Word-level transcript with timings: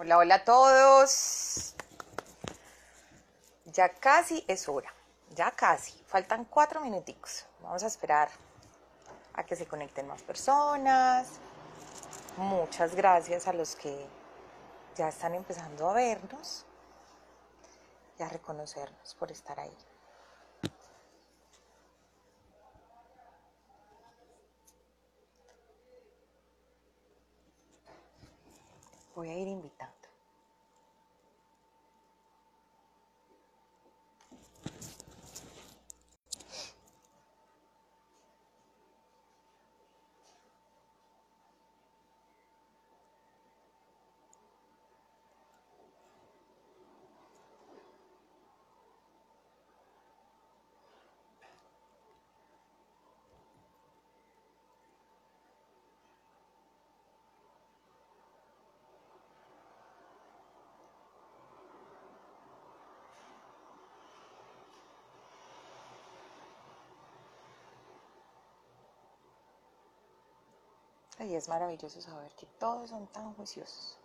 Hola, 0.00 0.18
hola 0.18 0.34
a 0.36 0.44
todos. 0.44 1.74
Ya 3.64 3.88
casi 3.88 4.44
es 4.46 4.68
hora. 4.68 4.94
Ya 5.34 5.50
casi. 5.50 6.00
Faltan 6.06 6.44
cuatro 6.44 6.80
minuticos. 6.80 7.46
Vamos 7.64 7.82
a 7.82 7.88
esperar 7.88 8.28
a 9.34 9.42
que 9.44 9.56
se 9.56 9.66
conecten 9.66 10.06
más 10.06 10.22
personas. 10.22 11.40
Muchas 12.36 12.94
gracias 12.94 13.48
a 13.48 13.52
los 13.52 13.74
que 13.74 14.06
ya 14.94 15.08
están 15.08 15.34
empezando 15.34 15.90
a 15.90 15.94
vernos 15.94 16.64
y 18.20 18.22
a 18.22 18.28
reconocernos 18.28 19.16
por 19.16 19.32
estar 19.32 19.58
ahí. 19.58 19.76
Voy 29.18 29.30
a 29.30 29.36
ir 29.36 29.48
invitando. 29.48 29.97
Y 71.20 71.34
es 71.34 71.48
maravilloso 71.48 72.00
saber 72.00 72.30
que 72.36 72.46
todos 72.58 72.90
son 72.90 73.06
tan 73.08 73.34
juiciosos. 73.34 73.98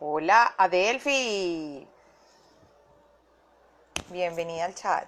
Hola, 0.00 0.54
Adelphi. 0.58 1.87
Bienvenida 4.10 4.64
al 4.64 4.74
chat. 4.74 5.06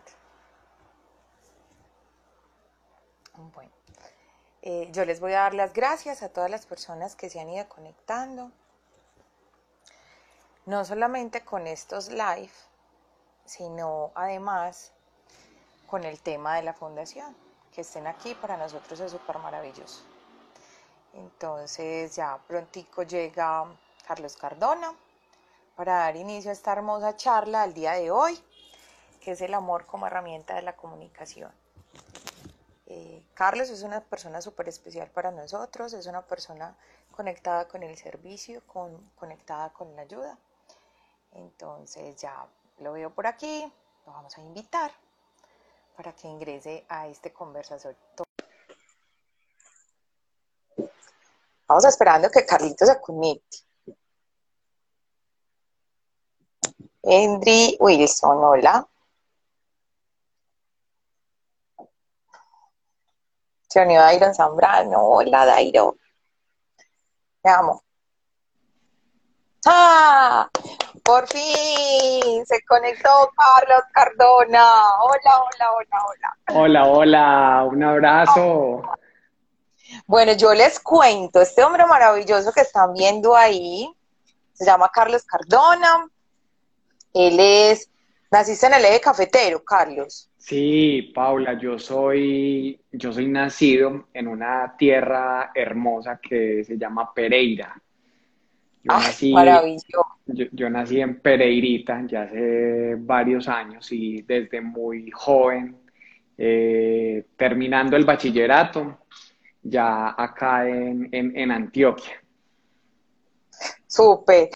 Bueno, 3.55 3.71
eh, 4.61 4.91
yo 4.93 5.07
les 5.07 5.21
voy 5.21 5.33
a 5.33 5.41
dar 5.41 5.55
las 5.55 5.73
gracias 5.73 6.23
a 6.23 6.29
todas 6.29 6.51
las 6.51 6.67
personas 6.67 7.17
que 7.17 7.31
se 7.31 7.41
han 7.41 7.49
ido 7.49 7.67
conectando. 7.67 8.53
No 10.67 10.85
solamente 10.85 11.43
con 11.47 11.67
estos 11.67 12.11
live, 12.11 12.51
sino 13.47 14.13
además 14.15 14.93
con 15.87 16.05
el 16.05 16.21
tema 16.21 16.57
de 16.57 16.63
la 16.65 16.75
fundación. 16.75 17.35
Que 17.73 17.81
estén 17.81 18.07
aquí 18.07 18.35
para 18.35 18.59
nosotros 18.59 19.01
es 19.01 19.13
súper 19.13 19.39
maravilloso. 19.39 20.03
Entonces 21.15 22.15
ya 22.17 22.39
prontico 22.47 23.03
llega 23.05 23.65
Carlos 24.07 24.37
Cardona 24.37 24.95
para 25.75 25.95
dar 26.01 26.17
inicio 26.17 26.51
a 26.51 26.53
esta 26.53 26.73
hermosa 26.73 27.17
charla 27.17 27.63
al 27.63 27.73
día 27.73 27.93
de 27.93 28.11
hoy 28.11 28.39
que 29.21 29.33
es 29.33 29.41
el 29.41 29.55
amor 29.55 29.87
como 29.87 30.07
herramienta 30.07 30.55
de 30.55 30.63
la 30.63 30.77
comunicación. 30.77 31.53
Eh, 32.87 33.23
Carlos 33.35 33.71
es 33.71 33.83
una 33.83 34.01
persona 34.01 34.43
súper 34.43 34.69
especial 34.69 35.09
para 35.11 35.31
nosotros, 35.31 35.93
es 35.93 36.07
una 36.07 36.23
persona 36.23 36.77
conectada 37.13 37.69
con 37.69 37.83
el 37.83 37.97
servicio, 37.97 38.63
con, 38.67 39.11
conectada 39.15 39.71
con 39.71 39.95
la 39.95 40.03
ayuda. 40.03 40.37
Entonces 41.33 42.17
ya 42.17 42.47
lo 42.79 42.93
veo 42.93 43.11
por 43.11 43.27
aquí, 43.27 43.73
lo 44.07 44.13
vamos 44.13 44.37
a 44.37 44.41
invitar 44.41 44.91
para 45.97 46.13
que 46.13 46.27
ingrese 46.27 46.85
a 46.89 47.07
este 47.07 47.33
conversatorio. 47.33 47.97
Vamos 51.69 51.85
esperando 51.85 52.29
que 52.31 52.45
Carlitos 52.45 52.89
se 52.89 53.01
conecte. 53.01 53.59
Henry 57.03 57.77
Wilson, 57.79 58.43
hola. 58.43 58.90
Se 63.71 63.81
unió 63.81 64.01
Dairon 64.01 64.35
Zambrano. 64.35 65.01
Hola, 65.01 65.47
Dairo. 65.47 65.97
Te 67.41 67.51
amo. 67.51 67.85
¡Ah! 69.65 70.49
Por 71.05 71.29
fin 71.29 72.45
se 72.47 72.65
conectó 72.67 73.31
Carlos 73.37 73.83
Cardona. 73.93 74.65
Hola, 75.03 75.43
hola, 75.43 75.71
hola, 75.77 76.05
hola. 76.05 76.61
Hola, 76.61 76.87
hola. 76.87 77.65
Un 77.71 77.85
abrazo. 77.85 78.83
Bueno, 80.07 80.33
yo 80.33 80.53
les 80.55 80.81
cuento, 80.81 81.41
este 81.41 81.63
hombre 81.63 81.87
maravilloso 81.87 82.53
que 82.53 82.61
están 82.63 82.93
viendo 82.93 83.37
ahí, 83.37 83.89
se 84.53 84.65
llama 84.65 84.91
Carlos 84.93 85.25
Cardona. 85.25 86.09
Él 87.15 87.39
es, 87.39 87.89
naciste 88.31 88.67
en 88.67 88.75
el 88.75 88.85
eje 88.85 89.01
cafetero, 89.01 89.63
Carlos. 89.65 90.30
Sí, 90.41 91.13
Paula, 91.15 91.59
yo 91.59 91.79
soy, 91.79 92.81
yo 92.91 93.13
soy 93.13 93.29
nacido 93.29 94.09
en 94.15 94.27
una 94.27 94.75
tierra 94.77 95.53
hermosa 95.55 96.19
que 96.19 96.65
se 96.65 96.79
llama 96.79 97.13
Pereira. 97.13 97.79
Yo, 98.83 98.95
nací, 98.95 99.35
maravilloso. 99.35 100.07
Yo, 100.27 100.71
nací 100.71 100.99
en 100.99 101.21
Pereirita 101.21 102.07
ya 102.07 102.23
hace 102.23 102.95
varios 102.95 103.49
años 103.49 103.93
y 103.93 104.23
desde 104.23 104.63
muy 104.63 105.11
joven, 105.11 105.77
eh, 106.39 107.27
terminando 107.37 107.99
el 107.99 108.07
bachillerato, 108.07 109.01
ya 109.63 110.15
acá 110.17 110.67
en, 110.67 111.11
en, 111.13 111.37
en 111.37 111.51
Antioquia. 111.51 112.15
Súper. 113.87 114.49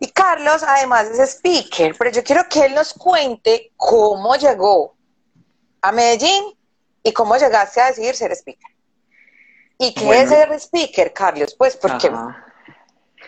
Y 0.00 0.08
Carlos 0.08 0.64
además 0.66 1.10
es 1.10 1.36
speaker, 1.36 1.94
pero 1.98 2.10
yo 2.10 2.24
quiero 2.24 2.44
que 2.48 2.64
él 2.64 2.74
nos 2.74 2.94
cuente 2.94 3.72
cómo 3.76 4.34
llegó 4.36 4.93
a 5.84 5.92
Medellín 5.92 6.44
y 7.02 7.12
cómo 7.12 7.36
llegaste 7.36 7.78
a 7.78 7.88
decidir 7.88 8.14
ser 8.14 8.32
speaker. 8.32 8.70
¿Y 9.78 9.92
qué 9.92 10.22
es 10.22 10.30
ser 10.30 10.50
speaker, 10.54 11.12
Carlos? 11.12 11.54
Pues 11.58 11.76
porque 11.76 12.10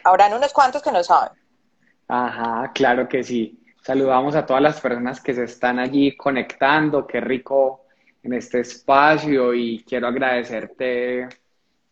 habrán 0.03 0.33
unos 0.33 0.55
cuantos 0.55 0.83
que 0.83 0.91
no 0.91 1.05
saben. 1.05 1.39
Ajá, 2.09 2.73
claro 2.73 3.07
que 3.09 3.23
sí. 3.23 3.63
Saludamos 3.83 4.35
a 4.37 4.47
todas 4.47 4.63
las 4.63 4.81
personas 4.81 5.21
que 5.21 5.35
se 5.35 5.45
están 5.45 5.79
allí 5.79 6.17
conectando. 6.17 7.07
Qué 7.07 7.21
rico 7.21 7.85
en 8.23 8.33
este 8.33 8.61
espacio 8.61 9.53
y 9.53 9.85
quiero 9.87 10.09
agradecerte, 10.09 11.29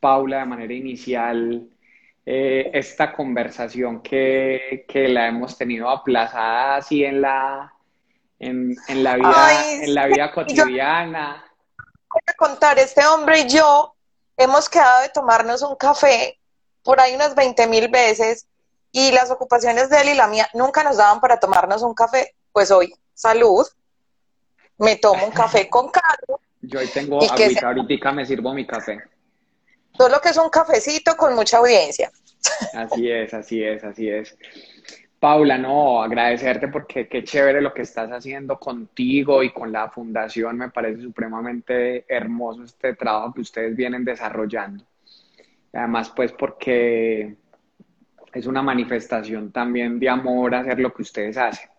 Paula, 0.00 0.38
de 0.38 0.46
manera 0.46 0.72
inicial 0.72 1.68
eh, 2.24 2.70
esta 2.72 3.12
conversación 3.12 4.00
que, 4.00 4.86
que, 4.88 5.08
la 5.08 5.28
hemos 5.28 5.58
tenido 5.58 5.90
aplazada 5.90 6.76
así 6.76 7.04
en 7.04 7.20
la, 7.20 7.73
en, 8.44 8.76
en 8.88 9.02
la 9.02 9.16
vida, 9.16 9.74
en 9.82 9.94
la 9.94 10.06
vida 10.06 10.32
cotidiana. 10.32 11.44
voy 12.12 12.22
a 12.26 12.32
contar, 12.34 12.78
este 12.78 13.06
hombre 13.06 13.40
y 13.40 13.48
yo 13.48 13.94
hemos 14.36 14.68
quedado 14.68 15.02
de 15.02 15.08
tomarnos 15.08 15.62
un 15.62 15.76
café 15.76 16.38
por 16.82 17.00
ahí 17.00 17.14
unas 17.14 17.34
20 17.34 17.66
mil 17.66 17.88
veces 17.88 18.46
y 18.92 19.10
las 19.12 19.30
ocupaciones 19.30 19.88
de 19.90 20.02
él 20.02 20.08
y 20.10 20.14
la 20.14 20.28
mía 20.28 20.48
nunca 20.54 20.84
nos 20.84 20.98
daban 20.98 21.20
para 21.20 21.40
tomarnos 21.40 21.82
un 21.82 21.94
café. 21.94 22.34
Pues 22.52 22.70
hoy, 22.70 22.94
salud, 23.14 23.66
me 24.78 24.96
tomo 24.96 25.24
un 25.24 25.32
café 25.32 25.68
con 25.70 25.90
Carlos. 25.90 26.40
Yo 26.60 26.78
hoy 26.78 26.86
tengo 26.88 27.20
agüita, 27.22 27.66
ahorita 27.66 28.12
me 28.12 28.24
sirvo 28.24 28.54
mi 28.54 28.66
café. 28.66 28.98
Todo 29.96 30.08
lo 30.08 30.20
que 30.20 30.28
es 30.28 30.36
un 30.36 30.50
cafecito 30.50 31.16
con 31.16 31.34
mucha 31.34 31.58
audiencia. 31.58 32.10
Así 32.74 33.10
es, 33.10 33.32
así 33.32 33.62
es, 33.62 33.82
así 33.84 34.08
es. 34.08 34.36
Paula, 35.24 35.56
no, 35.56 36.02
agradecerte 36.02 36.68
porque 36.68 37.08
qué 37.08 37.24
chévere 37.24 37.62
lo 37.62 37.72
que 37.72 37.80
estás 37.80 38.10
haciendo 38.10 38.58
contigo 38.60 39.42
y 39.42 39.54
con 39.54 39.72
la 39.72 39.88
fundación. 39.88 40.58
Me 40.58 40.68
parece 40.68 41.00
supremamente 41.00 42.04
hermoso 42.06 42.64
este 42.64 42.94
trabajo 42.94 43.32
que 43.32 43.40
ustedes 43.40 43.74
vienen 43.74 44.04
desarrollando. 44.04 44.84
Además, 45.72 46.12
pues 46.14 46.30
porque 46.32 47.36
es 48.34 48.46
una 48.46 48.60
manifestación 48.60 49.50
también 49.50 49.98
de 49.98 50.10
amor 50.10 50.56
hacer 50.56 50.78
lo 50.78 50.92
que 50.92 51.00
ustedes 51.00 51.38
hacen. 51.38 51.70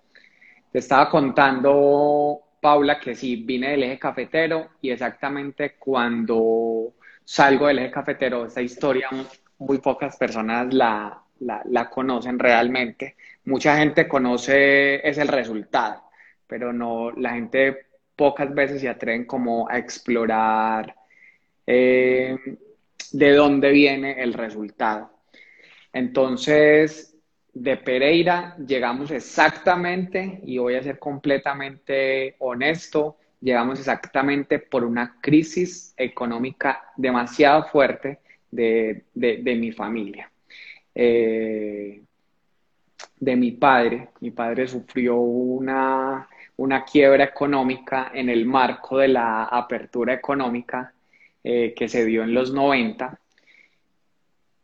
Te 0.71 0.79
estaba 0.79 1.07
contando, 1.07 2.39
Paula, 2.59 2.99
que 2.99 3.13
sí, 3.13 3.35
vine 3.35 3.69
del 3.69 3.83
eje 3.83 3.99
cafetero 3.99 4.69
y 4.81 4.89
exactamente 4.89 5.75
cuando 5.77 6.95
salgo 7.23 7.67
del 7.67 7.77
eje 7.77 7.91
cafetero, 7.91 8.47
esta 8.47 8.63
historia 8.63 9.07
muy 9.59 9.77
pocas 9.77 10.17
personas 10.17 10.73
la, 10.73 11.21
la, 11.39 11.89
conocen 11.89 12.39
realmente. 12.39 13.15
Mucha 13.45 13.77
gente 13.77 14.07
conoce 14.07 15.07
es 15.07 15.17
el 15.17 15.27
resultado, 15.27 16.03
pero 16.47 16.73
no, 16.73 17.11
la 17.11 17.33
gente 17.33 17.85
pocas 18.15 18.53
veces 18.53 18.81
se 18.81 18.89
atreven 18.89 19.25
como 19.25 19.69
a 19.69 19.77
explorar 19.77 20.95
eh, 21.67 22.37
de 23.11 23.31
dónde 23.33 23.71
viene 23.71 24.21
el 24.21 24.33
resultado. 24.33 25.11
Entonces, 25.93 27.15
de 27.53 27.77
Pereira 27.77 28.57
llegamos 28.57 29.11
exactamente, 29.11 30.41
y 30.43 30.57
voy 30.57 30.75
a 30.75 30.83
ser 30.83 30.99
completamente 30.99 32.35
honesto, 32.39 33.17
llegamos 33.41 33.79
exactamente 33.79 34.59
por 34.59 34.83
una 34.83 35.19
crisis 35.21 35.93
económica 35.97 36.91
demasiado 36.97 37.65
fuerte 37.65 38.19
de, 38.51 39.05
mi 39.13 39.71
familia. 39.71 40.31
Eh, 40.93 42.01
de 43.19 43.35
mi 43.35 43.51
padre. 43.51 44.09
Mi 44.19 44.31
padre 44.31 44.67
sufrió 44.67 45.17
una, 45.17 46.27
una, 46.57 46.83
quiebra 46.83 47.25
económica 47.25 48.11
en 48.13 48.29
el 48.29 48.45
marco 48.45 48.97
de 48.97 49.09
la 49.09 49.45
apertura 49.45 50.13
económica 50.13 50.93
eh, 51.43 51.73
que 51.75 51.87
se 51.87 52.05
dio 52.05 52.23
en 52.23 52.33
los 52.33 52.53
90 52.53 53.19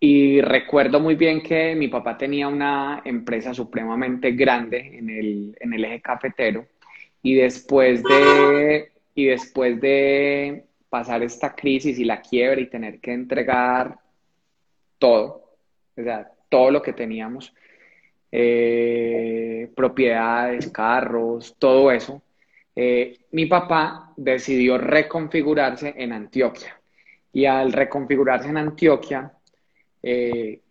y 0.03 0.41
recuerdo 0.41 0.99
muy 0.99 1.13
bien 1.13 1.43
que 1.43 1.75
mi 1.75 1.87
papá 1.87 2.17
tenía 2.17 2.47
una 2.47 3.03
empresa 3.05 3.53
supremamente 3.53 4.31
grande 4.31 4.97
en 4.97 5.11
el, 5.11 5.55
en 5.59 5.73
el 5.73 5.85
eje 5.85 6.01
cafetero 6.01 6.65
y 7.21 7.35
después 7.35 8.01
de, 8.01 8.91
y 9.13 9.25
después 9.25 9.79
de 9.79 10.65
pasar 10.89 11.21
esta 11.21 11.53
crisis 11.55 11.99
y 11.99 12.03
la 12.03 12.19
quiebra 12.19 12.59
y 12.59 12.65
tener 12.65 12.99
que 12.99 13.13
entregar 13.13 13.99
todo, 14.97 15.55
o 15.95 16.01
todo 16.49 16.71
lo 16.71 16.81
que 16.81 16.93
teníamos, 16.93 17.53
eh, 18.31 19.69
propiedades, 19.75 20.71
carros, 20.71 21.55
todo 21.59 21.91
eso, 21.91 22.21
eh, 22.75 23.25
mi 23.31 23.45
papá 23.45 24.13
decidió 24.15 24.77
reconfigurarse 24.77 25.93
en 25.97 26.13
Antioquia. 26.13 26.79
Y 27.33 27.45
al 27.45 27.71
reconfigurarse 27.73 28.49
en 28.49 28.57
Antioquia, 28.57 29.33
eh, 30.03 30.61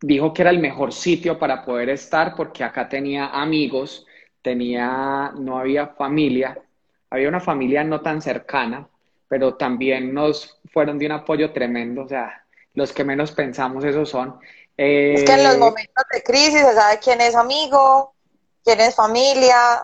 dijo 0.00 0.32
que 0.32 0.42
era 0.42 0.50
el 0.50 0.58
mejor 0.58 0.92
sitio 0.92 1.38
para 1.38 1.64
poder 1.64 1.90
estar 1.90 2.34
porque 2.36 2.64
acá 2.64 2.88
tenía 2.88 3.26
amigos, 3.28 4.06
tenía, 4.42 5.32
no 5.38 5.58
había 5.58 5.88
familia, 5.88 6.58
había 7.10 7.28
una 7.28 7.40
familia 7.40 7.84
no 7.84 8.00
tan 8.00 8.20
cercana, 8.20 8.88
pero 9.28 9.54
también 9.54 10.14
nos 10.14 10.60
fueron 10.72 10.98
de 10.98 11.06
un 11.06 11.12
apoyo 11.12 11.52
tremendo, 11.52 12.02
o 12.02 12.08
sea, 12.08 12.44
los 12.74 12.92
que 12.92 13.04
menos 13.04 13.32
pensamos 13.32 13.84
esos 13.84 14.08
son. 14.08 14.36
Es 14.76 15.24
que 15.24 15.32
en 15.32 15.44
los 15.44 15.54
eh, 15.54 15.58
momentos 15.58 16.04
de 16.12 16.22
crisis 16.22 16.60
se 16.60 16.74
sabe 16.74 16.98
quién 17.02 17.20
es 17.20 17.34
amigo, 17.34 18.14
quién 18.62 18.80
es 18.80 18.94
familia, 18.94 19.82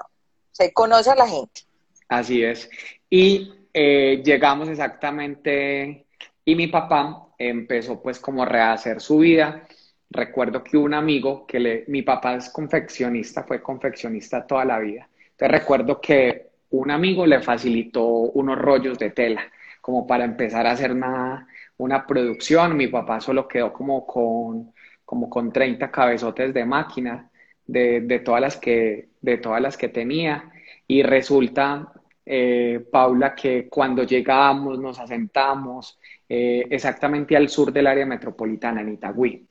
se 0.51 0.73
conoce 0.73 1.11
a 1.11 1.15
la 1.15 1.27
gente. 1.27 1.63
Así 2.09 2.45
es. 2.45 2.69
Y 3.09 3.53
eh, 3.73 4.23
llegamos 4.25 4.69
exactamente, 4.69 6.07
y 6.45 6.55
mi 6.55 6.67
papá 6.67 7.29
empezó 7.39 8.03
pues 8.03 8.19
como 8.19 8.43
a 8.43 8.47
rehacer 8.47 9.01
su 9.01 9.19
vida. 9.19 9.67
Recuerdo 10.11 10.63
que 10.63 10.77
un 10.77 10.93
amigo 10.93 11.47
que 11.47 11.59
le, 11.59 11.85
mi 11.89 12.03
papá 12.03 12.35
es 12.35 12.51
confeccionista, 12.51 13.45
fue 13.45 13.63
confeccionista 13.63 14.47
toda 14.47 14.65
la 14.65 14.79
vida. 14.79 15.09
Entonces 15.31 15.61
recuerdo 15.61 16.01
que 16.01 16.51
un 16.71 16.91
amigo 16.91 17.25
le 17.27 17.41
facilitó 17.41 18.05
unos 18.05 18.59
rollos 18.59 18.99
de 18.99 19.11
tela 19.11 19.43
como 19.81 20.07
para 20.07 20.25
empezar 20.25 20.67
a 20.67 20.73
hacer 20.73 20.93
una, 20.93 21.49
una 21.79 22.07
producción. 22.07 22.77
Mi 22.77 22.89
papá 22.89 23.21
solo 23.21 23.49
quedó 23.49 23.73
como 23.73 24.07
con, 24.07 24.73
como 25.13 25.29
con 25.29 25.53
30 25.53 25.91
cabezotes 25.91 26.55
de 26.55 26.65
máquina 26.65 27.31
de, 27.67 28.01
de, 28.01 28.21
todas 28.21 28.41
las 28.41 28.57
que, 28.57 29.11
de 29.21 29.37
todas 29.37 29.61
las 29.61 29.77
que 29.77 29.91
tenía. 29.91 30.51
Y 30.87 31.03
resulta, 31.03 31.93
eh, 32.25 32.83
Paula, 32.91 33.35
que 33.35 33.69
cuando 33.69 34.05
llegamos, 34.05 34.79
nos 34.79 34.99
asentamos, 34.99 35.99
eh, 36.27 36.67
exactamente 36.71 37.37
al 37.37 37.51
sur 37.51 37.71
del 37.71 37.89
área 37.89 38.07
metropolitana, 38.07 38.81
en 38.81 38.95
Itagüí. 38.95 39.47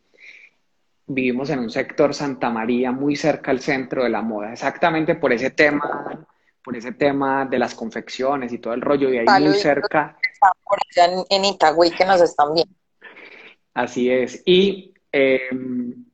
Vivimos 1.05 1.51
en 1.51 1.59
un 1.59 1.69
sector 1.69 2.15
Santa 2.15 2.49
María, 2.49 2.91
muy 2.91 3.15
cerca 3.15 3.51
al 3.51 3.59
centro 3.59 4.03
de 4.03 4.09
la 4.09 4.23
moda, 4.23 4.53
exactamente 4.53 5.13
por 5.13 5.31
ese 5.31 5.51
tema, 5.51 6.25
por 6.63 6.75
ese 6.75 6.93
tema 6.93 7.45
de 7.45 7.59
las 7.59 7.75
confecciones 7.75 8.51
y 8.51 8.57
todo 8.57 8.73
el 8.73 8.81
rollo, 8.81 9.13
y 9.13 9.19
ahí 9.19 9.27
muy 9.39 9.53
cerca. 9.53 10.17
Por 10.63 10.79
allá 10.89 11.23
en, 11.29 11.45
Itagüí 11.45 11.91
que 11.91 12.05
nos 12.05 12.19
están 12.19 12.55
viendo. 12.55 12.73
Así 13.75 14.09
es. 14.09 14.41
Y 14.43 14.91
em, 15.11 16.05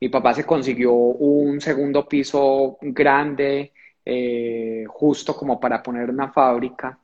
mi 0.00 0.08
papá 0.08 0.34
se 0.34 0.44
consiguió 0.44 0.92
un 0.92 1.60
segundo 1.60 2.08
piso 2.08 2.78
grande, 2.80 3.72
eh, 4.04 4.84
justo 4.88 5.36
como 5.36 5.60
para 5.60 5.82
poner 5.82 6.10
una 6.10 6.32
fábrica, 6.32 6.98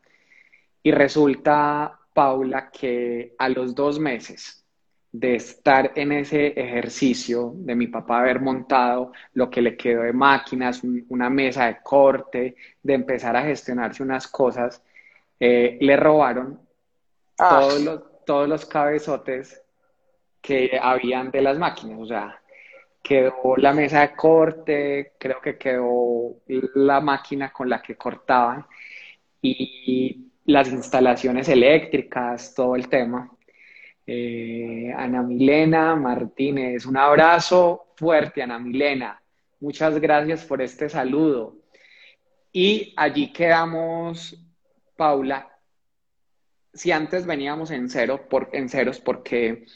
y 0.82 0.90
resulta 0.90 1.98
Paula, 2.12 2.70
que 2.70 3.34
a 3.38 3.48
los 3.48 3.74
dos 3.74 4.00
meses 4.00 4.64
de 5.12 5.36
estar 5.36 5.92
en 5.94 6.12
ese 6.12 6.48
ejercicio, 6.48 7.52
de 7.54 7.74
mi 7.74 7.86
papá 7.86 8.20
haber 8.20 8.40
montado 8.40 9.12
lo 9.34 9.48
que 9.48 9.62
le 9.62 9.76
quedó 9.76 10.02
de 10.02 10.12
máquinas, 10.12 10.82
una 11.08 11.30
mesa 11.30 11.66
de 11.66 11.78
corte, 11.82 12.56
de 12.82 12.94
empezar 12.94 13.36
a 13.36 13.42
gestionarse 13.42 14.02
unas 14.02 14.26
cosas, 14.26 14.82
eh, 15.40 15.78
le 15.80 15.96
robaron 15.96 16.60
ah. 17.38 17.60
todos, 17.60 17.80
los, 17.80 18.24
todos 18.24 18.48
los 18.48 18.66
cabezotes 18.66 19.62
que 20.40 20.78
habían 20.80 21.30
de 21.30 21.42
las 21.42 21.58
máquinas. 21.58 21.98
O 22.00 22.06
sea, 22.06 22.40
quedó 23.02 23.56
la 23.56 23.72
mesa 23.72 24.00
de 24.02 24.14
corte, 24.14 25.12
creo 25.18 25.40
que 25.40 25.56
quedó 25.56 26.36
la 26.74 27.00
máquina 27.00 27.52
con 27.52 27.68
la 27.68 27.80
que 27.82 27.96
cortaban 27.96 28.66
y 29.42 30.28
las 30.46 30.70
instalaciones 30.70 31.48
eléctricas, 31.48 32.54
todo 32.54 32.76
el 32.76 32.88
tema. 32.88 33.30
Eh, 34.06 34.90
Ana 34.96 35.22
Milena 35.22 35.94
Martínez, 35.94 36.86
un 36.86 36.96
abrazo 36.96 37.88
fuerte, 37.96 38.42
Ana 38.42 38.58
Milena. 38.58 39.20
Muchas 39.60 40.00
gracias 40.00 40.44
por 40.44 40.62
este 40.62 40.88
saludo. 40.88 41.56
Y 42.52 42.94
allí 42.96 43.32
quedamos, 43.32 44.42
Paula. 44.96 45.48
Si 46.72 46.90
antes 46.92 47.26
veníamos 47.26 47.70
en, 47.70 47.90
cero, 47.90 48.26
por, 48.30 48.48
en 48.52 48.70
ceros 48.70 49.00
porque 49.00 49.66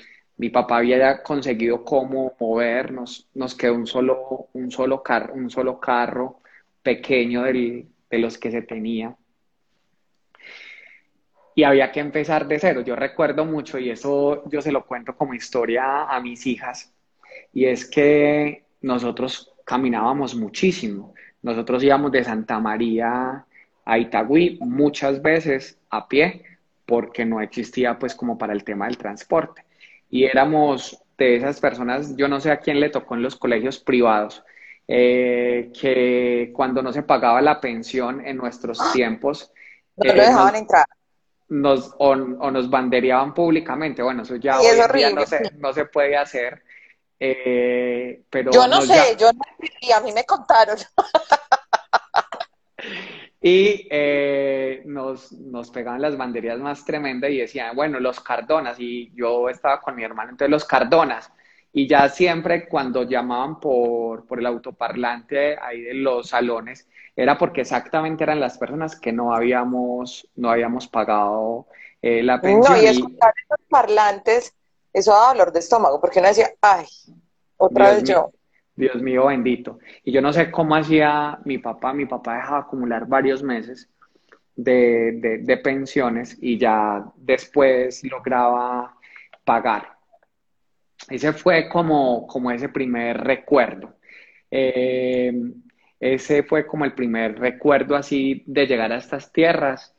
mi 0.43 0.51
papá 0.51 0.79
había 0.79 1.23
conseguido 1.23 1.85
cómo 1.85 2.35
movernos, 2.41 3.29
nos 3.33 3.55
quedó 3.55 3.75
un 3.75 3.87
solo, 3.87 4.49
un 4.55 4.73
solo, 4.73 5.01
carro, 5.01 5.35
un 5.35 5.49
solo 5.49 5.79
carro 5.79 6.41
pequeño 6.83 7.45
de 7.45 7.87
los 8.11 8.39
que 8.39 8.51
se 8.51 8.63
tenía 8.63 9.15
y 11.55 11.63
había 11.63 11.93
que 11.93 12.01
empezar 12.01 12.49
de 12.49 12.59
cero. 12.59 12.81
Yo 12.81 12.97
recuerdo 12.97 13.45
mucho, 13.45 13.79
y 13.79 13.91
eso 13.91 14.43
yo 14.51 14.61
se 14.61 14.73
lo 14.73 14.85
cuento 14.85 15.15
como 15.17 15.33
historia 15.33 16.07
a 16.07 16.19
mis 16.21 16.45
hijas, 16.45 16.93
y 17.53 17.67
es 17.67 17.89
que 17.89 18.65
nosotros 18.81 19.53
caminábamos 19.65 20.35
muchísimo. 20.35 21.15
Nosotros 21.41 21.85
íbamos 21.85 22.11
de 22.11 22.25
Santa 22.25 22.59
María 22.59 23.45
a 23.85 23.99
Itagüí 23.99 24.59
muchas 24.61 25.23
veces 25.23 25.79
a 25.89 26.09
pie, 26.09 26.43
porque 26.85 27.25
no 27.25 27.41
existía 27.41 27.97
pues 27.97 28.17
como 28.17 28.37
para 28.37 28.53
el 28.53 28.65
tema 28.65 28.87
del 28.87 28.99
transporte. 28.99 29.63
Y 30.13 30.27
éramos 30.27 31.03
de 31.19 31.37
esas 31.37 31.59
personas, 31.59 32.17
yo 32.17 32.29
no 32.29 32.39
sé 32.39 32.53
a 32.53 32.61
quién 32.61 32.79
le 32.79 32.91
tocó 32.91 33.17
en 33.17 33.23
los 33.23 33.35
colegios 33.35 33.81
privados, 33.81 34.45
eh, 34.87 35.73
que 35.79 36.53
cuando 36.55 36.83
no 36.83 36.93
se 36.93 37.03
pagaba 37.03 37.43
la 37.43 37.61
pensión 37.61 38.25
en 38.25 38.37
nuestros 38.37 38.81
¡Ah! 38.81 38.91
tiempos... 38.93 39.51
No 39.97 40.15
lo 40.15 40.23
dejaban 40.23 40.55
entrar 40.55 40.87
nos, 41.53 41.95
o, 41.99 42.17
nos 42.17 42.71
bandereaban 42.71 43.35
públicamente. 43.35 44.03
Bueno, 44.03 44.23
eso 44.23 44.37
ya 44.37 44.57
no, 44.57 45.73
se, 45.73 45.85
puede 45.85 46.17
hacer. 46.17 46.63
Eh, 47.21 48.23
pero 48.31 48.51
yo 48.51 48.67
no 48.67 48.81
sé, 48.83 49.17
yo 49.19 49.33
no 49.33 49.41
y 49.81 49.93
a 49.93 50.01
mí 50.01 50.13
me 50.13 50.25
contaron. 50.25 50.77
y 53.45 53.89
eh, 53.91 54.83
nos, 54.87 55.33
nos 55.33 55.71
pegaban 55.71 56.01
las 56.01 56.17
banderías 56.17 56.61
más 56.61 56.85
tremendas 56.85 57.29
y 57.33 57.39
decían, 57.39 57.75
bueno, 57.75 57.99
los 57.99 58.21
Cardonas, 58.21 58.79
y 58.79 59.13
yo 59.17 59.49
estaba 59.49 59.81
con 59.81 59.97
mi 59.97 60.05
hermano, 60.05 60.31
entonces 60.31 60.51
los 60.51 60.65
Cardonas. 60.65 61.33
Y 61.73 61.89
ya 61.89 62.09
siempre 62.09 62.69
cuando 62.69 63.03
llamaban 63.03 63.59
por, 63.59 64.27
por 64.27 64.39
el 64.39 64.47
autoparlante 64.47 65.59
ahí 65.61 65.81
de 65.81 65.95
los 65.95 66.29
salones, 66.29 66.87
era 67.17 67.37
porque 67.37 67.63
exactamente 67.63 68.23
eran 68.23 68.39
las 68.39 68.59
personas 68.59 68.99
que 68.99 69.11
no 69.11 69.35
habíamos, 69.35 70.29
no 70.37 70.51
habíamos 70.51 70.87
pagado 70.87 71.67
eh, 72.01 72.23
la 72.23 72.41
pensión. 72.41 72.77
No, 72.77 72.83
y 72.83 72.87
escuchar 72.87 73.35
esos 73.45 73.67
parlantes, 73.69 74.55
eso 74.93 75.11
da 75.11 75.29
dolor 75.29 75.51
de 75.51 75.59
estómago, 75.59 76.01
porque 76.01 76.21
uno 76.21 76.29
decía, 76.29 76.51
ay, 76.61 76.87
otra 77.57 77.91
vez 77.91 78.05
yo. 78.05 78.31
Dios 78.75 79.03
mío 79.03 79.27
bendito. 79.27 79.79
Y 80.05 80.13
yo 80.13 80.21
no 80.21 80.33
sé 80.33 80.51
cómo 80.51 80.75
hacía 80.77 81.39
mi 81.45 81.59
papá, 81.59 81.93
mi 81.93 82.07
papá 82.07 82.37
dejaba 82.37 82.59
acumular 82.59 83.07
varios 83.07 83.43
meses 83.43 83.89
de, 84.57 85.41
de, 85.43 85.57
pensiones 85.59 86.37
y 86.41 86.59
ya 86.59 87.05
después 87.17 88.03
lograba 88.05 88.95
pagar. 89.45 89.97
Ese 91.09 91.33
fue 91.33 91.69
como, 91.69 92.27
como 92.27 92.51
ese 92.51 92.69
primer 92.69 93.19
recuerdo. 93.19 93.97
Eh, 94.51 95.33
ese 95.99 96.43
fue 96.43 96.67
como 96.67 96.85
el 96.85 96.95
primer 96.95 97.39
recuerdo 97.39 97.97
así 97.97 98.43
de 98.47 98.67
llegar 98.67 98.93
a 98.93 98.97
estas 98.97 99.33
tierras 99.33 99.95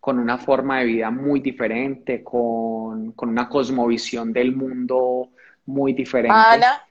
con 0.00 0.18
una 0.18 0.38
forma 0.38 0.80
de 0.80 0.86
vida 0.86 1.10
muy 1.10 1.40
diferente, 1.40 2.22
con, 2.22 3.12
con 3.12 3.28
una 3.28 3.48
cosmovisión 3.48 4.32
del 4.32 4.54
mundo 4.54 5.30
muy 5.66 5.92
diferente. 5.92 6.36
Ana, 6.36 6.87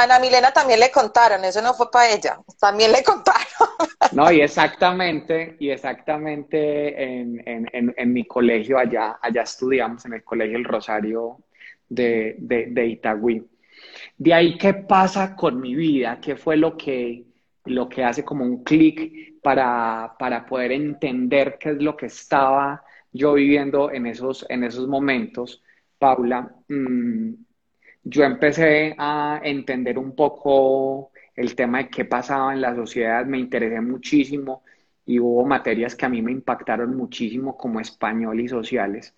Ana 0.00 0.18
Milena 0.18 0.52
también 0.52 0.80
le 0.80 0.90
contaron, 0.90 1.44
eso 1.44 1.60
no 1.60 1.74
fue 1.74 1.90
para 1.90 2.10
ella, 2.10 2.38
también 2.58 2.92
le 2.92 3.02
contaron. 3.04 3.42
No, 4.12 4.30
y 4.32 4.40
exactamente, 4.40 5.56
y 5.58 5.70
exactamente 5.70 7.02
en, 7.02 7.42
en, 7.46 7.94
en, 7.96 8.12
mi 8.12 8.26
colegio 8.26 8.78
allá, 8.78 9.18
allá 9.20 9.42
estudiamos, 9.42 10.04
en 10.06 10.14
el 10.14 10.24
Colegio 10.24 10.56
El 10.56 10.64
Rosario 10.64 11.38
de, 11.88 12.36
de, 12.38 12.66
de 12.70 12.86
Itagüí. 12.86 13.44
De 14.16 14.34
ahí, 14.34 14.56
¿qué 14.56 14.74
pasa 14.74 15.34
con 15.34 15.60
mi 15.60 15.74
vida? 15.74 16.20
¿Qué 16.20 16.36
fue 16.36 16.56
lo 16.56 16.76
que, 16.76 17.24
lo 17.64 17.88
que 17.88 18.04
hace 18.04 18.24
como 18.24 18.44
un 18.44 18.62
clic 18.62 19.40
para, 19.42 20.14
para 20.18 20.46
poder 20.46 20.72
entender 20.72 21.58
qué 21.58 21.70
es 21.70 21.82
lo 21.82 21.96
que 21.96 22.06
estaba 22.06 22.84
yo 23.12 23.34
viviendo 23.34 23.90
en 23.90 24.06
esos, 24.06 24.46
en 24.48 24.64
esos 24.64 24.86
momentos? 24.88 25.62
Paula, 25.98 26.54
mm, 26.68 27.32
yo 28.04 28.24
empecé 28.24 28.94
a 28.98 29.40
entender 29.42 29.98
un 29.98 30.14
poco 30.14 31.12
el 31.34 31.54
tema 31.54 31.78
de 31.78 31.88
qué 31.88 32.04
pasaba 32.04 32.52
en 32.52 32.60
la 32.60 32.74
sociedad, 32.74 33.24
me 33.24 33.38
interesé 33.38 33.80
muchísimo 33.80 34.62
y 35.06 35.18
hubo 35.18 35.44
materias 35.44 35.94
que 35.94 36.06
a 36.06 36.08
mí 36.08 36.22
me 36.22 36.32
impactaron 36.32 36.96
muchísimo 36.96 37.56
como 37.56 37.80
español 37.80 38.40
y 38.40 38.48
sociales. 38.48 39.14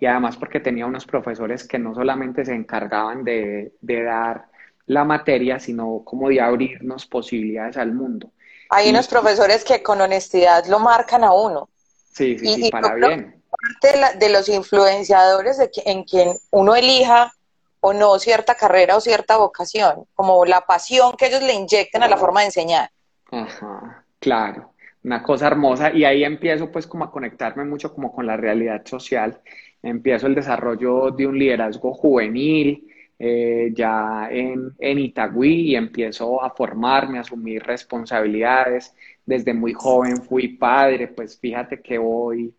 Y 0.00 0.06
además 0.06 0.36
porque 0.36 0.60
tenía 0.60 0.86
unos 0.86 1.06
profesores 1.06 1.66
que 1.66 1.78
no 1.78 1.94
solamente 1.94 2.44
se 2.44 2.54
encargaban 2.54 3.24
de, 3.24 3.72
dar 3.80 4.46
la 4.86 5.04
materia, 5.04 5.58
sino 5.58 6.02
como 6.04 6.28
de 6.28 6.40
abrirnos 6.40 7.06
posibilidades 7.06 7.76
al 7.76 7.92
mundo. 7.92 8.30
Hay 8.70 8.90
unos 8.90 9.08
profesores 9.08 9.64
que 9.64 9.82
con 9.82 10.00
honestidad 10.00 10.64
lo 10.66 10.78
marcan 10.78 11.24
a 11.24 11.32
uno. 11.32 11.68
Sí, 12.12 12.38
sí, 12.38 12.54
sí, 12.54 12.70
para 12.70 12.94
bien. 12.94 13.42
Parte 13.50 14.18
de, 14.18 14.28
los 14.30 14.48
influenciadores 14.48 15.58
de 15.58 15.70
en 15.86 16.04
quien 16.04 16.32
uno 16.50 16.76
elija 16.76 17.32
o 17.80 17.92
no 17.92 18.18
cierta 18.18 18.54
carrera 18.54 18.96
o 18.96 19.00
cierta 19.00 19.36
vocación, 19.36 20.04
como 20.14 20.44
la 20.44 20.62
pasión 20.62 21.14
que 21.16 21.26
ellos 21.26 21.42
le 21.42 21.54
inyectan 21.54 22.02
a 22.02 22.08
la 22.08 22.16
forma 22.16 22.40
de 22.40 22.46
enseñar. 22.46 22.90
Ajá, 23.30 24.04
claro, 24.18 24.72
una 25.04 25.22
cosa 25.22 25.46
hermosa 25.46 25.92
y 25.92 26.04
ahí 26.04 26.24
empiezo 26.24 26.70
pues 26.70 26.86
como 26.86 27.04
a 27.04 27.10
conectarme 27.10 27.64
mucho 27.64 27.94
como 27.94 28.12
con 28.12 28.26
la 28.26 28.36
realidad 28.36 28.84
social, 28.84 29.40
empiezo 29.82 30.26
el 30.26 30.34
desarrollo 30.34 31.10
de 31.10 31.26
un 31.26 31.38
liderazgo 31.38 31.94
juvenil, 31.94 32.84
eh, 33.20 33.72
ya 33.74 34.28
en, 34.30 34.74
en, 34.78 34.98
Itagüí 34.98 35.72
y 35.72 35.76
empiezo 35.76 36.42
a 36.42 36.50
formarme, 36.50 37.18
a 37.18 37.22
asumir 37.22 37.64
responsabilidades. 37.64 38.94
Desde 39.26 39.52
muy 39.52 39.72
joven 39.72 40.22
fui 40.22 40.48
padre, 40.48 41.08
pues 41.08 41.38
fíjate 41.38 41.82
que 41.82 41.98
hoy 41.98 42.54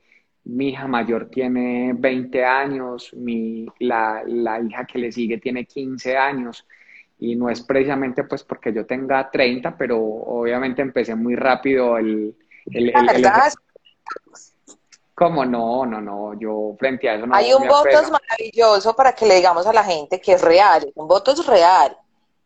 mi 0.50 0.70
hija 0.70 0.88
mayor 0.88 1.30
tiene 1.30 1.94
20 1.96 2.44
años, 2.44 3.12
mi, 3.14 3.68
la, 3.80 4.24
la, 4.26 4.60
hija 4.60 4.86
que 4.86 5.00
le 5.00 5.12
sigue 5.12 5.38
tiene 5.38 5.66
15 5.66 6.18
años. 6.18 6.66
Y 7.20 7.36
no 7.36 7.50
es 7.50 7.62
precisamente 7.62 8.24
pues 8.24 8.44
porque 8.44 8.74
yo 8.74 8.86
tenga 8.86 9.30
30, 9.30 9.78
pero 9.78 10.00
obviamente 10.00 10.82
empecé 10.82 11.16
muy 11.16 11.36
rápido 11.36 11.98
el... 11.98 12.36
el, 12.72 12.94
¿Cómo 15.14 15.46
no? 15.46 15.86
No, 15.86 16.00
no, 16.00 16.40
yo 16.40 16.76
frente 16.80 17.10
a 17.10 17.16
eso 17.16 17.28
no 17.28 17.36
Hay 17.36 17.52
un 17.54 17.68
voto 17.68 17.90
maravilloso 18.10 18.96
para 18.96 19.12
que 19.12 19.26
le 19.26 19.36
digamos 19.36 19.68
a 19.68 19.74
la 19.74 19.84
gente 19.84 20.22
que 20.22 20.32
es 20.32 20.42
real, 20.42 20.90
un 20.96 21.08
voto 21.08 21.34
es 21.34 21.46
real. 21.46 21.96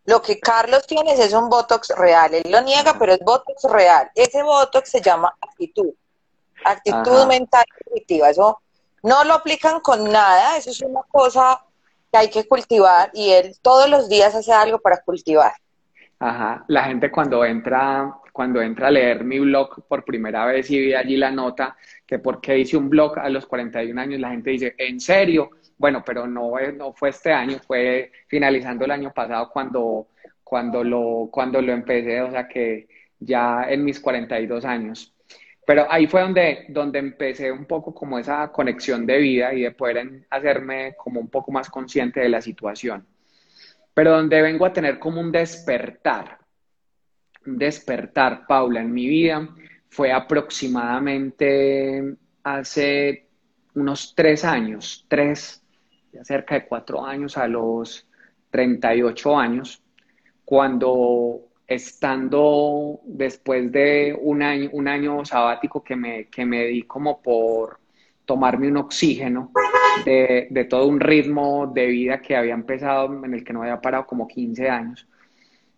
Lo 0.05 0.21
que 0.21 0.39
Carlos 0.39 0.85
tiene 0.85 1.13
es 1.13 1.33
un 1.33 1.49
Botox 1.49 1.93
real, 1.95 2.33
él 2.33 2.51
lo 2.51 2.59
niega, 2.61 2.97
pero 2.99 3.13
es 3.13 3.19
Botox 3.19 3.63
real. 3.71 4.09
Ese 4.15 4.43
Botox 4.43 4.89
se 4.89 5.01
llama 5.01 5.33
actitud 5.39 5.93
actitud 6.65 7.27
mental 7.27 7.65
positiva. 7.85 8.29
Eso 8.29 8.59
no 9.03 9.23
lo 9.23 9.33
aplican 9.33 9.79
con 9.81 10.11
nada, 10.11 10.57
eso 10.57 10.71
es 10.71 10.81
una 10.81 11.01
cosa 11.11 11.61
que 12.11 12.17
hay 12.17 12.29
que 12.29 12.47
cultivar 12.47 13.09
y 13.13 13.31
él 13.31 13.55
todos 13.61 13.89
los 13.89 14.07
días 14.07 14.33
hace 14.33 14.51
algo 14.53 14.79
para 14.79 15.01
cultivar. 15.01 15.53
Ajá, 16.19 16.63
la 16.69 16.85
gente 16.85 17.11
cuando 17.11 17.43
entra, 17.43 18.13
cuando 18.31 18.61
entra 18.61 18.87
a 18.87 18.91
leer 18.91 19.25
mi 19.25 19.39
blog 19.39 19.85
por 19.87 20.05
primera 20.05 20.45
vez 20.45 20.71
y 20.71 20.87
ve 20.87 20.95
allí 20.95 21.17
la 21.17 21.31
nota 21.31 21.75
que 22.05 22.19
por 22.19 22.39
qué 22.39 22.59
hice 22.59 22.77
un 22.77 22.89
blog 22.89 23.19
a 23.19 23.27
los 23.27 23.45
41 23.45 23.99
años, 23.99 24.21
la 24.21 24.29
gente 24.29 24.51
dice, 24.51 24.73
¿en 24.77 25.01
serio? 25.01 25.49
Bueno, 25.77 26.01
pero 26.05 26.25
no, 26.25 26.53
no 26.77 26.93
fue 26.93 27.09
este 27.09 27.33
año, 27.33 27.57
fue 27.59 28.11
finalizando 28.27 28.85
el 28.85 28.91
año 28.91 29.11
pasado 29.11 29.49
cuando, 29.51 30.07
cuando, 30.43 30.81
lo, 30.83 31.27
cuando 31.29 31.61
lo 31.61 31.73
empecé, 31.73 32.21
o 32.21 32.31
sea 32.31 32.47
que 32.47 32.87
ya 33.19 33.65
en 33.67 33.83
mis 33.83 33.99
42 33.99 34.63
años. 34.63 35.12
Pero 35.65 35.89
ahí 35.89 36.07
fue 36.07 36.21
donde, 36.21 36.65
donde 36.69 36.99
empecé 36.99 37.51
un 37.51 37.65
poco 37.65 37.93
como 37.93 38.19
esa 38.19 38.51
conexión 38.51 39.05
de 39.05 39.17
vida 39.17 39.53
y 39.53 39.61
de 39.61 39.71
poder 39.71 40.25
hacerme 40.29 40.95
como 40.97 41.19
un 41.19 41.29
poco 41.29 41.51
más 41.51 41.69
consciente 41.69 42.19
de 42.19 42.29
la 42.29 42.41
situación. 42.41 43.05
Pero 43.93 44.11
donde 44.11 44.41
vengo 44.41 44.65
a 44.65 44.73
tener 44.73 44.99
como 44.99 45.21
un 45.21 45.31
despertar, 45.31 46.39
un 47.45 47.57
despertar, 47.57 48.45
Paula, 48.47 48.81
en 48.81 48.93
mi 48.93 49.07
vida 49.07 49.47
fue 49.89 50.11
aproximadamente 50.11 52.15
hace 52.43 53.27
unos 53.75 54.13
tres 54.15 54.43
años, 54.43 55.05
tres, 55.07 55.63
cerca 56.23 56.55
de 56.55 56.65
cuatro 56.65 57.05
años 57.05 57.37
a 57.37 57.47
los 57.47 58.07
38 58.49 59.37
años, 59.37 59.83
cuando 60.45 61.47
estando 61.67 62.99
después 63.05 63.71
de 63.71 64.17
un 64.19 64.41
año, 64.41 64.69
un 64.73 64.87
año 64.87 65.25
sabático 65.25 65.83
que 65.83 65.95
me, 65.95 66.25
que 66.25 66.45
me 66.45 66.65
di 66.65 66.83
como 66.83 67.21
por 67.21 67.79
tomarme 68.25 68.67
un 68.67 68.77
oxígeno 68.77 69.51
de, 70.05 70.47
de, 70.49 70.65
todo 70.65 70.87
un 70.87 70.99
ritmo 70.99 71.67
de 71.67 71.87
vida 71.87 72.21
que 72.21 72.35
había 72.35 72.53
empezado, 72.53 73.23
en 73.25 73.33
el 73.33 73.43
que 73.43 73.53
no 73.53 73.61
había 73.63 73.81
parado 73.81 74.05
como 74.05 74.27
15 74.27 74.69
años. 74.69 75.07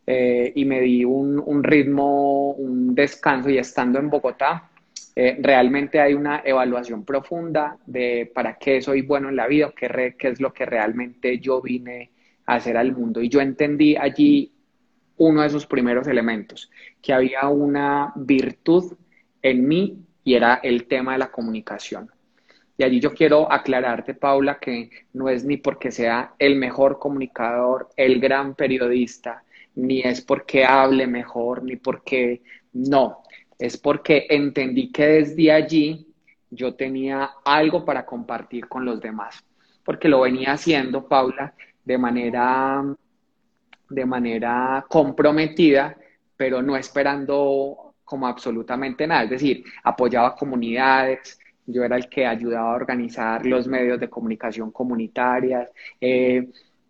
Eh, 0.08 0.51
y 0.56 0.65
me 0.65 0.82
di 0.82 1.04
un, 1.04 1.42
un, 1.44 1.63
ritmo, 1.63 2.51
un 2.51 2.94
descanso 2.94 3.50
y 3.50 3.58
estando 3.58 3.98
en 3.98 4.10
Bogotá, 4.10 4.70
eh, 5.15 5.38
realmente 5.42 6.00
hay 6.00 6.13
una 6.13 6.42
evaluación 6.46 7.04
profunda 7.04 7.77
de 7.86 8.30
para 8.34 8.56
qué 8.58 8.82
soy 8.82 9.01
bueno 9.01 9.30
en 9.30 9.38
la 9.38 9.48
vida, 9.48 9.74
qué, 9.75 10.15
qué 10.18 10.27
es 10.27 10.39
lo 10.39 10.54
que 10.54 10.65
realmente 10.65 11.39
yo 11.39 11.62
vine 11.62 12.12
a 12.46 12.56
hacer 12.56 12.77
al 12.77 12.92
mundo. 12.92 13.22
Y 13.22 13.30
yo 13.30 13.42
entendí 13.42 13.96
allí 13.96 14.51
uno 15.17 15.41
de 15.41 15.48
esos 15.48 15.65
primeros 15.65 16.07
elementos, 16.07 16.72
que 17.01 17.13
había 17.13 17.48
una 17.48 18.12
virtud 18.15 18.93
en 19.41 19.67
mí 19.67 20.05
y 20.24 20.34
era 20.34 20.55
el 20.63 20.88
tema 20.88 21.13
de 21.13 21.19
la 21.19 21.31
comunicación. 21.31 22.10
Y 22.77 22.84
allí 22.84 23.00
yo 23.00 23.13
quiero 23.13 23.50
aclararte, 23.51 24.13
Paula, 24.13 24.60
que 24.60 24.89
no 25.13 25.29
es 25.29 25.45
ni 25.45 25.57
porque 25.57 25.91
sea 25.91 26.34
el 26.38 26.57
mejor 26.57 27.00
comunicador, 27.00 27.89
el 27.95 28.19
gran 28.19 28.55
periodista, 28.55 29.43
ni 29.75 30.01
es 30.01 30.22
porque 30.22 30.65
hable 30.65 31.07
mejor, 31.07 31.63
ni 31.63 31.77
porque 31.77 32.41
no, 32.74 33.24
es 33.57 33.77
porque 33.77 34.27
entendí 34.29 34.91
que 34.91 35.05
desde 35.05 35.51
allí 35.51 36.07
yo 36.50 36.75
tenía 36.75 37.31
algo 37.45 37.86
para 37.86 38.05
compartir 38.05 38.67
con 38.67 38.84
los 38.84 39.00
demás, 39.00 39.43
porque 39.84 40.10
lo 40.10 40.22
venía 40.22 40.53
haciendo, 40.53 41.07
Paula, 41.07 41.53
de 41.86 41.98
manera 41.98 42.84
de 43.89 44.06
manera 44.06 44.86
comprometida, 44.89 45.96
pero 46.38 46.62
no 46.62 46.75
esperando 46.75 47.96
como 48.04 48.27
absolutamente 48.27 49.08
nada. 49.08 49.24
Es 49.24 49.30
decir, 49.32 49.63
apoyaba 49.84 50.36
comunidades, 50.36 51.39
yo 51.65 51.84
era 51.84 51.98
el 51.98 52.08
que 52.08 52.25
ayudaba 52.25 52.72
a 52.72 52.75
organizar 52.75 53.46
los 53.46 53.68
medios 53.68 54.00
de 54.00 54.10
comunicación 54.10 54.72
comunitarias, 54.72 55.70
eh, 56.00 56.48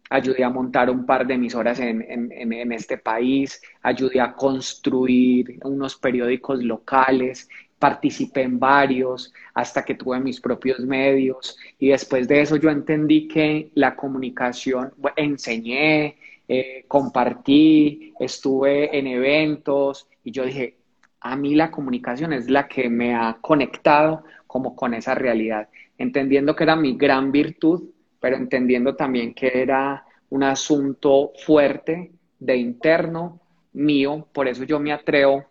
ayudé 0.10 0.44
a 0.44 0.50
montar 0.50 0.90
un 0.90 1.06
par 1.06 1.26
de 1.26 1.34
emisoras 1.34 1.80
en, 1.80 2.04
en, 2.08 2.72
este 2.72 2.98
país, 2.98 3.62
ayudé 3.82 4.20
a 4.22 4.34
construir 4.34 5.60
unos 5.64 5.96
periódicos 5.96 6.64
locales, 6.64 7.50
participé 7.80 8.44
en 8.44 8.60
varios 8.60 9.34
hasta 9.54 9.84
que 9.84 9.96
tuve 9.96 10.20
mis 10.20 10.40
propios 10.40 10.80
medios 10.80 11.58
y 11.80 11.90
después 11.90 12.28
de 12.28 12.42
eso 12.42 12.56
yo 12.58 12.70
entendí 12.70 13.28
que 13.28 13.72
la 13.74 13.96
comunicación, 13.96 14.94
enseñé, 15.16 16.18
eh, 16.48 16.86
compartí, 16.88 18.14
estuve 18.20 18.98
en 18.98 19.08
eventos 19.08 20.08
y 20.24 20.32
yo 20.32 20.46
dije, 20.46 20.78
a 21.22 21.36
mí 21.36 21.56
la 21.56 21.72
comunicación 21.72 22.34
es 22.34 22.50
la 22.50 22.68
que 22.68 22.90
me 22.90 23.16
ha 23.16 23.38
conectado 23.42 24.24
como 24.46 24.76
con 24.76 24.94
esa 24.94 25.16
realidad, 25.16 25.70
entendiendo 25.98 26.56
que 26.56 26.64
era 26.64 26.76
mi 26.76 26.96
gran 26.96 27.32
virtud, 27.32 27.90
pero 28.20 28.36
entendiendo 28.36 28.96
también 28.96 29.34
que 29.34 29.52
era 29.54 30.06
un 30.30 30.44
asunto 30.44 31.32
fuerte 31.46 32.12
de 32.40 32.58
interno 32.58 33.40
mío, 33.74 34.28
por 34.32 34.48
eso 34.48 34.64
yo 34.64 34.80
me 34.80 34.94
atrevo 34.94 35.44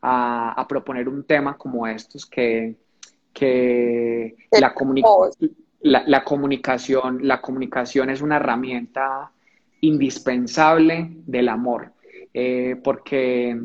a, 0.00 0.64
proponer 0.68 1.08
un 1.08 1.24
tema 1.24 1.56
como 1.56 1.86
estos, 1.86 2.24
que, 2.26 2.76
que 3.32 4.36
la, 4.52 4.72
la, 6.06 6.24
comunicación, 6.24 7.18
la 7.22 7.40
comunicación 7.40 8.10
es 8.10 8.22
una 8.22 8.36
herramienta 8.36 9.32
indispensable 9.86 11.08
del 11.26 11.48
amor, 11.48 11.92
eh, 12.34 12.76
porque, 12.82 13.56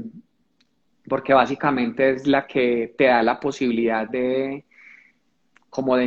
porque 1.08 1.34
básicamente 1.34 2.12
es 2.12 2.28
la 2.28 2.46
que 2.46 2.94
te 2.98 3.06
da 3.06 3.24
la 3.24 3.40
posibilidad 3.40 4.08
de, 4.08 4.66
como 5.70 5.96
de 5.96 6.06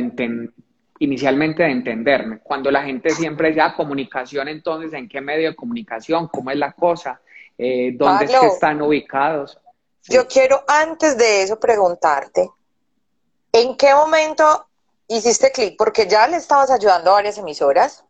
inicialmente 0.99 1.63
de 1.63 1.71
entenderme. 1.71 2.39
Cuando 2.39 2.71
la 2.71 2.83
gente 2.83 3.09
siempre 3.09 3.53
ya 3.53 3.75
comunicación, 3.75 4.47
entonces, 4.47 4.93
¿en 4.93 5.09
qué 5.09 5.21
medio 5.21 5.49
de 5.49 5.55
comunicación? 5.55 6.27
¿Cómo 6.29 6.51
es 6.51 6.57
la 6.57 6.71
cosa? 6.71 7.21
Eh, 7.57 7.93
¿Dónde 7.95 8.25
es 8.25 8.31
que 8.31 8.47
están 8.47 8.81
ubicados? 8.81 9.59
Yo 10.07 10.27
quiero 10.27 10.63
antes 10.67 11.17
de 11.17 11.41
eso 11.41 11.59
preguntarte, 11.59 12.49
¿en 13.51 13.75
qué 13.75 13.93
momento 13.93 14.67
hiciste 15.07 15.51
clic? 15.51 15.75
Porque 15.77 16.07
ya 16.07 16.27
le 16.27 16.37
estabas 16.37 16.71
ayudando 16.71 17.11
a 17.11 17.15
varias 17.15 17.37
emisoras, 17.37 18.03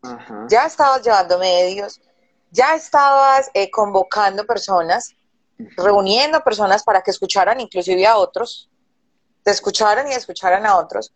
ya 0.50 0.66
estabas 0.66 1.02
llevando 1.04 1.38
medios, 1.40 2.02
ya 2.52 2.76
estabas 2.76 3.50
eh, 3.54 3.70
convocando 3.70 4.46
personas, 4.46 5.14
reuniendo 5.78 6.42
personas 6.44 6.84
para 6.84 7.02
que 7.02 7.12
escucharan 7.12 7.60
inclusive 7.60 8.06
a 8.08 8.18
otros, 8.18 8.70
te 9.44 9.52
escucharan 9.52 10.12
y 10.12 10.14
escucharan 10.14 10.66
a 10.66 10.78
otros. 10.78 11.14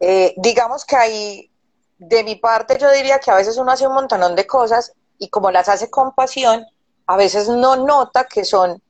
Eh, 0.00 0.34
digamos 0.36 0.84
que 0.84 0.96
ahí, 0.96 1.50
de 1.98 2.24
mi 2.24 2.36
parte, 2.36 2.76
yo 2.78 2.90
diría 2.90 3.18
que 3.18 3.30
a 3.30 3.36
veces 3.36 3.56
uno 3.56 3.72
hace 3.72 3.86
un 3.86 3.94
montonón 3.94 4.34
de 4.34 4.46
cosas 4.46 4.92
y 5.18 5.28
como 5.28 5.50
las 5.50 5.68
hace 5.68 5.90
con 5.90 6.12
pasión, 6.14 6.64
a 7.06 7.16
veces 7.16 7.48
no 7.48 7.76
nota 7.76 8.24
que 8.24 8.44
son 8.44 8.82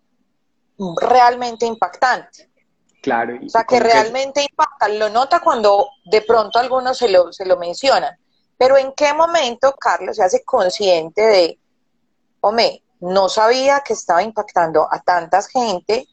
realmente 1.00 1.66
impactantes. 1.66 2.48
Claro. 3.02 3.38
o 3.44 3.48
sea, 3.48 3.64
que 3.64 3.80
realmente 3.80 4.40
impactan. 4.40 4.63
Lo 4.98 5.08
nota 5.08 5.40
cuando 5.40 5.88
de 6.04 6.22
pronto 6.22 6.58
algunos 6.58 6.98
se 6.98 7.08
lo, 7.08 7.32
se 7.32 7.46
lo 7.46 7.56
mencionan. 7.56 8.16
Pero 8.56 8.76
¿en 8.76 8.92
qué 8.92 9.12
momento 9.12 9.74
Carlos 9.78 10.16
se 10.16 10.24
hace 10.24 10.44
consciente 10.44 11.22
de, 11.22 11.58
hombre, 12.40 12.82
no 13.00 13.28
sabía 13.28 13.80
que 13.80 13.92
estaba 13.92 14.22
impactando 14.22 14.86
a 14.90 15.00
tanta 15.02 15.42
gente 15.42 16.06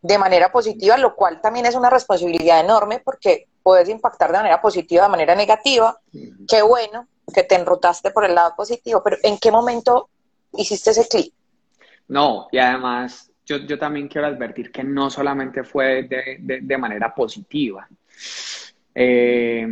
de 0.00 0.18
manera 0.18 0.50
positiva, 0.52 0.96
lo 0.96 1.14
cual 1.14 1.40
también 1.40 1.66
es 1.66 1.74
una 1.74 1.90
responsabilidad 1.90 2.60
enorme 2.60 3.00
porque 3.00 3.48
puedes 3.62 3.88
impactar 3.88 4.30
de 4.30 4.38
manera 4.38 4.60
positiva, 4.60 5.04
de 5.04 5.10
manera 5.10 5.34
negativa. 5.34 5.98
Qué 6.46 6.62
bueno 6.62 7.06
que 7.34 7.42
te 7.42 7.56
enrutaste 7.56 8.10
por 8.10 8.24
el 8.24 8.34
lado 8.34 8.54
positivo, 8.56 9.02
pero 9.02 9.16
¿en 9.22 9.38
qué 9.38 9.50
momento 9.50 10.08
hiciste 10.52 10.90
ese 10.90 11.06
clic? 11.06 11.34
No, 12.06 12.48
y 12.50 12.58
además 12.58 13.30
yo, 13.44 13.56
yo, 13.58 13.78
también 13.78 14.08
quiero 14.08 14.26
advertir 14.26 14.70
que 14.70 14.84
no 14.84 15.10
solamente 15.10 15.64
fue 15.64 16.04
de, 16.04 16.60
de, 16.62 16.78
manera 16.78 17.14
positiva, 17.14 17.88
eh, 18.94 19.66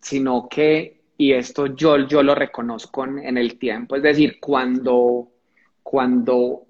sino 0.00 0.48
que, 0.48 1.00
y 1.16 1.32
esto 1.32 1.66
yo, 1.66 2.06
yo 2.06 2.22
lo 2.22 2.34
reconozco 2.34 3.04
en, 3.04 3.36
el 3.36 3.58
tiempo, 3.58 3.96
es 3.96 4.02
decir, 4.02 4.38
cuando, 4.40 5.28
cuando 5.82 6.66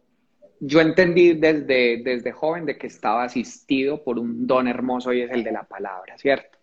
yo 0.61 0.81
entendí 0.81 1.35
desde, 1.35 2.03
desde 2.03 2.33
joven 2.33 2.67
de 2.67 2.77
que 2.77 2.89
estaba 2.89 3.25
asistido 3.25 4.03
por 4.03 4.19
un 4.19 4.47
don 4.47 4.69
hermoso 4.69 5.13
y 5.13 5.23
es 5.23 5.31
el 5.31 5.45
de 5.45 5.53
la 5.53 5.63
palabra, 5.63 6.19
¿cierto? 6.19 6.59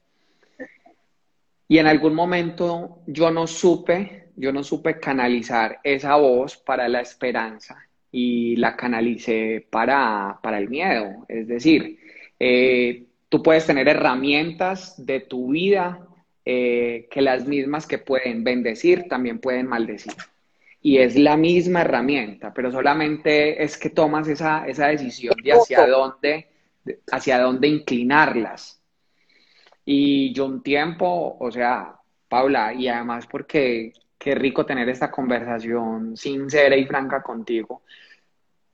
Y 1.67 1.79
en 1.79 1.87
algún 1.87 2.13
momento 2.13 3.01
yo 3.07 3.29
no 3.31 3.45
supe, 3.45 4.29
yo 4.35 4.53
no 4.53 4.63
supe 4.63 4.99
canalizar 4.99 5.79
esa 5.83 6.15
voz 6.15 6.57
para 6.57 6.87
la 6.87 7.01
esperanza 7.01 7.77
y 8.11 8.55
la 8.55 8.75
canalicé 8.77 9.67
para, 9.69 10.39
el 10.43 10.69
miedo. 10.69 11.25
Es 11.27 11.47
decir, 11.47 11.99
eh, 12.39 13.06
tú 13.29 13.43
puedes 13.43 13.65
tener 13.65 13.87
herramientas 13.87 14.93
de 15.05 15.19
tu 15.19 15.51
vida 15.51 16.07
eh, 16.45 17.07
que 17.11 17.21
las 17.21 17.45
mismas 17.45 17.85
que 17.85 17.97
pueden 17.97 18.43
bendecir 18.43 19.07
también 19.09 19.39
pueden 19.39 19.67
maldecir. 19.67 20.13
Y 20.81 20.99
es 20.99 21.15
la 21.15 21.35
misma 21.35 21.81
herramienta, 21.81 22.53
pero 22.53 22.71
solamente 22.71 23.61
es 23.61 23.77
que 23.77 23.89
tomas 23.89 24.27
esa, 24.27 24.65
esa 24.67 24.87
decisión 24.87 25.35
de 25.43 25.53
hacia 25.53 25.85
dónde, 25.87 26.47
hacia 27.11 27.39
dónde 27.39 27.67
inclinarlas. 27.67 28.81
Y 29.83 30.33
yo 30.33 30.45
un 30.45 30.63
tiempo, 30.63 31.35
o 31.39 31.51
sea, 31.51 31.95
Paula, 32.29 32.73
y 32.73 32.87
además 32.87 33.25
porque 33.27 33.93
qué 34.17 34.35
rico 34.35 34.65
tener 34.65 34.87
esta 34.89 35.11
conversación 35.11 36.15
sincera 36.15 36.75
y 36.75 36.85
franca 36.85 37.21
contigo. 37.21 37.81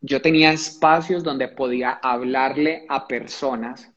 Yo 0.02 0.22
tenía 0.22 0.52
espacios 0.52 1.24
donde 1.24 1.48
podía 1.48 1.92
hablarle 2.02 2.86
a 2.90 3.08
personas 3.08 3.93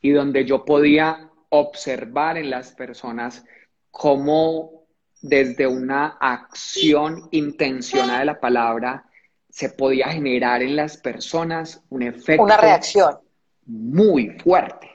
y 0.00 0.10
donde 0.10 0.44
yo 0.44 0.64
podía 0.64 1.30
observar 1.48 2.38
en 2.38 2.50
las 2.50 2.72
personas 2.72 3.44
cómo 3.90 4.82
desde 5.20 5.66
una 5.66 6.16
acción 6.20 7.28
intencional 7.30 8.20
de 8.20 8.24
la 8.24 8.40
palabra 8.40 9.04
se 9.48 9.70
podía 9.70 10.08
generar 10.08 10.62
en 10.62 10.74
las 10.76 10.96
personas 10.96 11.84
un 11.90 12.02
efecto. 12.02 12.42
Una 12.42 12.56
reacción. 12.56 13.18
Muy 13.66 14.30
fuerte. 14.42 14.90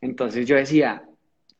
Entonces 0.00 0.46
yo 0.46 0.56
decía, 0.56 1.02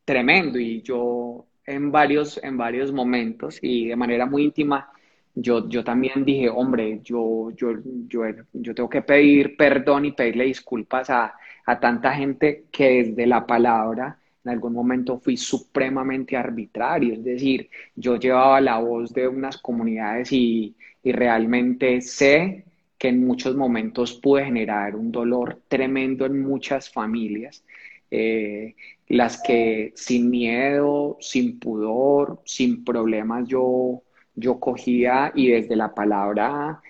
tremendo, 0.05 0.59
y 0.59 0.81
yo 0.81 1.45
en 1.67 1.91
varios, 1.91 2.41
en 2.43 2.57
varios 2.57 2.93
momentos 2.93 3.59
y 3.61 3.89
de 3.89 3.97
manera 3.97 4.25
muy 4.27 4.45
íntima, 4.45 4.91
yo, 5.35 5.69
yo 5.69 5.85
también 5.85 6.25
dije, 6.25 6.49
hombre, 6.49 7.01
yo, 7.03 7.51
yo, 7.51 7.73
yo, 8.09 8.23
yo 8.53 8.75
tengo 8.75 8.89
que 8.89 9.03
pedir 9.03 9.57
perdón 9.57 10.07
y 10.07 10.13
pedirle 10.13 10.45
disculpas 10.45 11.11
a, 11.11 11.35
a 11.67 11.81
tanta 11.81 12.13
gente 12.15 12.65
que 12.71 13.05
desde 13.05 13.27
la 13.27 13.47
palabra 13.47 14.19
en 14.45 14.51
algún 14.53 14.73
momento 14.73 15.19
fui 15.19 15.37
supremamente 15.37 16.37
arbitrario, 16.37 17.15
es 17.15 17.25
decir, 17.25 17.69
yo 17.97 18.17
llevaba 18.17 18.61
la 18.61 18.79
voz 18.79 19.13
de 19.13 19.27
unas 19.29 19.59
comunidades 19.59 20.33
y, 20.33 20.77
y 21.03 21.13
realmente 21.13 22.01
sé 22.01 22.65
que 22.99 23.09
en 23.09 23.27
muchos 23.27 23.57
momentos 23.57 24.15
pude 24.15 24.45
generar 24.45 24.97
un 24.97 25.11
dolor 25.13 25.61
tremendo 25.69 26.27
en 26.27 26.41
muchas 26.43 26.91
familias 26.91 27.65
eh, 28.11 28.75
las 29.09 29.43
que 29.43 29.93
sin 29.97 30.31
miedo, 30.31 31.17
sin 31.21 31.59
pudor, 31.59 32.41
sin 32.45 32.85
problemas 32.85 33.49
yo, 33.49 34.03
yo 34.35 34.61
cogía 34.61 35.33
y 35.35 35.49
desde 35.51 35.77
la 35.77 35.95
palabra 35.95 36.81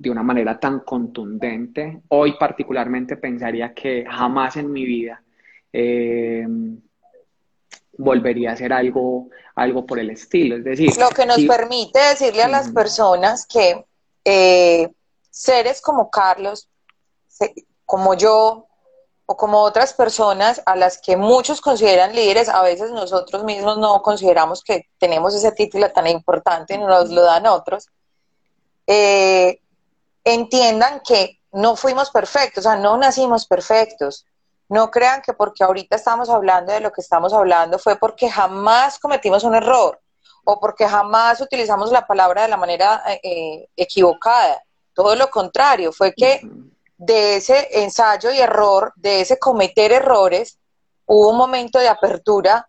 de 0.00 0.10
una 0.10 0.22
manera 0.22 0.60
tan 0.60 0.80
contundente, 0.80 2.02
hoy 2.10 2.36
particularmente 2.38 3.16
pensaría 3.16 3.74
que 3.74 4.04
jamás 4.08 4.56
en 4.56 4.70
mi 4.70 4.84
vida 4.84 5.20
eh, 5.72 6.46
volvería 7.96 8.50
a 8.50 8.52
hacer 8.52 8.72
algo, 8.72 9.28
algo 9.56 9.84
por 9.84 9.98
el 9.98 10.10
estilo. 10.10 10.56
Es 10.56 10.62
decir, 10.62 10.96
lo 10.98 11.08
que 11.08 11.26
nos 11.26 11.42
permite 11.42 11.98
decirle 11.98 12.44
a 12.44 12.48
las 12.48 12.70
personas 12.70 13.44
que 13.44 13.84
eh, 14.24 14.88
seres 15.30 15.80
como 15.80 16.10
Carlos, 16.10 16.68
como 17.84 18.14
yo, 18.14 18.68
o 19.26 19.36
como 19.36 19.62
otras 19.62 19.94
personas 19.94 20.62
a 20.64 20.76
las 20.76 21.02
que 21.02 21.16
muchos 21.16 21.60
consideran 21.60 22.14
líderes, 22.14 22.48
a 22.48 22.62
veces 22.62 22.92
nosotros 22.92 23.42
mismos 23.42 23.78
no 23.78 24.00
consideramos 24.00 24.62
que 24.62 24.86
tenemos 24.96 25.34
ese 25.34 25.50
título 25.50 25.90
tan 25.90 26.06
importante, 26.06 26.78
nos 26.78 27.10
lo 27.10 27.22
dan 27.22 27.46
otros, 27.46 27.88
eh, 28.86 29.60
entiendan 30.34 31.00
que 31.06 31.38
no 31.52 31.76
fuimos 31.76 32.10
perfectos, 32.10 32.66
o 32.66 32.70
sea, 32.70 32.78
no 32.78 32.96
nacimos 32.96 33.46
perfectos. 33.46 34.26
No 34.68 34.90
crean 34.90 35.22
que 35.22 35.32
porque 35.32 35.64
ahorita 35.64 35.96
estamos 35.96 36.28
hablando 36.28 36.72
de 36.72 36.80
lo 36.80 36.92
que 36.92 37.00
estamos 37.00 37.32
hablando 37.32 37.78
fue 37.78 37.96
porque 37.96 38.28
jamás 38.28 38.98
cometimos 38.98 39.44
un 39.44 39.54
error 39.54 39.98
o 40.44 40.60
porque 40.60 40.86
jamás 40.86 41.40
utilizamos 41.40 41.90
la 41.90 42.06
palabra 42.06 42.42
de 42.42 42.48
la 42.48 42.56
manera 42.56 43.02
eh, 43.22 43.68
equivocada. 43.76 44.62
Todo 44.92 45.14
lo 45.14 45.30
contrario, 45.30 45.92
fue 45.92 46.12
que 46.12 46.42
de 46.98 47.36
ese 47.36 47.82
ensayo 47.82 48.30
y 48.30 48.38
error, 48.38 48.92
de 48.96 49.20
ese 49.20 49.38
cometer 49.38 49.92
errores, 49.92 50.58
hubo 51.06 51.30
un 51.30 51.36
momento 51.36 51.78
de 51.78 51.88
apertura 51.88 52.68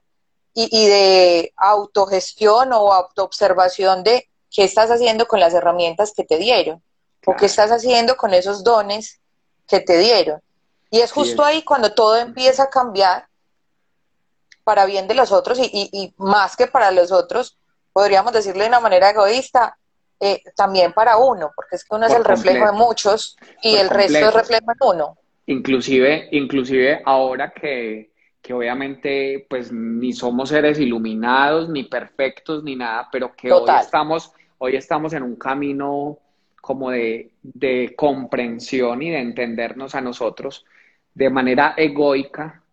y, 0.54 0.88
de 0.88 1.54
autogestión 1.56 2.74
o 2.74 2.92
autoobservación 2.92 4.04
de 4.04 4.30
qué 4.52 4.64
estás 4.64 4.90
haciendo 4.92 5.26
con 5.26 5.40
las 5.40 5.54
herramientas 5.54 6.14
que 6.16 6.26
te 6.26 6.38
dieron 6.38 6.84
o 7.26 7.36
qué 7.36 7.46
estás 7.46 7.72
haciendo 7.72 8.16
con 8.16 8.34
esos 8.34 8.64
dones 8.64 9.20
que 9.68 9.80
te 9.80 9.98
dieron. 9.98 10.42
Y 10.90 11.00
es 11.00 11.12
justo 11.12 11.44
ahí 11.44 11.64
cuando 11.64 11.94
todo 11.94 12.18
empieza 12.18 12.64
a 12.64 12.70
cambiar 12.70 13.28
para 14.64 14.86
bien 14.86 15.08
de 15.08 15.16
los 15.16 15.32
otros 15.32 15.60
y, 15.60 15.70
y 15.72 16.14
más 16.18 16.56
que 16.56 16.68
para 16.68 16.92
los 16.92 17.12
otros, 17.12 17.58
podríamos 17.94 18.34
decirlo 18.34 18.62
de 18.62 18.70
una 18.70 18.80
manera 18.80 19.10
egoísta, 19.10 19.78
eh, 20.22 20.42
también 20.54 20.92
para 20.92 21.18
uno, 21.18 21.52
porque 21.56 21.78
es 21.78 21.86
que 21.86 21.96
uno 21.96 22.06
es 22.06 22.14
el 22.14 22.26
reflejo 22.26 22.66
de 22.66 22.74
muchos 22.74 23.38
y 23.64 23.76
el 23.76 23.90
resto 23.90 24.18
es 24.18 24.34
reflejo 24.34 24.66
de 24.66 24.88
uno. 24.88 25.18
Inclusive, 25.46 26.28
inclusive 26.32 27.02
ahora 27.06 27.54
que, 27.54 28.12
que 28.42 28.54
obviamente 28.54 29.48
pues 29.50 29.72
ni 29.72 30.12
somos 30.12 30.50
seres 30.50 30.78
iluminados, 30.78 31.70
ni 31.70 31.86
perfectos, 31.86 32.64
ni 32.64 32.76
nada, 32.76 33.08
pero 33.10 33.34
que 33.34 33.50
hoy 33.50 33.70
estamos, 33.80 34.34
hoy 34.58 34.76
estamos 34.76 35.14
en 35.14 35.24
un 35.24 35.38
camino 35.38 36.18
como 36.62 36.92
de, 36.92 37.32
de 37.42 37.94
comprensión 37.96 39.02
y 39.02 39.12
de 39.12 39.20
entendernos 39.20 39.96
a 39.96 40.02
nosotros, 40.02 40.66
de 41.14 41.30
manera 41.30 41.74
egoica 41.78 42.64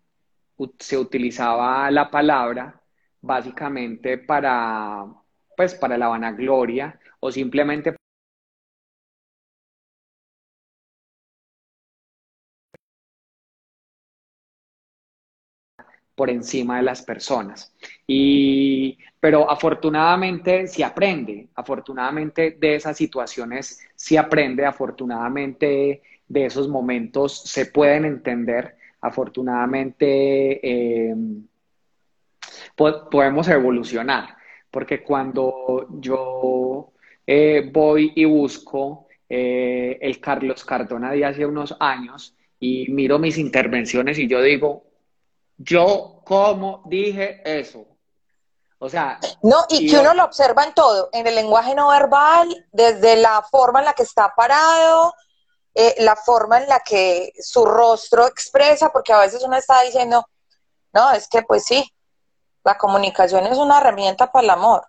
se 0.79 0.97
utilizaba 0.97 1.89
la 1.91 2.09
palabra 2.09 2.81
básicamente 3.21 4.17
para, 4.17 5.05
pues, 5.55 5.75
para 5.75 5.97
la 5.97 6.07
vanagloria 6.07 6.99
o 7.19 7.31
simplemente 7.31 7.95
por 16.17 16.31
encima 16.31 16.77
de 16.77 16.81
las 16.81 17.03
personas. 17.03 17.71
Y, 18.07 18.97
pero 19.19 19.47
afortunadamente 19.51 20.65
se 20.65 20.83
aprende, 20.83 21.49
afortunadamente 21.53 22.57
de 22.59 22.73
esas 22.73 22.97
situaciones 22.97 23.87
se 23.93 24.17
aprende, 24.17 24.65
afortunadamente 24.65 26.01
de 26.27 26.45
esos 26.45 26.67
momentos 26.67 27.43
se 27.43 27.67
pueden 27.67 28.05
entender, 28.05 28.77
afortunadamente 28.99 30.59
eh, 30.63 31.15
podemos 32.75 33.47
evolucionar, 33.47 34.37
porque 34.71 35.03
cuando 35.03 35.85
yo 35.99 36.93
eh, 37.27 37.69
voy 37.71 38.11
y 38.15 38.25
busco 38.25 39.07
eh, 39.29 39.99
el 40.01 40.19
Carlos 40.19 40.65
Cardona 40.65 41.11
de 41.11 41.25
hace 41.25 41.45
unos 41.45 41.77
años 41.79 42.35
y 42.59 42.91
miro 42.91 43.19
mis 43.19 43.37
intervenciones 43.37 44.17
y 44.17 44.27
yo 44.27 44.41
digo, 44.41 44.86
yo, 45.57 46.21
¿cómo 46.23 46.83
dije 46.85 47.41
eso? 47.43 47.85
O 48.79 48.89
sea. 48.89 49.19
No, 49.41 49.65
y, 49.69 49.89
que 49.89 49.99
uno 49.99 50.13
lo 50.13 50.23
observa 50.23 50.63
en 50.63 50.73
todo, 50.73 51.09
en 51.11 51.25
el 51.25 51.35
lenguaje 51.35 51.73
no 51.73 51.89
verbal, 51.89 52.67
desde 52.71 53.15
la 53.15 53.41
forma 53.49 53.79
en 53.79 53.85
la 53.85 53.93
que 53.93 54.03
está 54.03 54.33
parado, 54.35 55.13
eh, 55.73 55.95
la 55.99 56.15
forma 56.15 56.61
en 56.61 56.69
la 56.69 56.79
que 56.79 57.33
su 57.39 57.65
rostro 57.65 58.27
expresa, 58.27 58.91
porque 58.91 59.13
a 59.13 59.19
veces 59.19 59.43
uno 59.43 59.57
está 59.57 59.81
diciendo, 59.81 60.27
no, 60.93 61.11
es 61.11 61.27
que 61.27 61.41
pues 61.41 61.65
sí, 61.65 61.91
la 62.63 62.77
comunicación 62.77 63.47
es 63.47 63.57
una 63.57 63.79
herramienta 63.79 64.31
para 64.31 64.43
el 64.43 64.49
amor. 64.51 64.83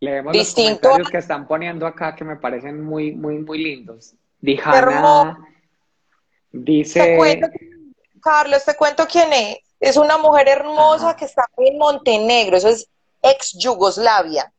Leemos 0.00 0.34
los 0.34 0.54
comentarios 0.54 1.10
que 1.10 1.18
están 1.18 1.46
poniendo 1.46 1.86
acá 1.86 2.14
que 2.14 2.24
me 2.24 2.36
parecen 2.36 2.82
muy, 2.82 3.12
muy, 3.12 3.38
muy 3.38 3.62
lindos. 3.62 4.14
Dijana 4.40 5.38
dice. 6.50 7.18
Carlos, 8.20 8.64
te 8.64 8.76
cuento 8.76 9.06
quién 9.06 9.32
es. 9.32 9.58
Es 9.80 9.96
una 9.96 10.18
mujer 10.18 10.48
hermosa 10.48 11.16
que 11.16 11.24
está 11.24 11.48
en 11.56 11.78
Montenegro, 11.78 12.58
eso 12.58 12.68
es 12.68 12.86
ex 13.22 13.54
Yugoslavia. 13.58 14.52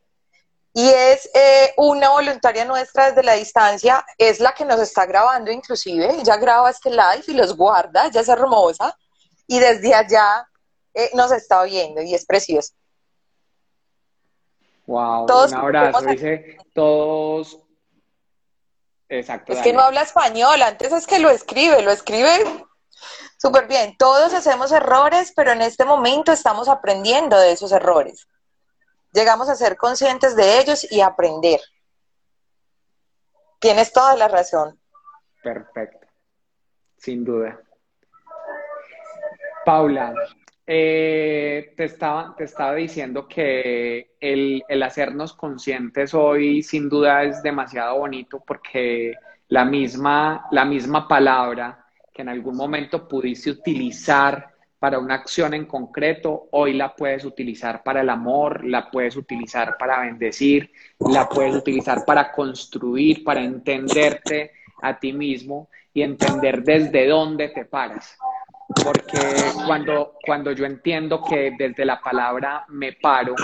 Y 0.73 0.87
es 0.87 1.29
eh, 1.33 1.73
una 1.77 2.09
voluntaria 2.09 2.65
nuestra 2.65 3.09
desde 3.09 3.23
la 3.23 3.33
distancia, 3.33 4.05
es 4.17 4.39
la 4.39 4.53
que 4.53 4.65
nos 4.65 4.79
está 4.79 5.05
grabando 5.05 5.51
inclusive. 5.51 6.09
Ella 6.19 6.37
graba 6.37 6.69
este 6.69 6.89
live 6.89 7.23
y 7.27 7.33
los 7.33 7.55
guarda, 7.55 8.07
ella 8.07 8.21
es 8.21 8.29
hermosa. 8.29 8.97
Y 9.47 9.59
desde 9.59 9.93
allá 9.93 10.47
eh, 10.93 11.11
nos 11.13 11.31
está 11.31 11.63
viendo 11.63 12.01
y 12.01 12.15
es 12.15 12.25
precioso. 12.25 12.73
Wow, 14.87 15.25
un 15.25 15.53
abrazo. 15.53 16.01
Dice 16.01 16.57
todos. 16.73 17.59
Exacto. 19.09 19.51
Es 19.51 19.59
que 19.59 19.73
no 19.73 19.81
habla 19.81 20.01
español, 20.01 20.61
antes 20.61 20.91
es 20.93 21.05
que 21.05 21.19
lo 21.19 21.29
escribe, 21.29 21.81
lo 21.81 21.91
escribe 21.91 22.65
Súper 23.41 23.67
bien, 23.67 23.97
todos 23.97 24.35
hacemos 24.35 24.71
errores, 24.71 25.33
pero 25.35 25.51
en 25.51 25.63
este 25.63 25.83
momento 25.83 26.31
estamos 26.31 26.69
aprendiendo 26.69 27.39
de 27.39 27.53
esos 27.53 27.71
errores. 27.71 28.27
Llegamos 29.13 29.49
a 29.49 29.55
ser 29.55 29.77
conscientes 29.77 30.35
de 30.35 30.59
ellos 30.59 30.85
y 30.91 31.01
aprender. 31.01 31.59
Tienes 33.57 33.91
toda 33.91 34.15
la 34.15 34.27
razón. 34.27 34.79
Perfecto, 35.41 36.05
sin 36.97 37.25
duda. 37.25 37.59
Paula, 39.65 40.13
eh, 40.67 41.73
te, 41.75 41.85
estaba, 41.85 42.35
te 42.37 42.43
estaba 42.43 42.75
diciendo 42.75 43.27
que 43.27 44.17
el, 44.19 44.63
el 44.67 44.83
hacernos 44.83 45.33
conscientes 45.33 46.13
hoy 46.13 46.61
sin 46.61 46.87
duda 46.87 47.23
es 47.23 47.41
demasiado 47.41 47.97
bonito 47.97 48.43
porque 48.45 49.15
la 49.47 49.65
misma, 49.65 50.45
la 50.51 50.63
misma 50.63 51.07
palabra 51.07 51.81
que 52.13 52.21
en 52.21 52.29
algún 52.29 52.55
momento 52.55 53.07
pudiste 53.07 53.51
utilizar 53.51 54.51
para 54.79 54.97
una 54.97 55.13
acción 55.13 55.53
en 55.53 55.65
concreto, 55.65 56.47
hoy 56.51 56.73
la 56.73 56.95
puedes 56.95 57.23
utilizar 57.23 57.83
para 57.83 58.01
el 58.01 58.09
amor, 58.09 58.65
la 58.65 58.89
puedes 58.89 59.15
utilizar 59.15 59.77
para 59.77 59.99
bendecir, 60.01 60.71
la 60.99 61.29
puedes 61.29 61.55
utilizar 61.55 62.03
para 62.03 62.31
construir, 62.31 63.23
para 63.23 63.41
entenderte 63.41 64.53
a 64.81 64.97
ti 64.97 65.13
mismo 65.13 65.69
y 65.93 66.01
entender 66.01 66.63
desde 66.63 67.07
dónde 67.07 67.49
te 67.49 67.65
paras. 67.65 68.17
Porque 68.83 69.19
cuando, 69.67 70.15
cuando 70.25 70.51
yo 70.51 70.65
entiendo 70.65 71.21
que 71.21 71.53
desde 71.57 71.85
la 71.85 72.01
palabra 72.01 72.65
me 72.69 72.93
paro, 72.93 73.35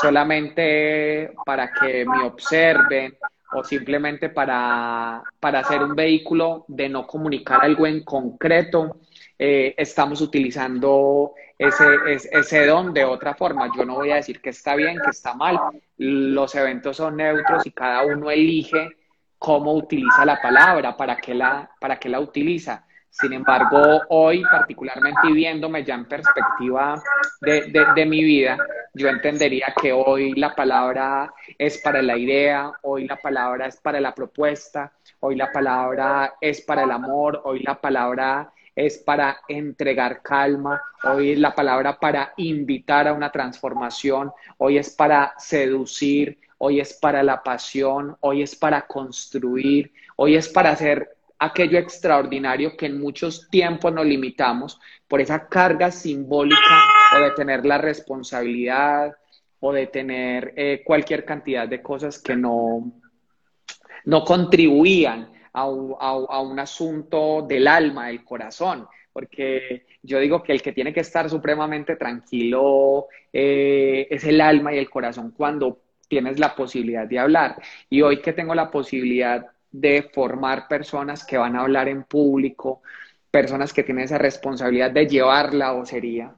solamente 0.00 1.32
para 1.46 1.72
que 1.72 2.04
me 2.04 2.24
observen, 2.24 3.16
o 3.54 3.64
simplemente 3.64 4.28
para, 4.28 5.22
para 5.40 5.60
hacer 5.60 5.82
un 5.82 5.94
vehículo 5.94 6.64
de 6.68 6.88
no 6.88 7.06
comunicar 7.06 7.60
algo 7.62 7.86
en 7.86 8.04
concreto, 8.04 8.96
eh, 9.38 9.74
estamos 9.76 10.20
utilizando 10.20 11.32
ese, 11.58 11.84
ese, 12.32 12.66
don 12.66 12.92
de 12.92 13.04
otra 13.04 13.34
forma. 13.34 13.70
Yo 13.76 13.84
no 13.84 13.94
voy 13.94 14.10
a 14.10 14.16
decir 14.16 14.40
que 14.40 14.50
está 14.50 14.74
bien, 14.74 14.98
que 15.02 15.10
está 15.10 15.34
mal. 15.34 15.58
Los 15.96 16.54
eventos 16.54 16.96
son 16.96 17.16
neutros 17.16 17.66
y 17.66 17.70
cada 17.70 18.04
uno 18.04 18.30
elige 18.30 18.88
cómo 19.38 19.74
utiliza 19.74 20.24
la 20.24 20.40
palabra, 20.40 20.96
para 20.96 21.16
qué 21.16 21.34
la, 21.34 21.70
para 21.80 21.98
qué 21.98 22.08
la 22.08 22.20
utiliza. 22.20 22.86
Sin 23.20 23.32
embargo, 23.32 24.02
hoy, 24.08 24.42
particularmente 24.42 25.30
viéndome 25.32 25.84
ya 25.84 25.94
en 25.94 26.04
perspectiva 26.06 27.00
de, 27.40 28.06
mi 28.06 28.24
vida, 28.24 28.58
yo 28.92 29.08
entendería 29.08 29.72
que 29.80 29.92
hoy 29.92 30.32
la 30.32 30.52
palabra 30.52 31.32
es 31.56 31.78
para 31.78 32.02
la 32.02 32.18
idea, 32.18 32.72
hoy 32.82 33.06
la 33.06 33.14
palabra 33.14 33.68
es 33.68 33.76
para 33.76 34.00
la 34.00 34.12
propuesta, 34.12 34.92
hoy 35.20 35.36
la 35.36 35.52
palabra 35.52 36.34
es 36.40 36.62
para 36.62 36.82
el 36.82 36.90
amor, 36.90 37.40
hoy 37.44 37.60
la 37.60 37.80
palabra 37.80 38.52
es 38.74 38.98
para 38.98 39.42
entregar 39.46 40.20
calma, 40.20 40.82
hoy 41.04 41.32
es 41.32 41.38
la 41.38 41.54
palabra 41.54 41.96
para 42.00 42.32
invitar 42.36 43.06
a 43.06 43.12
una 43.12 43.30
transformación, 43.30 44.32
hoy 44.58 44.78
es 44.78 44.90
para 44.90 45.34
seducir, 45.38 46.40
hoy 46.58 46.80
es 46.80 46.94
para 46.94 47.22
la 47.22 47.44
pasión, 47.44 48.16
hoy 48.18 48.42
es 48.42 48.56
para 48.56 48.88
construir, 48.88 49.92
hoy 50.16 50.34
es 50.34 50.48
para 50.48 50.70
hacer 50.70 51.14
aquello 51.44 51.78
extraordinario 51.78 52.76
que 52.76 52.86
en 52.86 53.00
muchos 53.00 53.48
tiempos 53.50 53.92
nos 53.92 54.06
limitamos 54.06 54.80
por 55.08 55.20
esa 55.20 55.48
carga 55.48 55.90
simbólica 55.90 56.82
o 57.16 57.20
de 57.20 57.30
tener 57.32 57.64
la 57.64 57.78
responsabilidad 57.78 59.14
o 59.60 59.72
de 59.72 59.86
tener 59.86 60.52
eh, 60.56 60.82
cualquier 60.84 61.24
cantidad 61.24 61.66
de 61.66 61.82
cosas 61.82 62.18
que 62.18 62.36
no, 62.36 62.92
no 64.04 64.24
contribuían 64.24 65.30
a, 65.52 65.66
un 65.66 66.58
asunto 66.58 67.42
del 67.42 67.68
alma, 67.68 68.08
del 68.08 68.24
corazón, 68.24 68.88
porque 69.12 69.86
yo 70.02 70.18
digo 70.18 70.42
que 70.42 70.52
el 70.52 70.60
que 70.60 70.72
tiene 70.72 70.92
que 70.92 71.00
estar 71.00 71.30
supremamente 71.30 71.94
tranquilo 71.94 73.06
eh, 73.32 74.08
es 74.10 74.24
el 74.24 74.40
alma 74.40 74.74
y 74.74 74.78
el 74.78 74.90
corazón 74.90 75.30
cuando 75.30 75.80
tienes 76.08 76.38
la 76.40 76.54
posibilidad 76.54 77.06
de 77.06 77.20
hablar. 77.20 77.62
Y 77.88 78.02
hoy 78.02 78.20
que 78.20 78.32
tengo 78.32 78.54
la 78.54 78.70
posibilidad 78.70 79.46
de 79.74 80.08
formar 80.14 80.68
personas 80.68 81.26
que 81.26 81.36
van 81.36 81.56
a 81.56 81.62
hablar 81.62 81.88
en 81.88 82.04
público, 82.04 82.82
personas 83.28 83.72
que 83.72 83.82
tienen 83.82 84.04
esa 84.04 84.18
responsabilidad 84.18 84.92
de 84.92 85.08
llevar 85.08 85.52
la 85.52 85.72
vocería. 85.72 86.32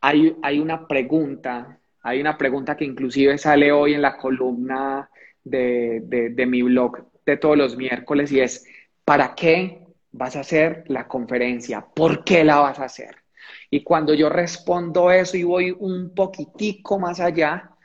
Hay, 0.00 0.36
hay 0.42 0.58
una 0.58 0.88
pregunta, 0.88 1.78
hay 2.02 2.20
una 2.20 2.36
pregunta 2.36 2.76
que 2.76 2.84
inclusive 2.84 3.38
sale 3.38 3.70
hoy 3.70 3.94
en 3.94 4.02
la 4.02 4.16
columna 4.16 5.08
de, 5.44 6.00
de 6.02 6.46
mi 6.46 6.62
blog 6.62 7.06
de 7.24 7.36
todos 7.36 7.56
los 7.56 7.76
miércoles 7.76 8.32
y 8.32 8.40
es, 8.40 8.66
¿para 9.04 9.36
qué 9.36 9.86
vas 10.10 10.34
a 10.34 10.40
hacer 10.40 10.82
la 10.88 11.06
conferencia? 11.06 11.86
¿Por 11.94 12.24
qué 12.24 12.42
la 12.42 12.56
vas 12.56 12.80
a 12.80 12.86
hacer? 12.86 13.14
Y 13.70 13.84
cuando 13.84 14.14
yo 14.14 14.28
respondo 14.30 15.12
eso 15.12 15.36
y 15.36 15.44
voy 15.44 15.70
un 15.78 16.12
poquitico 16.12 16.98
más 16.98 17.20
allá, 17.20 17.75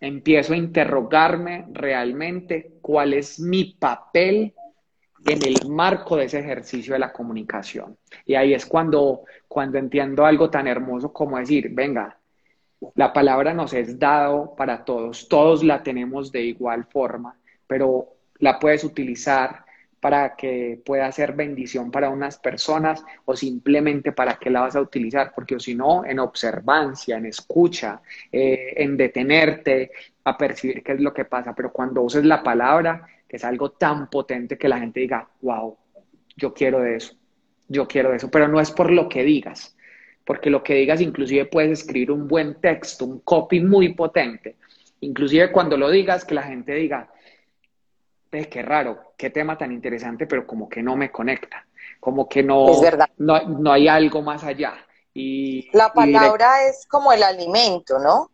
empiezo 0.00 0.54
a 0.54 0.56
interrogarme 0.56 1.66
realmente 1.72 2.72
cuál 2.80 3.12
es 3.12 3.38
mi 3.38 3.76
papel 3.78 4.54
en 5.24 5.42
el 5.42 5.66
marco 5.66 6.16
de 6.16 6.24
ese 6.24 6.38
ejercicio 6.38 6.94
de 6.94 6.98
la 6.98 7.12
comunicación. 7.12 7.98
Y 8.24 8.34
ahí 8.34 8.54
es 8.54 8.64
cuando, 8.64 9.24
cuando 9.46 9.78
entiendo 9.78 10.24
algo 10.24 10.48
tan 10.50 10.66
hermoso 10.66 11.12
como 11.12 11.38
decir, 11.38 11.68
venga, 11.72 12.18
la 12.94 13.12
palabra 13.12 13.52
nos 13.52 13.74
es 13.74 13.98
dado 13.98 14.54
para 14.56 14.84
todos, 14.84 15.28
todos 15.28 15.62
la 15.62 15.82
tenemos 15.82 16.32
de 16.32 16.42
igual 16.42 16.86
forma, 16.86 17.38
pero 17.66 18.14
la 18.38 18.58
puedes 18.58 18.84
utilizar 18.84 19.64
para 20.00 20.34
que 20.34 20.80
pueda 20.84 21.12
ser 21.12 21.34
bendición 21.34 21.90
para 21.90 22.08
unas 22.08 22.38
personas 22.38 23.04
o 23.26 23.36
simplemente 23.36 24.12
para 24.12 24.38
qué 24.38 24.48
la 24.48 24.62
vas 24.62 24.74
a 24.74 24.80
utilizar, 24.80 25.32
porque 25.34 25.60
si 25.60 25.74
no, 25.74 26.04
en 26.06 26.18
observancia, 26.18 27.18
en 27.18 27.26
escucha, 27.26 28.00
eh, 28.32 28.72
en 28.76 28.96
detenerte, 28.96 29.90
a 30.24 30.36
percibir 30.36 30.82
qué 30.82 30.92
es 30.92 31.00
lo 31.00 31.12
que 31.12 31.26
pasa, 31.26 31.54
pero 31.54 31.72
cuando 31.72 32.02
uses 32.02 32.24
la 32.24 32.42
palabra, 32.42 33.06
que 33.28 33.36
es 33.36 33.44
algo 33.44 33.72
tan 33.72 34.08
potente 34.08 34.56
que 34.56 34.68
la 34.68 34.78
gente 34.78 35.00
diga, 35.00 35.28
wow, 35.42 35.76
yo 36.36 36.54
quiero 36.54 36.84
eso, 36.84 37.14
yo 37.68 37.86
quiero 37.86 38.14
eso, 38.14 38.30
pero 38.30 38.48
no 38.48 38.60
es 38.60 38.70
por 38.70 38.90
lo 38.90 39.08
que 39.08 39.22
digas, 39.22 39.76
porque 40.24 40.50
lo 40.50 40.62
que 40.62 40.74
digas 40.74 41.00
inclusive 41.00 41.44
puedes 41.44 41.80
escribir 41.80 42.10
un 42.10 42.26
buen 42.26 42.60
texto, 42.60 43.04
un 43.04 43.20
copy 43.20 43.60
muy 43.60 43.92
potente, 43.94 44.56
inclusive 45.00 45.52
cuando 45.52 45.76
lo 45.76 45.90
digas, 45.90 46.24
que 46.24 46.34
la 46.34 46.42
gente 46.42 46.74
diga, 46.74 47.10
es 48.32 48.48
qué 48.48 48.62
raro, 48.62 49.12
qué 49.16 49.30
tema 49.30 49.58
tan 49.58 49.72
interesante, 49.72 50.26
pero 50.26 50.46
como 50.46 50.68
que 50.68 50.82
no 50.82 50.96
me 50.96 51.10
conecta, 51.10 51.66
como 51.98 52.28
que 52.28 52.42
no, 52.42 52.66
no, 53.18 53.40
no, 53.42 53.72
hay 53.72 53.88
algo 53.88 54.22
más 54.22 54.44
allá. 54.44 54.74
Y, 55.12 55.68
la 55.76 55.92
palabra 55.92 56.64
es 56.66 56.86
como 56.86 57.12
el 57.12 57.22
alimento, 57.22 57.98
¿no? 57.98 58.30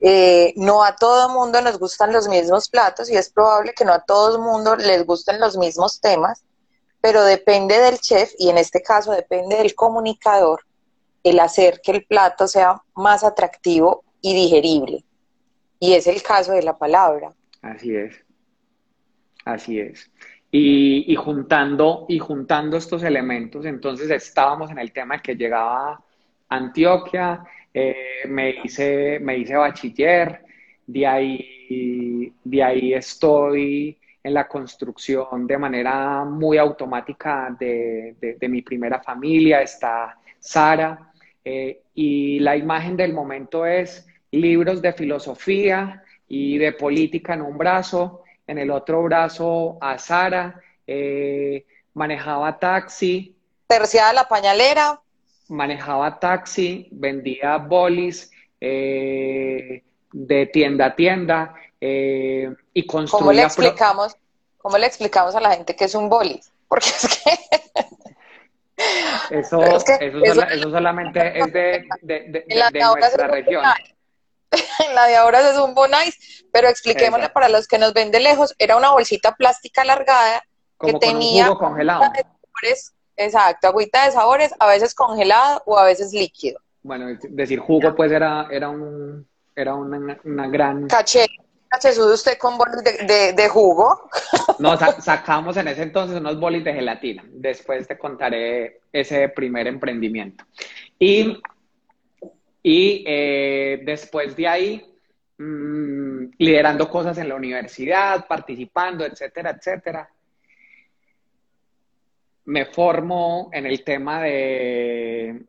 Eh, 0.00 0.54
no 0.56 0.82
a 0.82 0.96
todo 0.96 1.28
mundo 1.28 1.60
nos 1.60 1.78
gustan 1.78 2.14
los 2.14 2.28
mismos 2.28 2.70
platos 2.70 3.10
y 3.10 3.16
es 3.16 3.28
probable 3.28 3.74
que 3.74 3.84
no 3.84 3.92
a 3.92 4.00
todo 4.00 4.36
el 4.36 4.42
mundo 4.42 4.74
les 4.76 5.04
gusten 5.04 5.38
los 5.38 5.58
mismos 5.58 6.00
temas, 6.00 6.42
pero 7.02 7.22
depende 7.22 7.78
del 7.78 7.98
chef 7.98 8.32
y 8.38 8.48
en 8.48 8.56
este 8.56 8.80
caso 8.80 9.12
depende 9.12 9.56
del 9.56 9.74
comunicador 9.74 10.62
el 11.22 11.40
hacer 11.40 11.80
que 11.82 11.92
el 11.92 12.06
plato 12.06 12.48
sea 12.48 12.82
más 12.94 13.22
atractivo 13.22 14.02
y 14.22 14.34
digerible. 14.34 15.04
Y 15.78 15.92
es 15.92 16.06
el 16.06 16.22
caso 16.22 16.52
de 16.52 16.62
la 16.62 16.78
palabra. 16.78 17.32
Así 17.60 17.94
es. 17.94 18.14
Así 19.48 19.80
es. 19.80 20.10
Y, 20.50 21.14
juntando, 21.16 22.04
y 22.06 22.18
juntando 22.18 22.76
estos 22.76 23.02
elementos, 23.02 23.64
entonces 23.64 24.10
estábamos 24.10 24.70
en 24.70 24.78
el 24.78 24.92
tema 24.92 25.22
que 25.22 25.36
llegaba 25.36 26.04
Antioquia, 26.50 27.42
eh, 27.72 28.26
me, 28.28 28.50
hice, 28.62 29.18
me 29.20 29.38
hice 29.38 29.56
bachiller, 29.56 30.44
de 30.86 31.06
ahí, 31.06 32.34
de 32.44 32.62
ahí 32.62 32.92
estoy 32.92 33.98
en 34.22 34.34
la 34.34 34.46
construcción 34.46 35.46
de 35.46 35.56
manera 35.56 36.24
muy 36.24 36.58
automática 36.58 37.56
de, 37.58 38.36
mi 38.50 38.60
primera 38.60 39.00
familia, 39.00 39.62
está 39.62 40.18
Sara, 40.38 41.10
eh, 41.42 41.84
y 41.94 42.38
la 42.40 42.54
imagen 42.54 42.98
del 42.98 43.14
momento 43.14 43.64
es 43.64 44.06
libros 44.30 44.82
de 44.82 44.92
filosofía 44.92 46.02
y 46.28 46.58
de 46.58 46.72
política 46.72 47.32
en 47.32 47.40
un 47.40 47.56
brazo, 47.56 48.24
en 48.48 48.58
el 48.58 48.70
otro 48.70 49.02
brazo 49.02 49.78
a 49.80 49.98
Sara, 49.98 50.60
eh, 50.86 51.64
manejaba 51.94 52.58
taxi. 52.58 53.36
Terciada 53.66 54.12
la 54.12 54.26
pañalera. 54.26 55.00
Manejaba 55.48 56.18
taxi, 56.18 56.88
vendía 56.90 57.58
bolis 57.58 58.30
eh, 58.60 59.84
de 60.12 60.46
tienda 60.46 60.86
a 60.86 60.96
tienda 60.96 61.54
eh, 61.80 62.50
y 62.72 62.86
construía... 62.86 63.20
¿Cómo 63.20 63.32
le, 63.32 63.42
explicamos, 63.42 64.16
¿Cómo 64.56 64.78
le 64.78 64.86
explicamos 64.86 65.34
a 65.36 65.40
la 65.40 65.54
gente 65.54 65.76
que 65.76 65.84
es 65.84 65.94
un 65.94 66.08
bolis? 66.08 66.50
Porque 66.66 66.88
es 66.88 67.20
que... 67.22 67.38
Eso, 69.30 69.62
eso, 70.00 70.70
solamente 70.70 71.38
es 71.38 71.52
de, 71.52 71.86
de, 72.00 72.44
nuestra 72.80 73.28
región. 73.28 73.62
la 74.94 75.06
de 75.06 75.16
ahora 75.16 75.50
es 75.50 75.58
un 75.58 75.74
bonais, 75.74 76.37
pero 76.52 76.68
expliquémosle 76.68 77.28
para 77.30 77.48
los 77.48 77.66
que 77.66 77.78
nos 77.78 77.92
ven 77.92 78.10
de 78.10 78.20
lejos, 78.20 78.54
era 78.58 78.76
una 78.76 78.90
bolsita 78.90 79.34
plástica 79.34 79.82
alargada 79.82 80.42
que 80.80 80.94
tenía 80.94 81.50
un 81.50 81.58
congelado. 81.58 82.04
exacto, 83.16 83.68
agüita 83.68 84.04
de 84.04 84.12
sabores, 84.12 84.52
a 84.58 84.66
veces 84.66 84.94
congelado 84.94 85.62
o 85.66 85.78
a 85.78 85.84
veces 85.84 86.12
líquido. 86.12 86.60
Bueno, 86.82 87.06
decir 87.28 87.58
jugo 87.58 87.94
pues 87.94 88.12
era, 88.12 88.46
era 88.50 88.68
un 88.68 89.26
era 89.54 89.74
una, 89.74 90.46
gran 90.48 90.86
caché. 90.86 91.26
¿Cachezudo 91.70 92.14
usted 92.14 92.38
con 92.38 92.56
bolis 92.56 92.82
de, 92.82 93.48
jugo? 93.50 94.08
No, 94.58 94.74
sacamos 94.76 95.56
en 95.58 95.68
ese 95.68 95.82
entonces 95.82 96.18
unos 96.18 96.40
bolis 96.40 96.64
de 96.64 96.72
gelatina. 96.72 97.22
Después 97.28 97.86
te 97.86 97.98
contaré 97.98 98.80
ese 98.90 99.28
primer 99.28 99.66
emprendimiento. 99.66 100.44
Y 100.98 101.38
y 102.62 103.04
eh, 103.06 103.80
después 103.84 104.36
de 104.36 104.46
ahí, 104.48 104.84
mm, 105.38 106.30
liderando 106.38 106.88
cosas 106.88 107.18
en 107.18 107.28
la 107.28 107.34
universidad, 107.34 108.26
participando, 108.26 109.04
etcétera, 109.04 109.50
etcétera. 109.50 110.08
Me 112.46 112.66
formo 112.66 113.50
en 113.52 113.66
el 113.66 113.84
tema 113.84 114.22
de, 114.22 115.42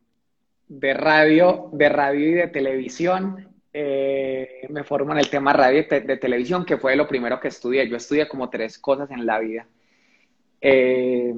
de 0.68 0.94
radio, 0.94 1.70
de 1.74 1.90
radio 1.90 2.30
y 2.30 2.34
de 2.34 2.48
televisión. 2.48 3.48
Eh, 3.74 4.68
me 4.70 4.84
formo 4.84 5.12
en 5.12 5.20
el 5.20 5.30
tema 5.30 5.54
radio 5.54 5.80
y 5.80 5.84
de 5.84 6.18
televisión, 6.18 6.66
que 6.66 6.78
fue 6.78 6.96
lo 6.96 7.08
primero 7.08 7.40
que 7.40 7.50
estudié. 7.50 7.88
Yo 7.88 7.98
estudié 7.98 8.28
como 8.28 8.50
tres 8.50 8.78
cosas 8.78 9.10
en 9.12 9.26
la 9.26 9.40
vida. 9.40 9.68
Eh, 10.62 11.34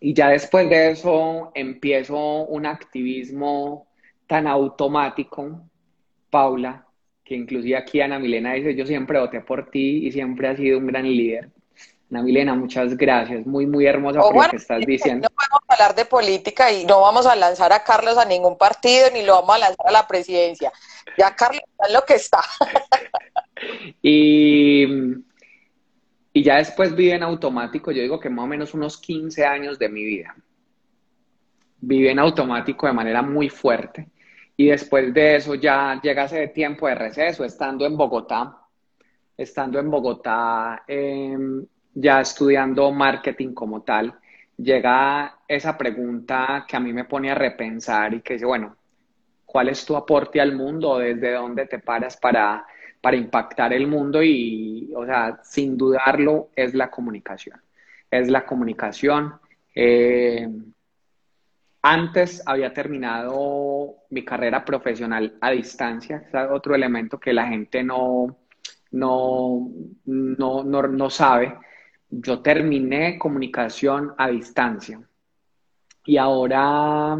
y 0.00 0.14
ya 0.14 0.28
después 0.28 0.68
de 0.68 0.90
eso 0.90 1.52
empiezo 1.54 2.44
un 2.44 2.66
activismo 2.66 3.88
tan 4.26 4.46
automático, 4.46 5.62
Paula, 6.30 6.85
que 7.26 7.34
inclusive 7.34 7.76
aquí 7.76 8.00
Ana 8.00 8.20
Milena 8.20 8.54
dice, 8.54 8.76
yo 8.76 8.86
siempre 8.86 9.18
voté 9.18 9.40
por 9.40 9.68
ti 9.68 10.06
y 10.06 10.12
siempre 10.12 10.46
has 10.48 10.56
sido 10.56 10.78
un 10.78 10.86
gran 10.86 11.04
líder. 11.04 11.50
Ana 12.08 12.22
Milena, 12.22 12.54
muchas 12.54 12.96
gracias, 12.96 13.44
muy, 13.44 13.66
muy 13.66 13.84
hermosa 13.84 14.20
por 14.20 14.44
lo 14.44 14.50
que 14.50 14.56
estás 14.56 14.86
diciendo. 14.86 15.28
No 15.28 15.34
podemos 15.34 15.60
hablar 15.66 15.96
de 15.96 16.04
política 16.04 16.70
y 16.70 16.86
no 16.86 17.00
vamos 17.00 17.26
a 17.26 17.34
lanzar 17.34 17.72
a 17.72 17.82
Carlos 17.82 18.16
a 18.16 18.24
ningún 18.24 18.56
partido 18.56 19.08
ni 19.12 19.22
lo 19.24 19.34
vamos 19.34 19.56
a 19.56 19.58
lanzar 19.58 19.88
a 19.88 19.90
la 19.90 20.06
presidencia. 20.06 20.72
Ya 21.18 21.34
Carlos 21.34 21.62
está 21.68 21.88
en 21.88 21.92
lo 21.94 22.04
que 22.04 22.14
está. 22.14 22.40
y, 24.02 24.86
y 26.32 26.42
ya 26.44 26.58
después 26.58 26.94
vive 26.94 27.14
en 27.14 27.24
automático, 27.24 27.90
yo 27.90 28.02
digo 28.02 28.20
que 28.20 28.30
más 28.30 28.44
o 28.44 28.48
menos 28.48 28.72
unos 28.72 28.98
15 28.98 29.44
años 29.44 29.80
de 29.80 29.88
mi 29.88 30.04
vida. 30.04 30.36
Vive 31.80 32.12
en 32.12 32.20
automático 32.20 32.86
de 32.86 32.92
manera 32.92 33.20
muy 33.20 33.48
fuerte. 33.48 34.10
Y 34.56 34.68
después 34.68 35.12
de 35.12 35.36
eso 35.36 35.54
ya 35.54 36.00
llega 36.02 36.24
ese 36.24 36.48
tiempo 36.48 36.86
de 36.88 36.94
receso, 36.94 37.44
estando 37.44 37.84
en 37.86 37.96
Bogotá, 37.96 38.56
estando 39.36 39.78
en 39.78 39.90
Bogotá, 39.90 40.82
em, 40.86 41.64
ya 41.94 42.20
estudiando 42.20 42.90
marketing 42.92 43.52
como 43.52 43.82
tal, 43.82 44.14
llega 44.56 45.38
esa 45.46 45.76
pregunta 45.76 46.64
que 46.66 46.76
a 46.76 46.80
mí 46.80 46.92
me 46.92 47.04
pone 47.04 47.30
a 47.30 47.34
repensar 47.34 48.14
y 48.14 48.20
que 48.22 48.34
dice, 48.34 48.46
bueno, 48.46 48.76
¿cuál 49.44 49.68
es 49.68 49.84
tu 49.84 49.96
aporte 49.96 50.40
al 50.40 50.54
mundo? 50.54 50.98
¿Desde 50.98 51.32
dónde 51.32 51.66
te 51.66 51.78
paras 51.78 52.16
para, 52.16 52.66
para 53.00 53.16
impactar 53.16 53.72
el 53.72 53.86
mundo? 53.86 54.22
Y, 54.22 54.92
o 54.96 55.04
sea, 55.06 55.40
sin 55.42 55.76
dudarlo, 55.76 56.50
es 56.56 56.74
la 56.74 56.90
comunicación. 56.90 57.60
Es 58.10 58.28
la 58.28 58.44
comunicación. 58.46 59.34
Eh, 59.74 60.48
antes 61.88 62.42
había 62.46 62.72
terminado 62.72 63.94
mi 64.10 64.24
carrera 64.24 64.64
profesional 64.64 65.36
a 65.40 65.52
distancia, 65.52 66.24
es 66.26 66.50
otro 66.50 66.74
elemento 66.74 67.20
que 67.20 67.32
la 67.32 67.46
gente 67.46 67.84
no, 67.84 68.38
no, 68.90 69.70
no, 70.04 70.64
no, 70.64 71.10
sabe. 71.10 71.56
Yo 72.10 72.40
terminé 72.40 73.16
comunicación 73.16 74.14
a 74.18 74.28
distancia 74.28 75.00
y 76.04 76.16
ahora 76.16 77.16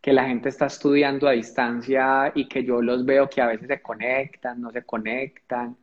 que 0.00 0.12
la 0.12 0.26
gente 0.26 0.50
está 0.50 0.66
estudiando 0.66 1.26
a 1.26 1.32
distancia 1.32 2.30
y 2.36 2.48
que 2.48 2.62
yo 2.62 2.80
los 2.80 3.04
veo 3.04 3.28
que 3.28 3.40
a 3.40 3.48
veces 3.48 3.66
se 3.66 3.82
conectan, 3.82 4.60
no 4.60 4.70
se 4.70 4.84
conectan. 4.84 5.76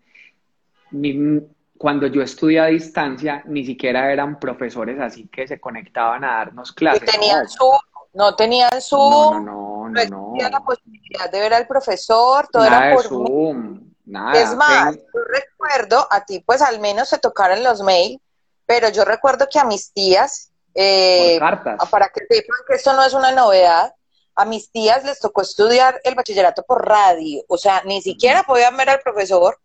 cuando 1.77 2.07
yo 2.07 2.21
estudié 2.21 2.59
a 2.61 2.65
distancia, 2.67 3.43
ni 3.45 3.65
siquiera 3.65 4.11
eran 4.11 4.39
profesores 4.39 4.97
así 5.01 5.27
que 5.27 5.47
se 5.47 5.59
conectaban 5.59 6.23
a 6.23 6.35
darnos 6.37 6.71
clases. 6.71 7.03
Y 7.03 7.05
tenían 7.05 7.47
su 7.47 7.69
no 8.13 8.35
tenían 8.35 8.81
Zoom, 8.81 9.45
no, 9.45 9.89
no, 9.89 9.89
no, 9.89 10.33
no, 10.35 10.49
la 10.49 10.59
posibilidad 10.61 11.29
de 11.29 11.39
ver 11.39 11.53
al 11.53 11.67
profesor, 11.67 12.47
todo 12.51 12.65
era 12.65 12.93
por 12.93 13.03
Zoom, 13.03 13.93
nada. 14.05 14.41
Es 14.41 14.55
más, 14.55 14.95
yo 14.95 15.19
recuerdo, 15.31 16.07
a 16.09 16.25
ti 16.25 16.39
pues 16.39 16.61
al 16.61 16.79
menos 16.79 17.09
se 17.09 17.19
tocaron 17.19 17.63
los 17.63 17.81
mails, 17.81 18.19
pero 18.65 18.89
yo 18.89 19.05
recuerdo 19.05 19.47
que 19.51 19.59
a 19.59 19.65
mis 19.65 19.91
tías, 19.93 20.51
eh, 20.73 21.39
para 21.39 22.09
que 22.09 22.25
sepan 22.29 22.59
que 22.67 22.75
esto 22.75 22.93
no 22.93 23.03
es 23.03 23.13
una 23.13 23.31
novedad, 23.31 23.93
a 24.35 24.45
mis 24.45 24.71
tías 24.71 25.03
les 25.03 25.19
tocó 25.19 25.41
estudiar 25.41 25.99
el 26.03 26.15
bachillerato 26.15 26.63
por 26.63 26.87
radio, 26.87 27.43
o 27.47 27.57
sea, 27.57 27.81
ni 27.85 28.01
siquiera 28.01 28.43
podían 28.43 28.77
ver 28.77 28.89
al 28.89 29.01
profesor, 29.01 29.59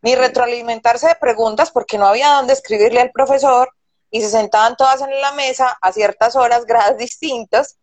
ni 0.00 0.14
retroalimentarse 0.14 1.08
de 1.08 1.14
preguntas 1.14 1.70
porque 1.70 1.98
no 1.98 2.06
había 2.06 2.34
dónde 2.34 2.52
escribirle 2.52 3.00
al 3.00 3.10
profesor 3.10 3.70
y 4.10 4.20
se 4.20 4.30
sentaban 4.30 4.76
todas 4.76 5.00
en 5.00 5.20
la 5.20 5.32
mesa 5.32 5.76
a 5.80 5.92
ciertas 5.92 6.36
horas, 6.36 6.64
grados 6.66 6.96
distintos, 6.96 7.76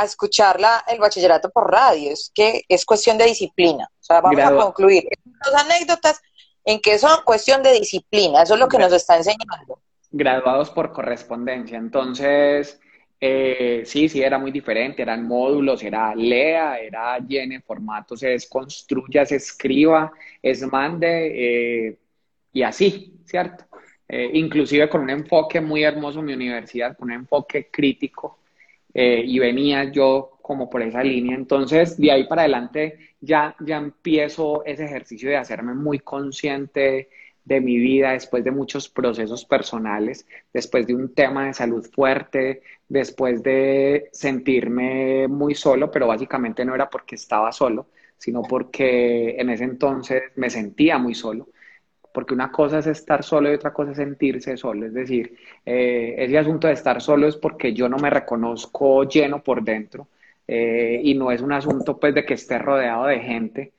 a 0.00 0.04
escuchar 0.04 0.58
el 0.86 0.98
bachillerato 0.98 1.50
por 1.50 1.70
radio. 1.70 2.12
Es 2.12 2.30
que 2.34 2.62
es 2.68 2.84
cuestión 2.84 3.18
de 3.18 3.24
disciplina. 3.26 3.88
O 4.00 4.02
sea, 4.02 4.20
vamos 4.20 4.42
a 4.42 4.54
concluir. 4.56 5.04
Dos 5.24 5.54
anécdotas 5.54 6.20
en 6.64 6.80
que 6.80 6.98
son 6.98 7.22
cuestión 7.24 7.62
de 7.62 7.72
disciplina. 7.72 8.42
Eso 8.42 8.54
es 8.54 8.60
lo 8.60 8.68
que 8.68 8.78
nos 8.78 8.92
está 8.92 9.16
enseñando. 9.16 9.80
Graduados 10.10 10.70
por 10.70 10.92
correspondencia. 10.92 11.78
Entonces, 11.78 12.80
Eh, 13.20 13.82
sí, 13.84 14.08
sí, 14.08 14.22
era 14.22 14.38
muy 14.38 14.52
diferente, 14.52 15.02
eran 15.02 15.26
módulos, 15.26 15.82
era 15.82 16.14
lea, 16.14 16.78
era 16.78 17.18
llene 17.18 17.60
formatos, 17.60 18.20
se 18.20 18.28
desconstruya, 18.28 19.26
se 19.26 19.34
escriba, 19.36 20.12
es 20.40 20.62
mande, 20.62 21.88
eh, 21.88 21.98
y 22.52 22.62
así, 22.62 23.20
¿cierto? 23.26 23.64
Eh, 24.08 24.30
inclusive 24.34 24.88
con 24.88 25.00
un 25.02 25.10
enfoque 25.10 25.60
muy 25.60 25.82
hermoso 25.82 26.20
en 26.20 26.26
mi 26.26 26.34
universidad, 26.34 26.96
con 26.96 27.08
un 27.08 27.14
enfoque 27.14 27.68
crítico, 27.72 28.38
y 28.94 29.38
venía 29.38 29.84
yo 29.92 30.38
como 30.42 30.70
por 30.70 30.82
esa 30.82 31.02
línea. 31.02 31.36
Entonces, 31.36 31.98
de 31.98 32.10
ahí 32.10 32.24
para 32.26 32.42
adelante 32.42 32.98
ya, 33.20 33.54
ya 33.60 33.76
empiezo 33.76 34.64
ese 34.64 34.84
ejercicio 34.86 35.28
de 35.28 35.36
hacerme 35.36 35.74
muy 35.74 35.98
consciente 35.98 37.08
de 37.44 37.60
mi 37.60 37.78
vida, 37.78 38.12
después 38.12 38.44
de 38.44 38.50
muchos 38.50 38.88
procesos 38.90 39.44
personales, 39.44 40.26
después 40.52 40.86
de 40.86 40.94
un 40.94 41.14
tema 41.14 41.46
de 41.46 41.54
salud 41.54 41.84
fuerte, 41.90 42.62
después 42.88 43.42
de 43.42 44.10
sentirme 44.12 45.26
muy 45.28 45.54
solo, 45.54 45.90
pero 45.90 46.06
básicamente 46.06 46.64
no 46.64 46.74
era 46.74 46.90
porque 46.90 47.14
estaba 47.16 47.50
solo, 47.52 47.86
sino 48.18 48.42
porque 48.42 49.36
en 49.38 49.48
ese 49.50 49.64
entonces 49.64 50.22
me 50.36 50.50
sentía 50.50 50.98
muy 50.98 51.14
solo. 51.14 51.48
Porque 52.12 52.34
una 52.34 52.50
cosa 52.50 52.78
es 52.78 52.86
estar 52.86 53.22
solo 53.22 53.50
y 53.50 53.54
otra 53.54 53.72
cosa 53.72 53.92
es 53.92 53.98
sentirse 53.98 54.56
solo. 54.56 54.86
Es 54.86 54.94
decir, 54.94 55.36
eh, 55.64 56.14
ese 56.18 56.38
asunto 56.38 56.66
de 56.66 56.74
estar 56.74 57.00
solo 57.00 57.28
es 57.28 57.36
porque 57.36 57.72
yo 57.72 57.88
no 57.88 57.98
me 57.98 58.10
reconozco 58.10 59.04
lleno 59.04 59.42
por 59.42 59.62
dentro 59.62 60.08
eh, 60.46 61.00
y 61.02 61.14
no 61.14 61.30
es 61.30 61.42
un 61.42 61.52
asunto 61.52 61.98
pues 61.98 62.14
de 62.14 62.24
que 62.24 62.34
esté 62.34 62.58
rodeado 62.58 63.06
de 63.06 63.20
gente 63.20 63.72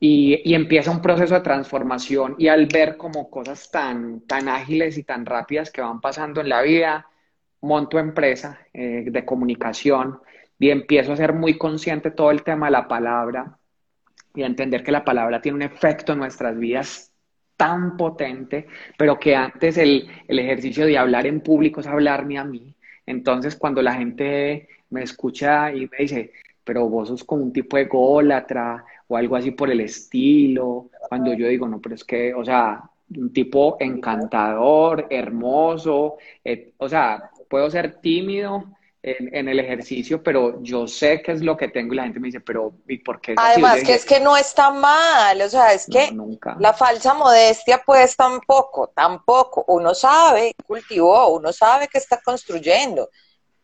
y, 0.00 0.54
empieza 0.54 0.90
un 0.90 1.02
proceso 1.02 1.34
de 1.34 1.40
transformación 1.40 2.36
y 2.38 2.48
al 2.48 2.66
ver 2.66 2.96
como 2.96 3.30
cosas 3.30 3.70
tan, 3.70 4.20
tan 4.22 4.48
ágiles 4.48 4.96
y 4.98 5.02
tan 5.04 5.26
rápidas 5.26 5.70
que 5.70 5.80
van 5.80 6.00
pasando 6.00 6.40
en 6.40 6.48
la 6.48 6.62
vida, 6.62 7.06
monto 7.60 7.98
empresa 7.98 8.60
eh, 8.72 9.04
de 9.10 9.24
comunicación 9.24 10.20
y 10.58 10.70
empiezo 10.70 11.12
a 11.12 11.16
ser 11.16 11.32
muy 11.32 11.58
consciente 11.58 12.10
todo 12.10 12.30
el 12.30 12.42
tema 12.42 12.66
de 12.66 12.72
la 12.72 12.88
palabra 12.88 13.58
y 14.34 14.42
a 14.42 14.46
entender 14.46 14.84
que 14.84 14.92
la 14.92 15.04
palabra 15.04 15.40
tiene 15.40 15.56
un 15.56 15.62
efecto 15.62 16.12
en 16.12 16.20
nuestras 16.20 16.56
vidas 16.58 17.07
tan 17.58 17.98
potente, 17.98 18.66
pero 18.96 19.18
que 19.18 19.36
antes 19.36 19.76
el, 19.78 20.08
el 20.28 20.38
ejercicio 20.38 20.86
de 20.86 20.96
hablar 20.98 21.26
en 21.26 21.42
público 21.42 21.80
es 21.82 21.86
hablarme 21.88 22.38
a 22.38 22.44
mí. 22.44 22.74
Entonces, 23.06 23.56
cuando 23.56 23.82
la 23.82 23.94
gente 23.94 24.68
me 24.90 25.02
escucha 25.02 25.72
y 25.74 25.88
me 25.88 25.98
dice, 25.98 26.32
pero 26.64 26.88
vos 26.88 27.08
sos 27.08 27.24
como 27.24 27.42
un 27.44 27.52
tipo 27.52 27.76
de 27.76 27.88
o 29.08 29.16
algo 29.16 29.36
así 29.36 29.50
por 29.52 29.70
el 29.70 29.80
estilo, 29.80 30.90
cuando 31.08 31.34
yo 31.34 31.48
digo, 31.48 31.68
no, 31.68 31.80
pero 31.80 31.94
es 31.94 32.04
que, 32.04 32.34
o 32.34 32.44
sea, 32.44 32.82
un 33.16 33.32
tipo 33.32 33.76
encantador, 33.80 35.06
hermoso, 35.10 36.16
o 36.78 36.88
sea, 36.88 37.30
puedo 37.48 37.70
ser 37.70 38.00
tímido 38.00 38.64
en, 39.16 39.48
el 39.48 39.60
ejercicio, 39.60 40.22
pero 40.22 40.62
yo 40.62 40.86
sé 40.86 41.22
qué 41.22 41.32
es 41.32 41.42
lo 41.42 41.56
que 41.56 41.68
tengo 41.68 41.92
y 41.92 41.96
la 41.96 42.04
gente 42.04 42.20
me 42.20 42.28
dice, 42.28 42.40
pero 42.40 42.74
¿y 42.86 42.98
por 42.98 43.20
qué? 43.20 43.34
Además, 43.36 43.82
que 43.82 43.94
es 43.94 44.04
que 44.04 44.20
no 44.20 44.36
está 44.36 44.70
mal, 44.70 45.40
o 45.40 45.48
sea, 45.48 45.72
es 45.72 45.86
que 45.86 46.14
la 46.58 46.72
falsa 46.72 47.14
modestia 47.14 47.82
pues 47.84 48.16
tampoco, 48.16 48.88
tampoco, 48.88 49.64
uno 49.68 49.94
sabe, 49.94 50.54
cultivó, 50.66 51.28
uno 51.28 51.52
sabe 51.52 51.88
que 51.88 51.98
está 51.98 52.20
construyendo 52.20 53.08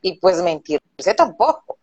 y 0.01 0.19
pues 0.19 0.43
mentirse 0.43 1.15
tampoco. 1.17 1.79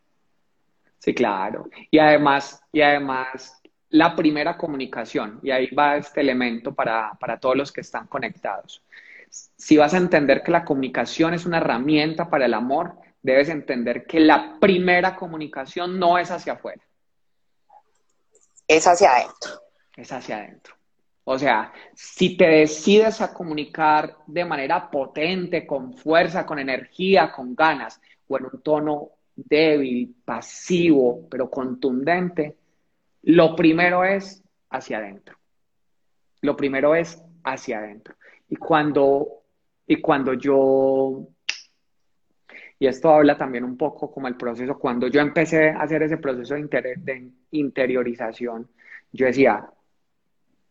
Sí, 1.00 1.16
claro. 1.16 1.68
Y 1.90 1.98
además, 1.98 2.62
y 2.72 2.82
además, 2.82 3.60
la 3.90 4.16
primera 4.16 4.56
comunicación, 4.58 5.40
y 5.42 5.50
ahí 5.50 5.74
va 5.74 5.98
este 5.98 6.22
elemento 6.22 6.74
para, 6.74 7.12
para 7.20 7.40
todos 7.40 7.58
los 7.58 7.72
que 7.72 7.82
están 7.82 8.06
conectados. 8.08 8.84
Si 9.30 9.78
vas 9.78 9.94
a 9.94 9.98
entender 9.98 10.44
que 10.44 10.52
la 10.52 10.64
comunicación 10.64 11.34
es 11.34 11.46
una 11.46 11.58
herramienta 11.58 12.30
para 12.30 12.46
el 12.46 12.54
amor, 12.54 12.96
debes 13.22 13.50
entender 13.50 14.06
que 14.06 14.20
la 14.20 14.58
primera 14.60 15.16
comunicación 15.16 16.00
no 16.00 16.18
es 16.18 16.32
hacia 16.32 16.54
afuera. 16.54 16.82
Es 18.68 18.88
hacia 18.88 19.16
adentro. 19.16 19.52
Es 19.96 20.12
hacia 20.12 20.38
adentro. 20.38 20.76
O 21.24 21.38
sea, 21.38 21.72
si 21.94 22.36
te 22.36 22.48
decides 22.48 23.22
a 23.22 23.34
comunicar 23.34 24.18
de 24.26 24.44
manera 24.44 24.90
potente, 24.90 25.68
con 25.68 25.94
fuerza, 25.94 26.46
con 26.46 26.58
energía, 26.58 27.32
con 27.32 27.56
ganas, 27.56 28.02
o 28.28 28.38
en 28.38 28.46
un 28.46 28.62
tono 28.62 29.10
débil, 29.36 30.16
pasivo, 30.26 31.28
pero 31.30 31.50
contundente, 31.50 32.58
lo 33.24 33.56
primero 33.56 34.04
es 34.04 34.44
hacia 34.70 34.98
adentro. 34.98 35.38
Lo 36.42 36.58
primero 36.58 36.96
es 36.96 37.22
hacia 37.44 37.78
adentro. 37.78 38.16
Y 38.50 38.56
cuando, 38.56 39.44
y 39.86 40.02
cuando 40.02 40.34
yo, 40.34 41.28
y 42.82 42.88
esto 42.88 43.12
habla 43.12 43.38
también 43.38 43.64
un 43.64 43.78
poco 43.78 44.12
como 44.12 44.28
el 44.28 44.36
proceso, 44.36 44.80
cuando 44.80 45.08
yo 45.08 45.22
empecé 45.22 45.70
a 45.70 45.82
hacer 45.84 46.02
ese 46.02 46.18
proceso 46.18 46.56
de, 46.56 46.96
de 46.98 47.30
interiorización, 47.52 48.68
yo 49.12 49.28
decía, 49.28 49.70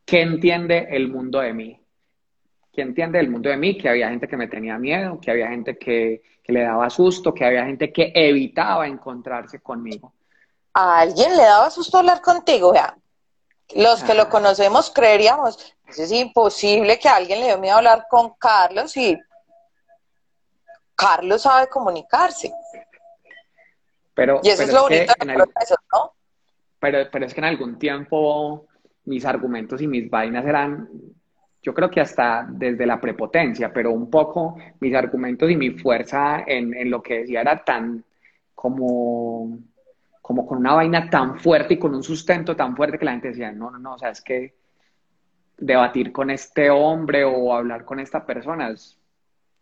¿qué 0.04 0.22
entiende 0.22 0.88
el 0.90 1.06
mundo 1.06 1.38
de 1.38 1.54
mí? 1.54 1.80
¿Qué 2.72 2.82
entiende 2.82 3.20
el 3.20 3.30
mundo 3.30 3.48
de 3.48 3.56
mí? 3.56 3.78
Que 3.78 3.90
había 3.90 4.08
gente 4.08 4.26
que 4.26 4.36
me 4.36 4.48
tenía 4.48 4.76
miedo, 4.76 5.20
que 5.20 5.30
había 5.30 5.50
gente 5.50 5.78
que, 5.78 6.20
le 6.48 6.62
daba 6.62 6.90
susto, 6.90 7.32
que 7.32 7.44
había 7.44 7.64
gente 7.64 7.92
que 7.92 8.10
evitaba 8.12 8.88
encontrarse 8.88 9.60
conmigo. 9.60 10.12
¿A 10.74 10.98
alguien 10.98 11.36
le 11.36 11.44
daba 11.44 11.70
susto 11.70 11.98
hablar 11.98 12.20
contigo? 12.20 12.74
ya 12.74 12.96
los 13.76 14.02
que 14.02 14.14
lo 14.14 14.28
conocemos 14.28 14.90
creeríamos, 14.90 15.76
es 15.86 16.10
imposible 16.10 16.98
que 16.98 17.08
a 17.08 17.14
alguien 17.14 17.38
le 17.38 17.46
dé 17.46 17.56
miedo 17.56 17.76
hablar 17.76 18.06
con 18.10 18.30
Carlos 18.30 18.96
y 18.96 19.16
Carlos 21.00 21.42
sabe 21.42 21.68
comunicarse. 21.68 22.52
Pero, 24.14 24.40
y 24.42 24.50
eso 24.50 24.62
es 24.64 24.72
lo 24.72 24.82
bonito 24.82 25.12
del 25.18 25.34
proceso, 25.34 25.76
¿no? 25.92 26.12
Pero, 26.78 27.08
pero 27.10 27.26
es 27.26 27.34
que 27.34 27.40
en 27.40 27.46
algún 27.46 27.78
tiempo 27.78 28.66
mis 29.04 29.24
argumentos 29.24 29.80
y 29.80 29.86
mis 29.86 30.10
vainas 30.10 30.44
eran 30.44 30.88
yo 31.62 31.74
creo 31.74 31.90
que 31.90 32.00
hasta 32.00 32.46
desde 32.48 32.86
la 32.86 33.00
prepotencia, 33.00 33.72
pero 33.72 33.92
un 33.92 34.10
poco 34.10 34.56
mis 34.80 34.94
argumentos 34.94 35.50
y 35.50 35.56
mi 35.56 35.70
fuerza 35.70 36.44
en, 36.46 36.90
lo 36.90 37.02
que 37.02 37.20
decía 37.20 37.42
era 37.42 37.62
tan 37.62 38.02
como, 38.54 39.58
como 40.22 40.46
con 40.46 40.58
una 40.58 40.74
vaina 40.74 41.10
tan 41.10 41.38
fuerte 41.38 41.74
y 41.74 41.78
con 41.78 41.94
un 41.94 42.02
sustento 42.02 42.56
tan 42.56 42.74
fuerte 42.74 42.98
que 42.98 43.04
la 43.04 43.12
gente 43.12 43.28
decía, 43.28 43.52
no, 43.52 43.70
no, 43.70 43.78
no, 43.78 43.94
o 43.94 43.98
sea, 43.98 44.10
es 44.10 44.22
que 44.22 44.54
debatir 45.58 46.12
con 46.12 46.30
este 46.30 46.70
hombre 46.70 47.24
o 47.24 47.54
hablar 47.54 47.84
con 47.84 48.00
esta 48.00 48.24
persona 48.24 48.70
es 48.70 48.98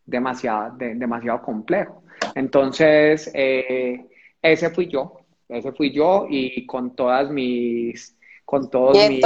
demasiado, 0.09 0.75
demasiado 0.77 1.42
complejo. 1.42 2.03
Entonces, 2.35 3.31
eh, 3.35 4.07
ese 4.42 4.71
fui 4.71 4.88
yo, 4.88 5.21
ese 5.49 5.73
fui 5.73 5.92
yo 5.92 6.27
y 6.29 6.66
con 6.66 6.97
todas 6.97 7.31
mis, 7.31 8.16
con 8.44 8.68
todos 8.71 8.97
mis... 9.09 9.25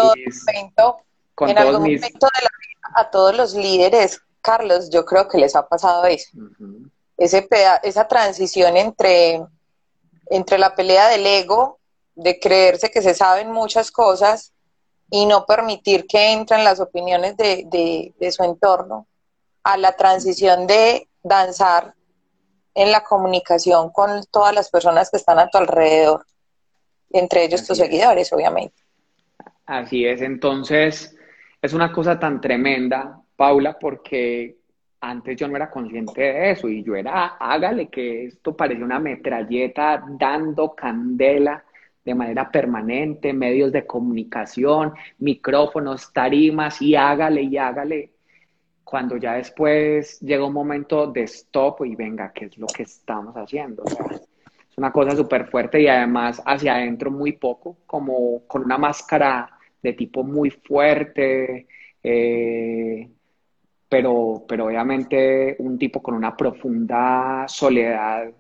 Con 1.35 1.49
en 1.49 1.59
algún 1.59 1.81
momento 1.81 2.27
de 2.27 2.43
la 2.43 2.51
a 2.95 3.11
todos 3.11 3.35
los 3.35 3.55
líderes, 3.55 4.21
Carlos, 4.43 4.91
yo 4.91 5.05
creo 5.05 5.29
que 5.29 5.39
les 5.39 5.57
ha 5.57 5.67
pasado 5.67 6.05
eso. 6.05 6.31
Ese 7.17 7.49
esa 7.83 8.09
transición 8.09 8.77
entre, 8.77 9.41
entre 10.27 10.59
la 10.59 10.75
pelea 10.75 11.09
del 11.09 11.27
ego, 11.27 11.79
de 12.15 12.39
creerse 12.39 12.91
que 12.91 13.01
se 13.01 13.15
saben 13.15 13.51
muchas 13.51 13.91
cosas 13.91 14.53
y 15.11 15.27
no 15.27 15.47
permitir 15.47 16.07
que 16.07 16.33
entren 16.33 16.65
las 16.65 16.81
opiniones 16.81 17.37
de, 17.37 18.15
su 18.31 18.43
entorno, 18.43 19.07
a 19.65 19.77
la 19.77 19.93
transición 19.93 20.67
de 20.67 21.09
danzar 21.23 21.95
en 22.75 22.91
la 22.91 23.03
comunicación 23.03 23.91
con 23.91 24.23
todas 24.31 24.55
las 24.55 24.71
personas 24.71 25.11
que 25.11 25.19
están 25.19 25.39
a 25.39 25.49
tu 25.49 25.59
alrededor, 25.59 26.25
entre 27.11 27.45
ellos 27.45 27.67
tus 27.67 27.79
seguidores, 27.79 28.33
obviamente. 28.33 28.75
Así 29.67 30.05
es, 30.05 30.23
entonces 30.23 31.17
es 31.61 31.73
una 31.73 31.93
cosa 31.93 32.19
tan 32.19 32.41
tremenda, 32.41 33.21
Paula, 33.37 33.79
porque 33.79 34.57
antes 35.01 35.37
yo 35.37 35.49
no 35.49 35.57
era 35.57 35.71
consciente 35.71 36.21
de 36.21 36.51
eso 36.53 36.69
y 36.69 36.83
yo 36.83 36.95
era, 36.95 37.37
hágale 37.39 37.89
que 37.89 38.27
esto 38.27 38.57
parece 38.57 38.83
una 38.83 38.99
metralleta 38.99 40.03
dando 40.19 40.75
candela 40.75 41.65
de 42.05 42.15
manera 42.15 42.51
permanente, 42.51 43.33
medios 43.33 43.71
de 43.73 43.87
comunicación, 43.87 44.93
micrófonos, 45.19 46.13
tarimas 46.13 46.83
y 46.83 46.97
hágale 46.97 47.43
y 47.43 47.57
hágale. 47.57 48.11
Cuando 48.85 49.17
ya 49.17 49.35
después 49.35 50.21
llega 50.21 50.45
un 50.45 50.53
momento 50.53 51.07
de 51.07 51.23
stop 51.23 51.85
y 51.85 51.95
venga, 51.95 52.33
¿qué 52.33 52.47
es 52.47 52.59
lo 52.59 52.67
que 52.67 52.83
estamos 52.83 53.35
haciendo? 53.35 53.85
es 54.73 54.79
una 54.79 54.91
cosa 54.91 55.15
súper 55.15 55.49
fuerte 55.49 55.83
y 55.83 55.87
además 55.87 56.43
hacia 56.47 56.75
adentro 56.77 57.11
muy 57.11 57.33
poco, 57.33 57.77
como 57.87 58.47
con 58.47 58.65
una 58.65 58.79
máscara 58.79 59.51
de 59.83 59.93
tipo 59.93 60.25
muy 60.25 60.51
fuerte, 60.51 61.67
eh, 62.03 63.11
pero, 63.89 64.45
pero 64.49 64.67
obviamente 64.67 65.57
un 65.59 65.79
tipo 65.79 66.03
con 66.03 66.15
una 66.15 66.35
profunda 66.35 67.45
soledad, 67.49 68.33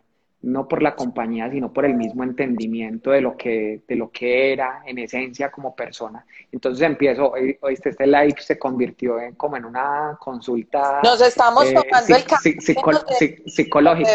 no 0.42 0.66
por 0.66 0.82
la 0.82 0.96
compañía, 0.96 1.48
sino 1.50 1.72
por 1.72 1.84
el 1.84 1.94
mismo 1.94 2.24
entendimiento 2.24 3.12
de 3.12 3.20
lo 3.20 3.36
que, 3.36 3.82
de 3.86 3.96
lo 3.96 4.10
que 4.10 4.52
era 4.52 4.82
en 4.84 4.98
esencia 4.98 5.50
como 5.50 5.74
persona. 5.74 6.26
Entonces 6.50 6.84
empiezo, 6.84 7.32
oíste, 7.60 7.90
este 7.90 8.06
live 8.06 8.34
se 8.40 8.58
convirtió 8.58 9.20
en, 9.20 9.36
como 9.36 9.56
en 9.56 9.64
una 9.64 10.16
consulta. 10.18 11.00
Nos 11.04 11.20
estamos 11.20 11.70
eh, 11.70 11.74
tomando 11.74 12.16
el 12.16 13.42
psicológica. 13.46 14.10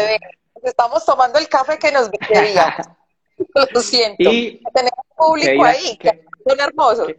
estamos 0.62 1.04
tomando 1.06 1.38
el 1.38 1.48
café 1.48 1.78
que 1.78 1.90
nos 1.90 2.10
debíamos. 2.10 2.86
Lo 3.74 3.80
siento. 3.80 4.16
Y 4.18 4.60
tenemos 4.74 5.06
público 5.16 5.64
ahí, 5.64 5.96
que, 5.96 6.24
son 6.46 6.60
hermosos. 6.60 7.12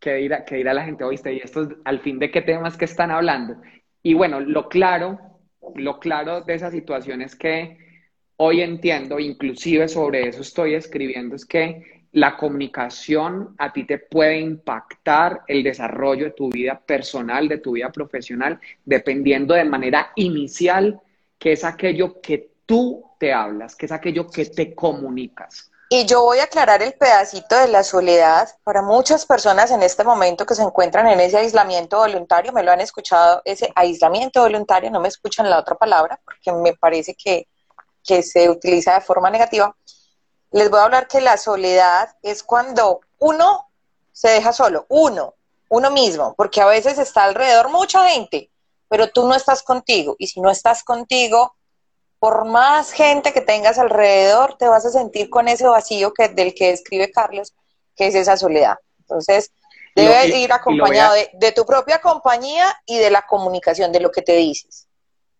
Que, 0.00 0.14
dirá, 0.14 0.44
que 0.44 0.56
dirá 0.56 0.74
la 0.74 0.84
gente, 0.84 1.04
oíste, 1.04 1.32
y 1.32 1.38
estos, 1.38 1.68
al 1.84 2.00
fin 2.00 2.18
de 2.18 2.30
qué 2.30 2.42
temas 2.42 2.76
que 2.76 2.86
están 2.86 3.10
hablando. 3.10 3.56
Y 4.02 4.14
bueno, 4.14 4.40
lo 4.40 4.68
claro, 4.68 5.18
lo 5.76 6.00
claro 6.00 6.40
de 6.40 6.54
esa 6.54 6.70
situación 6.70 7.22
es 7.22 7.36
que 7.36 7.87
hoy 8.38 8.62
entiendo, 8.62 9.18
inclusive 9.18 9.88
sobre 9.88 10.28
eso 10.28 10.42
estoy 10.42 10.74
escribiendo, 10.74 11.36
es 11.36 11.44
que 11.44 12.04
la 12.12 12.36
comunicación 12.36 13.54
a 13.58 13.72
ti 13.72 13.84
te 13.84 13.98
puede 13.98 14.40
impactar 14.40 15.42
el 15.46 15.62
desarrollo 15.62 16.24
de 16.24 16.30
tu 16.30 16.48
vida 16.48 16.80
personal, 16.84 17.48
de 17.48 17.58
tu 17.58 17.72
vida 17.72 17.92
profesional, 17.92 18.58
dependiendo 18.84 19.54
de 19.54 19.64
manera 19.64 20.12
inicial, 20.16 21.00
que 21.38 21.52
es 21.52 21.64
aquello 21.64 22.20
que 22.20 22.50
tú 22.64 23.04
te 23.18 23.32
hablas, 23.32 23.76
que 23.76 23.86
es 23.86 23.92
aquello 23.92 24.26
que 24.26 24.46
te 24.46 24.74
comunicas. 24.74 25.70
Y 25.90 26.04
yo 26.04 26.22
voy 26.22 26.38
a 26.38 26.44
aclarar 26.44 26.82
el 26.82 26.92
pedacito 26.92 27.58
de 27.58 27.68
la 27.68 27.82
soledad. 27.82 28.46
Para 28.62 28.82
muchas 28.82 29.24
personas 29.24 29.70
en 29.70 29.82
este 29.82 30.04
momento 30.04 30.44
que 30.44 30.54
se 30.54 30.62
encuentran 30.62 31.06
en 31.08 31.18
ese 31.18 31.38
aislamiento 31.38 31.96
voluntario, 31.98 32.52
me 32.52 32.62
lo 32.62 32.72
han 32.72 32.80
escuchado, 32.80 33.40
ese 33.46 33.72
aislamiento 33.74 34.42
voluntario, 34.42 34.90
no 34.90 35.00
me 35.00 35.08
escuchan 35.08 35.48
la 35.48 35.58
otra 35.58 35.76
palabra, 35.76 36.20
porque 36.22 36.52
me 36.52 36.74
parece 36.74 37.14
que, 37.14 37.48
que 38.08 38.22
se 38.22 38.48
utiliza 38.48 38.94
de 38.94 39.02
forma 39.02 39.28
negativa. 39.28 39.76
Les 40.50 40.70
voy 40.70 40.80
a 40.80 40.84
hablar 40.84 41.06
que 41.06 41.20
la 41.20 41.36
soledad 41.36 42.16
es 42.22 42.42
cuando 42.42 43.00
uno 43.18 43.68
se 44.12 44.30
deja 44.30 44.54
solo, 44.54 44.86
uno, 44.88 45.34
uno 45.68 45.90
mismo, 45.90 46.34
porque 46.34 46.62
a 46.62 46.66
veces 46.66 46.98
está 46.98 47.24
alrededor 47.24 47.70
mucha 47.70 48.08
gente, 48.08 48.50
pero 48.88 49.10
tú 49.10 49.28
no 49.28 49.34
estás 49.34 49.62
contigo. 49.62 50.16
Y 50.18 50.28
si 50.28 50.40
no 50.40 50.50
estás 50.50 50.82
contigo, 50.82 51.54
por 52.18 52.46
más 52.46 52.92
gente 52.92 53.34
que 53.34 53.42
tengas 53.42 53.78
alrededor, 53.78 54.56
te 54.56 54.66
vas 54.66 54.86
a 54.86 54.90
sentir 54.90 55.28
con 55.28 55.46
ese 55.48 55.66
vacío 55.66 56.14
que, 56.14 56.28
del 56.28 56.54
que 56.54 56.70
describe 56.70 57.12
Carlos, 57.12 57.54
que 57.94 58.06
es 58.06 58.14
esa 58.14 58.38
soledad. 58.38 58.78
Entonces, 59.00 59.52
debe 59.94 60.38
ir 60.38 60.52
acompañado 60.52 61.14
de, 61.34 61.52
tu 61.52 61.66
propia 61.66 62.00
compañía 62.00 62.66
y 62.86 62.98
de 62.98 63.10
la 63.10 63.22
comunicación, 63.22 63.92
de 63.92 64.00
lo 64.00 64.10
que 64.10 64.22
te 64.22 64.36
dices. 64.36 64.88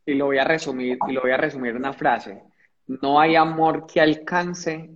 Y 0.04 0.14
lo 0.14 0.26
voy 0.26 0.38
a 0.38 0.44
resumir, 0.44 0.98
y 1.08 1.12
lo 1.12 1.22
voy 1.22 1.32
a 1.32 1.36
resumir 1.36 1.70
en 1.70 1.78
una 1.78 1.92
frase. 1.92 2.42
No 2.88 3.20
hay 3.20 3.36
amor 3.36 3.86
que 3.86 4.00
alcance 4.00 4.90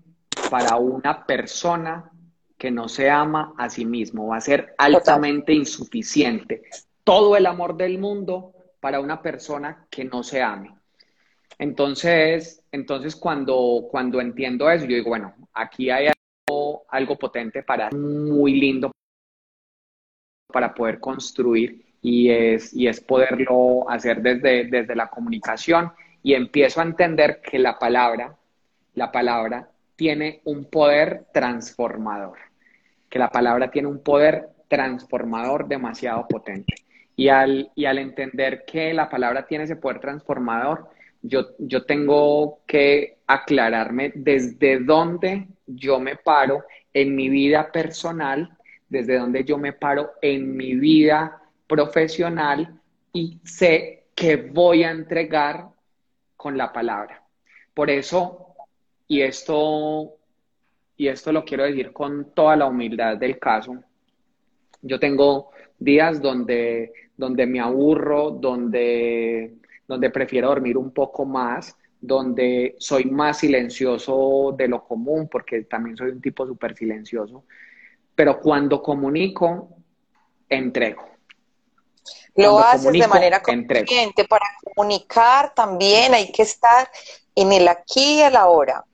para 0.51 0.76
una 0.76 1.24
persona 1.24 2.11
que 2.57 2.70
no 2.70 2.88
se 2.88 3.11
ama 3.11 3.55
a 3.59 3.68
sí 3.68 3.84
mismo. 3.84 4.28
Va 4.28 4.36
a 4.36 4.40
ser 4.40 4.74
altamente 4.78 5.53
insuficiente. 5.53 6.62
Todo 7.05 7.36
el 7.36 7.47
amor 7.47 7.76
del 7.76 7.99
mundo 7.99 8.55
para 8.80 9.01
una 9.01 9.20
persona 9.20 9.86
que 9.90 10.05
no 10.05 10.22
se 10.22 10.43
ame. 10.43 10.74
Entonces, 11.59 12.62
entonces 12.72 13.14
cuando, 13.14 13.86
cuando 13.90 14.20
entiendo 14.20 14.70
eso, 14.70 14.86
yo 14.86 14.97
digo, 14.97 15.11
bueno, 15.11 15.34
aquí 15.53 15.90
hay 15.90 16.09
algo, 16.49 16.84
algo 16.88 17.18
potente 17.18 17.62
para, 17.62 17.90
muy 17.90 18.59
lindo 18.59 18.90
para 20.53 20.74
poder 20.74 20.99
construir 20.99 21.95
y 22.01 22.30
es, 22.30 22.74
y 22.74 22.88
es 22.88 23.01
poderlo 23.01 23.88
hacer 23.88 24.22
desde, 24.22 24.64
desde 24.64 24.97
la 24.97 25.09
comunicación 25.09 25.93
y 26.22 26.34
empiezo 26.34 26.80
a 26.80 26.84
entender 26.84 27.40
que 27.40 27.58
la 27.58 27.78
palabra, 27.78 28.36
la 28.94 29.10
palabra 29.10 29.68
tiene 29.96 30.40
un 30.44 30.64
poder 30.66 31.26
transformador, 31.32 32.38
que 33.08 33.18
la 33.18 33.28
palabra 33.28 33.70
tiene 33.70 33.88
un 33.88 34.02
poder 34.02 34.48
transformador 34.68 35.68
demasiado 35.68 36.26
potente. 36.28 36.74
Y 37.14 37.28
al, 37.28 37.70
y 37.74 37.84
al 37.84 37.98
entender 37.98 38.64
que 38.66 38.94
la 38.94 39.08
palabra 39.08 39.46
tiene 39.46 39.64
ese 39.64 39.76
poder 39.76 40.00
transformador, 40.00 40.88
yo, 41.22 41.84
tengo 41.84 42.60
que 42.66 43.18
aclararme 43.26 44.12
desde 44.14 44.80
dónde 44.80 45.46
yo 45.66 46.00
me 46.00 46.16
paro 46.16 46.64
en 46.92 47.14
mi 47.14 47.28
vida 47.28 47.70
personal, 47.70 48.56
desde 48.88 49.18
dónde 49.18 49.44
yo 49.44 49.56
me 49.56 49.72
paro 49.72 50.12
en 50.20 50.56
mi 50.56 50.74
vida 50.74 51.40
profesional 51.66 52.80
y 53.12 53.40
sé 53.44 54.04
que 54.14 54.36
voy 54.36 54.82
a 54.82 54.90
entregar 54.90 55.68
con 56.43 56.59
la 56.59 56.72
palabra. 56.72 57.22
Por 57.72 57.88
eso, 57.88 58.55
y 59.07 59.20
esto, 59.20 60.16
y 60.97 61.07
esto 61.07 61.30
lo 61.30 61.45
quiero 61.45 61.64
decir 61.64 61.93
con 61.93 62.34
toda 62.34 62.57
la 62.57 62.66
humildad 62.66 63.16
del 63.16 63.38
caso, 63.38 63.76
yo 64.82 64.99
tengo 64.99 65.51
días 65.78 66.20
donde, 66.20 66.93
donde 67.16 67.47
me 67.47 67.61
aburro, 67.61 68.30
donde 68.30 69.55
donde 69.86 70.11
prefiero 70.11 70.49
dormir 70.49 70.78
un 70.78 70.90
poco 70.90 71.24
más, 71.26 71.76
donde 72.01 72.76
soy 72.78 73.05
más 73.05 73.38
silencioso 73.40 74.55
de 74.57 74.66
lo 74.66 74.82
común, 74.84 75.28
porque 75.30 75.64
también 75.64 75.97
soy 75.97 76.11
un 76.11 76.20
tipo 76.20 76.47
súper 76.47 76.74
silencioso, 76.74 77.45
pero 78.14 78.40
cuando 78.40 78.82
comunico, 78.82 79.76
entrego. 80.49 81.11
Lo 82.35 82.59
haces 82.59 82.93
de 82.93 83.07
manera 83.07 83.43
consciente. 83.43 84.24
Para 84.24 84.47
comunicar 84.74 85.53
también 85.55 86.14
hay 86.14 86.33
que 86.33 86.43
estar 86.43 86.91
en 87.35 87.53
el 87.53 87.68
aquí 87.68 88.18
y 88.18 88.22
el 88.22 88.37
ahora. 88.37 88.85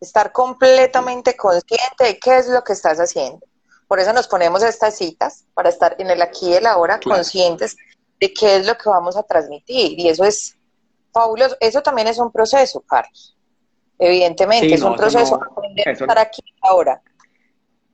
Estar 0.00 0.30
completamente 0.32 1.36
consciente 1.36 2.04
de 2.04 2.18
qué 2.18 2.38
es 2.38 2.48
lo 2.48 2.62
que 2.62 2.74
estás 2.74 2.98
haciendo. 2.98 3.46
Por 3.88 4.00
eso 4.00 4.12
nos 4.12 4.28
ponemos 4.28 4.62
estas 4.62 4.96
citas, 4.96 5.44
para 5.54 5.68
estar 5.68 5.96
en 5.98 6.10
el 6.10 6.20
aquí 6.20 6.50
y 6.50 6.54
el 6.54 6.66
ahora, 6.66 7.00
conscientes 7.00 7.76
de 8.20 8.32
qué 8.32 8.56
es 8.56 8.66
lo 8.66 8.76
que 8.76 8.88
vamos 8.88 9.16
a 9.16 9.22
transmitir. 9.22 9.98
Y 9.98 10.08
eso 10.08 10.24
es 10.24 10.56
fabuloso. 11.12 11.56
Eso 11.60 11.82
también 11.82 12.08
es 12.08 12.18
un 12.18 12.30
proceso, 12.30 12.80
Carlos. 12.80 13.36
Evidentemente, 13.98 14.74
es 14.74 14.82
un 14.82 14.96
proceso 14.96 15.36
aprender 15.36 15.88
a 15.88 15.92
estar 15.92 16.18
aquí 16.18 16.42
ahora. 16.60 17.00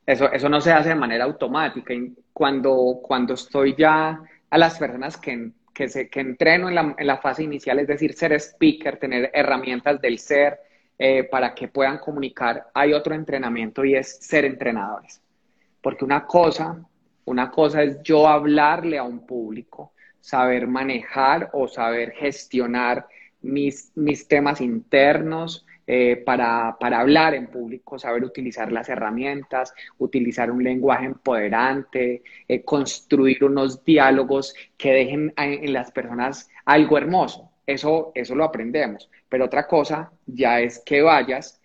Eso, 0.05 0.31
eso 0.33 0.49
no 0.49 0.61
se 0.61 0.73
hace 0.73 0.89
de 0.89 0.95
manera 0.97 1.25
automática. 1.25 1.95
Cuando, 2.33 2.99
cuando 3.03 3.35
estoy 3.35 3.77
ya 3.79 4.21
a 4.53 4.59
las 4.59 4.79
personas 4.79 5.17
que, 5.17 5.51
que, 5.73 5.89
se, 5.89 6.11
que 6.11 6.21
entreno 6.21 6.69
en 6.69 6.75
la, 6.75 6.95
en 6.99 7.07
la, 7.07 7.17
fase 7.17 7.43
inicial, 7.43 7.79
es 7.79 7.87
decir, 7.87 8.13
ser 8.13 8.35
speaker, 8.35 8.99
tener 8.99 9.31
herramientas 9.33 9.99
del 9.99 10.19
ser 10.19 10.61
eh, 10.99 11.25
para 11.25 11.55
que 11.55 11.69
puedan 11.69 11.97
comunicar, 11.97 12.67
hay 12.75 12.93
otro 12.93 13.15
entrenamiento 13.15 13.83
y 13.83 13.95
es 13.95 14.19
ser 14.19 14.45
entrenadores. 14.45 15.23
Porque 15.81 16.05
una 16.05 16.27
cosa, 16.27 16.85
una 17.25 17.51
cosa 17.51 17.83
es 17.83 18.03
yo 18.03 18.29
hablarle 18.29 18.99
a 18.99 19.05
un 19.05 19.25
público 19.25 19.95
saber 20.21 20.67
manejar 20.67 21.49
o 21.55 21.67
saber 21.67 22.11
gestionar 22.13 23.07
mis, 23.41 23.91
mis 23.95 24.29
temas 24.29 24.61
internos 24.61 25.65
eh, 25.95 26.17
para, 26.17 26.79
hablar 26.81 27.35
en 27.35 27.49
público, 27.49 27.99
saber 27.99 28.25
utilizar 28.25 28.73
las 28.73 28.89
herramientas, 28.89 29.75
utilizar 29.99 30.51
un 30.51 30.65
lenguaje 30.65 31.05
empoderante, 31.05 32.23
eh, 32.49 32.65
construir 32.65 33.45
unos 33.45 33.85
diálogos 33.85 34.55
que 34.79 34.91
dejen 34.91 35.35
en 35.37 35.71
las 35.71 35.93
personas 35.93 36.49
algo 36.65 36.97
hermoso. 36.97 37.51
Eso, 37.67 38.11
eso 38.15 38.35
lo 38.35 38.45
aprendemos. 38.45 39.11
Pero 39.29 39.45
otra 39.45 39.67
cosa 39.67 40.11
ya 40.25 40.61
es 40.61 40.79
que 40.79 41.03
vayas 41.03 41.61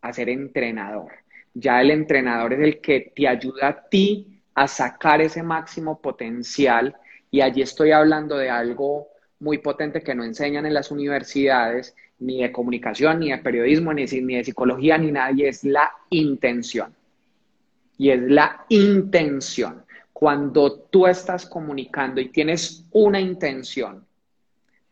a 0.00 0.10
ser 0.10 0.30
entrenador. 0.30 1.12
Ya 1.52 1.82
el 1.82 1.90
entrenador 1.90 2.54
es 2.54 2.60
el 2.60 2.80
que 2.80 3.12
te 3.14 3.28
ayuda 3.28 3.68
a 3.68 3.88
ti 3.90 4.40
a 4.54 4.68
sacar 4.68 5.20
ese 5.20 5.42
máximo 5.42 6.00
potencial 6.00 6.96
y 7.30 7.42
allí 7.42 7.60
estoy 7.60 7.90
hablando 7.90 8.38
de 8.38 8.48
algo 8.48 9.08
muy 9.38 9.58
potente 9.58 10.00
que 10.00 10.14
no 10.14 10.24
enseñan 10.24 10.64
en 10.64 10.72
las 10.72 10.90
universidades, 10.90 11.94
ni 12.18 12.42
de 12.42 12.52
comunicación, 12.52 13.20
ni 13.20 13.30
de 13.30 13.38
periodismo, 13.38 13.92
ni, 13.92 14.06
de 14.06 14.44
psicología, 14.44 14.98
ni 14.98 15.12
nadie, 15.12 15.48
es 15.48 15.64
la 15.64 15.90
intención. 16.10 16.94
Y 17.98 18.10
es 18.10 18.20
la 18.22 18.64
intención. 18.68 19.84
Cuando 20.12 20.80
tú 20.80 21.06
estás 21.06 21.46
comunicando 21.46 22.20
y 22.20 22.28
tienes 22.28 22.84
una 22.92 23.20
intención 23.20 24.04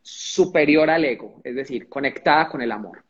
superior 0.03 0.91
al 0.91 1.05
ego, 1.05 1.41
es 1.43 1.55
decir, 1.55 1.89
conectada 1.89 2.49
con 2.49 2.61
el 2.61 2.72
amor. 2.72 3.03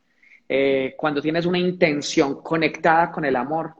Eh, 0.48 0.94
cuando 0.96 1.20
tienes 1.20 1.46
una 1.46 1.58
intención 1.58 2.40
conectada 2.40 3.10
con 3.10 3.24
el 3.24 3.34
amor, 3.34 3.74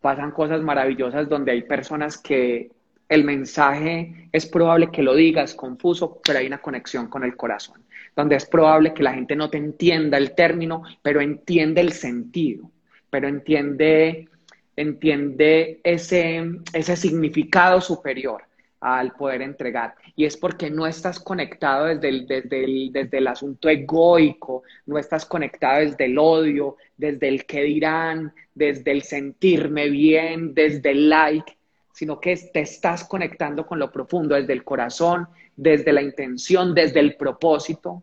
pasan 0.00 0.30
cosas 0.30 0.60
maravillosas 0.60 1.28
donde 1.28 1.52
hay 1.52 1.62
personas 1.62 2.18
que 2.18 2.70
el 3.08 3.24
mensaje 3.24 4.28
es 4.32 4.46
probable 4.46 4.90
que 4.90 5.02
lo 5.02 5.14
digas 5.14 5.54
confuso, 5.54 6.20
pero 6.24 6.38
hay 6.38 6.46
una 6.46 6.62
conexión 6.62 7.08
con 7.08 7.24
el 7.24 7.36
corazón, 7.36 7.82
donde 8.14 8.36
es 8.36 8.46
probable 8.46 8.92
que 8.94 9.02
la 9.02 9.14
gente 9.14 9.36
no 9.36 9.50
te 9.50 9.58
entienda 9.58 10.18
el 10.18 10.34
término, 10.34 10.82
pero 11.02 11.20
entiende 11.20 11.80
el 11.80 11.92
sentido, 11.92 12.70
pero 13.10 13.28
entiende, 13.28 14.28
entiende 14.76 15.80
ese, 15.82 16.42
ese 16.72 16.96
significado 16.96 17.80
superior 17.80 18.42
al 18.82 19.12
poder 19.12 19.42
entregar. 19.42 19.94
Y 20.16 20.24
es 20.24 20.36
porque 20.36 20.68
no 20.68 20.86
estás 20.86 21.20
conectado 21.20 21.86
desde 21.86 22.08
el, 22.08 22.26
desde, 22.26 22.64
el, 22.64 22.92
desde 22.92 23.18
el 23.18 23.28
asunto 23.28 23.68
egoico, 23.68 24.64
no 24.86 24.98
estás 24.98 25.24
conectado 25.24 25.80
desde 25.80 26.06
el 26.06 26.18
odio, 26.18 26.76
desde 26.96 27.28
el 27.28 27.46
qué 27.46 27.62
dirán, 27.62 28.32
desde 28.54 28.90
el 28.90 29.02
sentirme 29.02 29.88
bien, 29.88 30.52
desde 30.52 30.90
el 30.90 31.08
like, 31.08 31.56
sino 31.92 32.20
que 32.20 32.36
te 32.36 32.60
estás 32.60 33.04
conectando 33.04 33.66
con 33.66 33.78
lo 33.78 33.92
profundo, 33.92 34.34
desde 34.34 34.52
el 34.52 34.64
corazón, 34.64 35.28
desde 35.56 35.92
la 35.92 36.02
intención, 36.02 36.74
desde 36.74 37.00
el 37.00 37.16
propósito. 37.16 38.02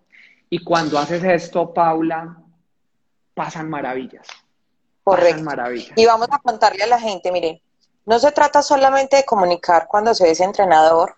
Y 0.50 0.64
cuando 0.64 0.98
haces 1.00 1.24
esto, 1.24 1.74
Paula, 1.74 2.38
pasan 3.34 3.70
maravillas. 3.70 4.28
Correcto. 5.04 5.32
Pasan 5.32 5.46
maravillas. 5.46 5.98
Y 5.98 6.06
vamos 6.06 6.28
a 6.32 6.40
contarle 6.40 6.84
a 6.84 6.88
la 6.88 7.00
gente, 7.00 7.32
miren, 7.32 7.60
no 8.06 8.20
se 8.20 8.32
trata 8.32 8.62
solamente 8.62 9.18
de 9.18 9.26
comunicar 9.26 9.88
cuando 9.88 10.14
se 10.14 10.32
es 10.32 10.40
entrenador 10.40 11.16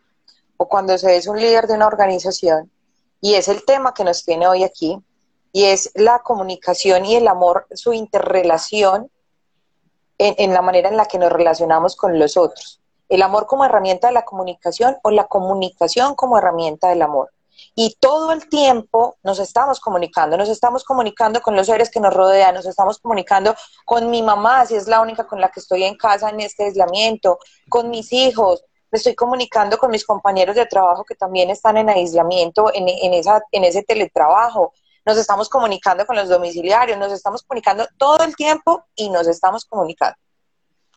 o 0.58 0.68
cuando 0.68 0.98
se 0.98 1.16
es 1.16 1.28
un 1.28 1.40
líder 1.40 1.68
de 1.68 1.74
una 1.74 1.88
organización, 1.88 2.70
y 3.22 3.36
es 3.36 3.48
el 3.48 3.64
tema 3.66 3.94
que 3.94 4.04
nos 4.04 4.26
tiene 4.26 4.48
hoy 4.48 4.64
aquí, 4.64 5.00
y 5.54 5.66
es 5.66 5.92
la 5.96 6.20
comunicación 6.20 7.06
y 7.06 7.16
el 7.16 7.28
amor, 7.28 7.68
su 7.74 7.94
interrelación 7.94 9.10
en, 10.22 10.54
la 10.54 10.62
manera 10.62 10.90
en 10.90 10.98
la 10.98 11.06
que 11.06 11.18
nos 11.18 11.32
relacionamos 11.32 11.96
con 11.96 12.20
los 12.20 12.38
otros. 12.38 12.80
El 13.10 13.22
amor 13.24 13.48
como 13.48 13.66
herramienta 13.66 14.08
de 14.08 14.14
la 14.14 14.24
comunicación 14.24 14.98
o 15.04 15.12
la 15.12 15.28
comunicación 15.28 16.16
como 16.16 16.38
herramienta 16.38 16.90
del 16.90 17.02
amor. 17.02 17.32
Y 17.76 17.96
todo 18.00 18.32
el 18.32 18.48
tiempo 18.50 19.18
nos 19.24 19.40
estamos 19.40 19.80
comunicando, 19.80 20.38
nos 20.38 20.50
estamos 20.50 20.84
comunicando 20.84 21.42
con 21.42 21.56
los 21.56 21.68
seres 21.68 21.90
que 21.90 22.00
nos 22.00 22.14
rodean, 22.14 22.56
nos 22.56 22.66
estamos 22.66 23.00
comunicando 23.00 23.56
con 23.86 24.10
mi 24.10 24.22
mamá, 24.22 24.66
si 24.66 24.76
es 24.76 24.88
la 24.88 25.02
única 25.02 25.28
con 25.28 25.42
la 25.42 25.50
que 25.50 25.60
estoy 25.60 25.84
en 25.84 25.96
casa 25.96 26.30
en 26.30 26.40
este 26.40 26.66
aislamiento, 26.66 27.40
con 27.70 27.90
mis 27.90 28.12
hijos, 28.14 28.64
me 28.92 28.98
estoy 28.98 29.16
comunicando 29.16 29.78
con 29.78 29.90
mis 29.90 30.06
compañeros 30.06 30.56
de 30.56 30.66
trabajo 30.66 31.06
que 31.06 31.16
también 31.16 31.50
están 31.50 31.78
en 31.78 31.90
aislamiento, 31.90 32.72
en, 32.74 32.90
en, 32.90 33.14
esa, 33.14 33.42
en 33.52 33.64
ese 33.64 33.84
teletrabajo, 33.84 34.74
nos 35.06 35.18
estamos 35.18 35.50
comunicando 35.50 36.06
con 36.06 36.16
los 36.16 36.30
domiciliarios, 36.30 36.98
nos 36.98 37.12
estamos 37.12 37.44
comunicando 37.44 37.88
todo 37.98 38.24
el 38.24 38.36
tiempo 38.36 38.86
y 38.96 39.10
nos 39.10 39.28
estamos 39.28 39.66
comunicando. 39.66 40.18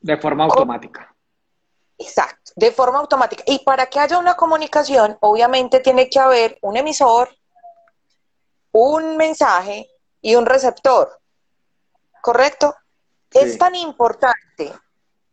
De 0.00 0.16
forma 0.18 0.44
automática. 0.44 1.14
Exacto, 1.96 2.52
de 2.57 2.72
forma 2.72 2.98
automática. 2.98 3.44
Y 3.46 3.61
para 3.61 3.86
que 3.86 4.00
haya 4.00 4.18
una 4.18 4.34
comunicación, 4.34 5.16
obviamente 5.20 5.80
tiene 5.80 6.11
que 6.11 6.18
haber 6.18 6.59
un 6.61 6.76
emisor, 6.76 7.30
un 8.72 9.16
mensaje 9.16 9.88
y 10.20 10.34
un 10.34 10.44
receptor. 10.44 11.20
¿Correcto? 12.20 12.74
Sí. 13.30 13.38
Es 13.40 13.59
tan 13.59 13.74
importante 13.74 14.72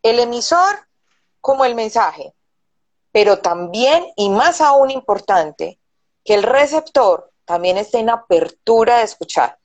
el 0.04 0.20
emisor 0.20 0.88
como 1.40 1.66
el 1.66 1.76
mensaje, 1.76 2.34
pero 3.12 3.40
también 3.40 4.06
y 4.16 4.30
más 4.30 4.62
aún 4.62 4.92
importante 4.92 5.80
que 6.24 6.36
el 6.36 6.44
receptor 6.44 7.31
también 7.52 7.78
esté 7.78 8.00
en 8.00 8.10
apertura 8.10 9.00
de 9.00 9.04
escuchar. 9.04 9.58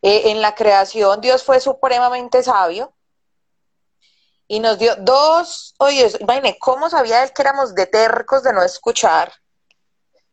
Eh, 0.00 0.30
en 0.30 0.40
la 0.40 0.54
creación 0.54 1.20
Dios 1.20 1.42
fue 1.42 1.58
supremamente 1.58 2.40
sabio 2.42 2.94
y 4.46 4.60
nos 4.60 4.78
dio 4.78 4.94
dos 4.96 5.74
oídos. 5.78 6.16
Imagínense, 6.20 6.58
¿cómo 6.60 6.88
sabía 6.88 7.24
él 7.24 7.32
que 7.32 7.42
éramos 7.42 7.74
de 7.74 7.86
tercos 7.86 8.44
de 8.44 8.52
no 8.52 8.62
escuchar? 8.62 9.32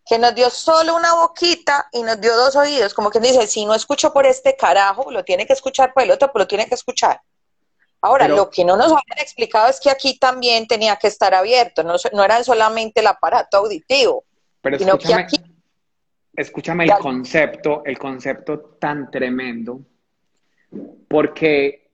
Que 0.06 0.20
nos 0.20 0.36
dio 0.36 0.52
solo 0.52 0.96
una 0.96 1.16
boquita 1.16 1.88
y 1.92 2.04
nos 2.04 2.22
dio 2.22 2.36
dos 2.36 2.56
oídos. 2.56 2.94
Como 2.94 3.10
quien 3.10 3.24
dice, 3.24 3.48
si 3.48 3.66
no 3.66 3.74
escucho 3.74 4.14
por 4.14 4.28
este 4.28 4.56
carajo, 4.56 5.10
lo 5.10 5.24
tiene 5.24 5.48
que 5.48 5.54
escuchar 5.54 5.92
por 5.94 6.04
el 6.04 6.12
otro, 6.12 6.32
pero 6.32 6.44
lo 6.44 6.48
tiene 6.48 6.68
que 6.68 6.76
escuchar. 6.76 7.20
Ahora, 8.02 8.26
pero, 8.26 8.36
lo 8.36 8.50
que 8.52 8.64
no 8.64 8.78
nos 8.78 8.88
habían 8.88 9.20
explicado 9.20 9.68
es 9.68 9.80
que 9.80 9.90
aquí 9.90 10.20
también 10.20 10.68
tenía 10.68 10.96
que 10.98 11.08
estar 11.08 11.34
abierto, 11.34 11.84
no, 11.84 11.96
no 12.14 12.24
era 12.24 12.44
solamente 12.44 13.00
el 13.00 13.08
aparato 13.08 13.58
auditivo, 13.58 14.24
pero 14.62 14.78
sino 14.78 14.98
que 14.98 15.14
aquí... 15.14 15.38
Escúchame 16.40 16.86
el 16.86 16.92
concepto, 16.92 17.84
el 17.84 17.98
concepto 17.98 18.78
tan 18.80 19.12
tremendo, 19.12 19.82
porque 21.10 21.90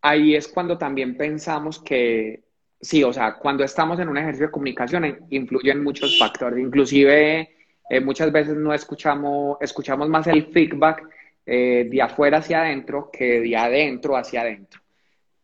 ahí 0.00 0.36
es 0.36 0.46
cuando 0.46 0.78
también 0.78 1.16
pensamos 1.16 1.80
que, 1.80 2.44
sí, 2.80 3.02
o 3.02 3.12
sea, 3.12 3.34
cuando 3.34 3.64
estamos 3.64 3.98
en 3.98 4.08
un 4.08 4.16
ejercicio 4.16 4.46
de 4.46 4.52
comunicación 4.52 5.04
eh, 5.06 5.18
influyen 5.30 5.82
muchos 5.82 6.16
factores, 6.20 6.60
inclusive 6.60 7.50
eh, 7.90 8.00
muchas 8.00 8.30
veces 8.30 8.56
no 8.56 8.72
escuchamos, 8.72 9.58
escuchamos 9.60 10.08
más 10.08 10.28
el 10.28 10.46
feedback 10.52 11.08
eh, 11.44 11.88
de 11.90 12.00
afuera 12.00 12.38
hacia 12.38 12.60
adentro 12.60 13.10
que 13.12 13.40
de 13.40 13.56
adentro 13.56 14.16
hacia 14.16 14.42
adentro. 14.42 14.80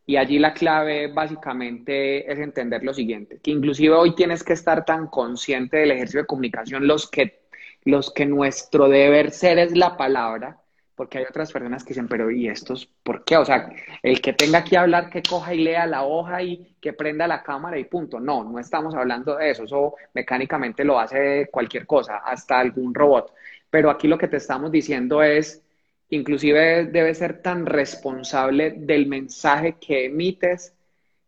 Y 0.05 0.15
allí 0.15 0.39
la 0.39 0.53
clave 0.53 1.07
básicamente 1.07 2.31
es 2.31 2.39
entender 2.39 2.81
lo 2.81 2.93
siguiente, 2.93 3.39
que 3.43 3.51
inclusive 3.51 3.93
hoy 3.93 4.15
tienes 4.15 4.41
que 4.41 4.53
estar 4.53 4.85
tan 4.85 5.07
consciente 5.07 5.75
del 5.75 5.91
ejercicio 5.91 6.21
de 6.21 6.27
comunicación, 6.27 6.87
los 6.87 7.11
que, 7.11 7.46
los 7.87 8.11
que 8.11 8.25
nuestro 8.25 8.89
deber 8.89 9.31
ser 9.31 9.59
es 9.59 9.75
la 9.75 9.95
palabra, 9.95 10.59
porque 10.93 11.19
hay 11.19 11.25
otras 11.29 11.53
personas 11.53 11.85
que 11.85 11.89
dicen, 11.89 12.09
pero 12.09 12.29
¿y 12.29 12.49
estos 12.49 12.85
por 13.01 13.23
qué? 13.23 13.37
O 13.37 13.45
sea, 13.45 13.69
el 14.03 14.19
que 14.19 14.33
tenga 14.33 14.61
que 14.63 14.77
hablar, 14.77 15.09
que 15.09 15.23
coja 15.23 15.53
y 15.53 15.63
lea 15.63 15.85
la 15.85 16.03
hoja 16.03 16.43
y 16.43 16.75
que 16.81 16.91
prenda 16.91 17.27
la 17.27 17.41
cámara 17.41 17.79
y 17.79 17.85
punto. 17.85 18.19
No, 18.19 18.43
no 18.43 18.59
estamos 18.59 18.93
hablando 18.93 19.37
de 19.37 19.51
eso, 19.51 19.63
eso 19.63 19.95
mecánicamente 20.13 20.83
lo 20.83 20.99
hace 20.99 21.47
cualquier 21.49 21.85
cosa, 21.85 22.17
hasta 22.17 22.59
algún 22.59 22.93
robot. 22.93 23.33
Pero 23.69 23.89
aquí 23.89 24.09
lo 24.09 24.17
que 24.17 24.27
te 24.27 24.37
estamos 24.37 24.69
diciendo 24.69 25.23
es 25.23 25.63
inclusive 26.09 26.87
debe 26.87 27.15
ser 27.15 27.41
tan 27.41 27.65
responsable 27.65 28.71
del 28.71 29.07
mensaje 29.07 29.77
que 29.79 30.05
emites 30.05 30.73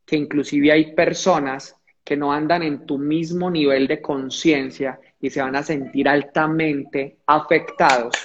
que 0.05 0.18
inclusive 0.18 0.74
hay 0.74 0.93
personas 0.93 1.78
que 2.03 2.18
no 2.18 2.34
andan 2.34 2.64
en 2.64 2.86
tu 2.86 2.97
mismo 2.97 3.49
nivel 3.49 3.88
de 3.88 4.01
conciencia 4.01 4.99
y 5.22 5.30
se 5.30 5.41
van 5.41 5.55
a 5.55 5.63
sentir 5.63 6.07
altamente 6.07 7.17
afectados 7.26 8.15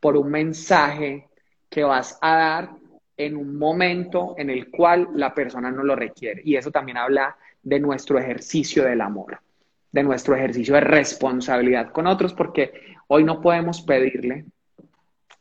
por 0.00 0.16
un 0.16 0.30
mensaje 0.30 1.28
que 1.70 1.82
vas 1.82 2.18
a 2.20 2.36
dar 2.36 2.70
en 3.16 3.36
un 3.36 3.56
momento 3.56 4.34
en 4.36 4.50
el 4.50 4.70
cual 4.70 5.08
la 5.14 5.34
persona 5.34 5.70
no 5.70 5.82
lo 5.82 5.96
requiere. 5.96 6.42
Y 6.44 6.56
eso 6.56 6.70
también 6.70 6.98
habla 6.98 7.36
de 7.62 7.80
nuestro 7.80 8.18
ejercicio 8.18 8.84
del 8.84 9.00
amor, 9.00 9.38
de 9.90 10.02
nuestro 10.02 10.34
ejercicio 10.36 10.74
de 10.74 10.80
responsabilidad 10.80 11.90
con 11.90 12.06
otros, 12.06 12.34
porque 12.34 12.72
hoy 13.08 13.24
no 13.24 13.40
podemos 13.40 13.82
pedirle 13.82 14.44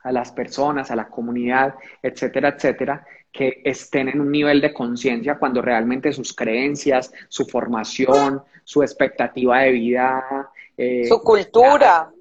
a 0.04 0.12
las 0.12 0.32
personas, 0.32 0.92
a 0.92 0.96
la 0.96 1.08
comunidad, 1.08 1.76
etcétera, 2.02 2.50
etcétera, 2.50 3.06
que 3.32 3.62
estén 3.64 4.10
en 4.10 4.22
un 4.22 4.32
nivel 4.32 4.62
de 4.62 4.74
conciencia 4.74 5.40
cuando 5.40 5.62
realmente 5.62 6.14
sus 6.14 6.34
creencias, 6.34 7.12
su 7.30 7.46
formación, 7.46 8.44
su 8.64 8.84
expectativa 8.84 9.62
de 9.62 9.72
vida, 9.72 10.52
eh, 10.78 11.06
su 11.06 11.22
cultura, 11.22 12.12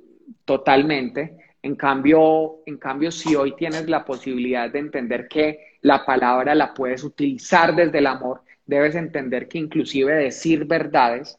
totalmente. 0.45 1.37
En 1.63 1.77
cambio, 1.77 2.63
en 2.67 2.77
cambio, 2.79 3.11
si 3.11 3.37
hoy 3.37 3.55
tienes 3.55 3.89
la 3.89 4.05
posibilidad 4.05 4.71
de 4.71 4.81
entender 4.81 5.29
que 5.29 5.79
la 5.83 6.05
palabra 6.05 6.55
la 6.55 6.75
puedes 6.75 7.05
utilizar 7.05 7.75
desde 7.75 7.99
el 7.99 8.07
amor, 8.07 8.43
debes 8.67 8.95
entender 8.95 9.49
que 9.49 9.59
inclusive 9.59 10.15
decir 10.15 10.65
verdades, 10.65 11.39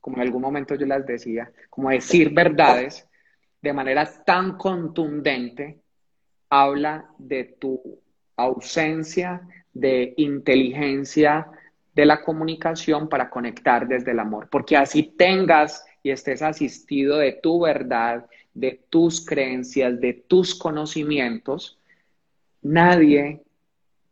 como 0.00 0.16
en 0.16 0.22
algún 0.22 0.42
momento 0.42 0.74
yo 0.74 0.86
las 0.86 1.06
decía, 1.06 1.50
como 1.70 1.90
decir 1.90 2.30
verdades 2.30 3.08
de 3.60 3.72
manera 3.72 4.08
tan 4.24 4.56
contundente, 4.58 5.78
habla 6.50 7.06
de 7.16 7.44
tu 7.58 7.80
ausencia 8.36 9.40
de 9.72 10.12
inteligencia 10.16 11.46
de 11.94 12.06
la 12.06 12.22
comunicación 12.22 13.08
para 13.08 13.30
conectar 13.30 13.86
desde 13.86 14.10
el 14.10 14.18
amor, 14.18 14.48
porque 14.50 14.76
así 14.76 15.14
tengas 15.16 15.84
y 16.02 16.10
estés 16.10 16.42
asistido 16.42 17.18
de 17.18 17.32
tu 17.32 17.60
verdad, 17.60 18.26
de 18.54 18.80
tus 18.90 19.24
creencias, 19.24 20.00
de 20.00 20.12
tus 20.14 20.54
conocimientos, 20.54 21.78
nadie 22.62 23.40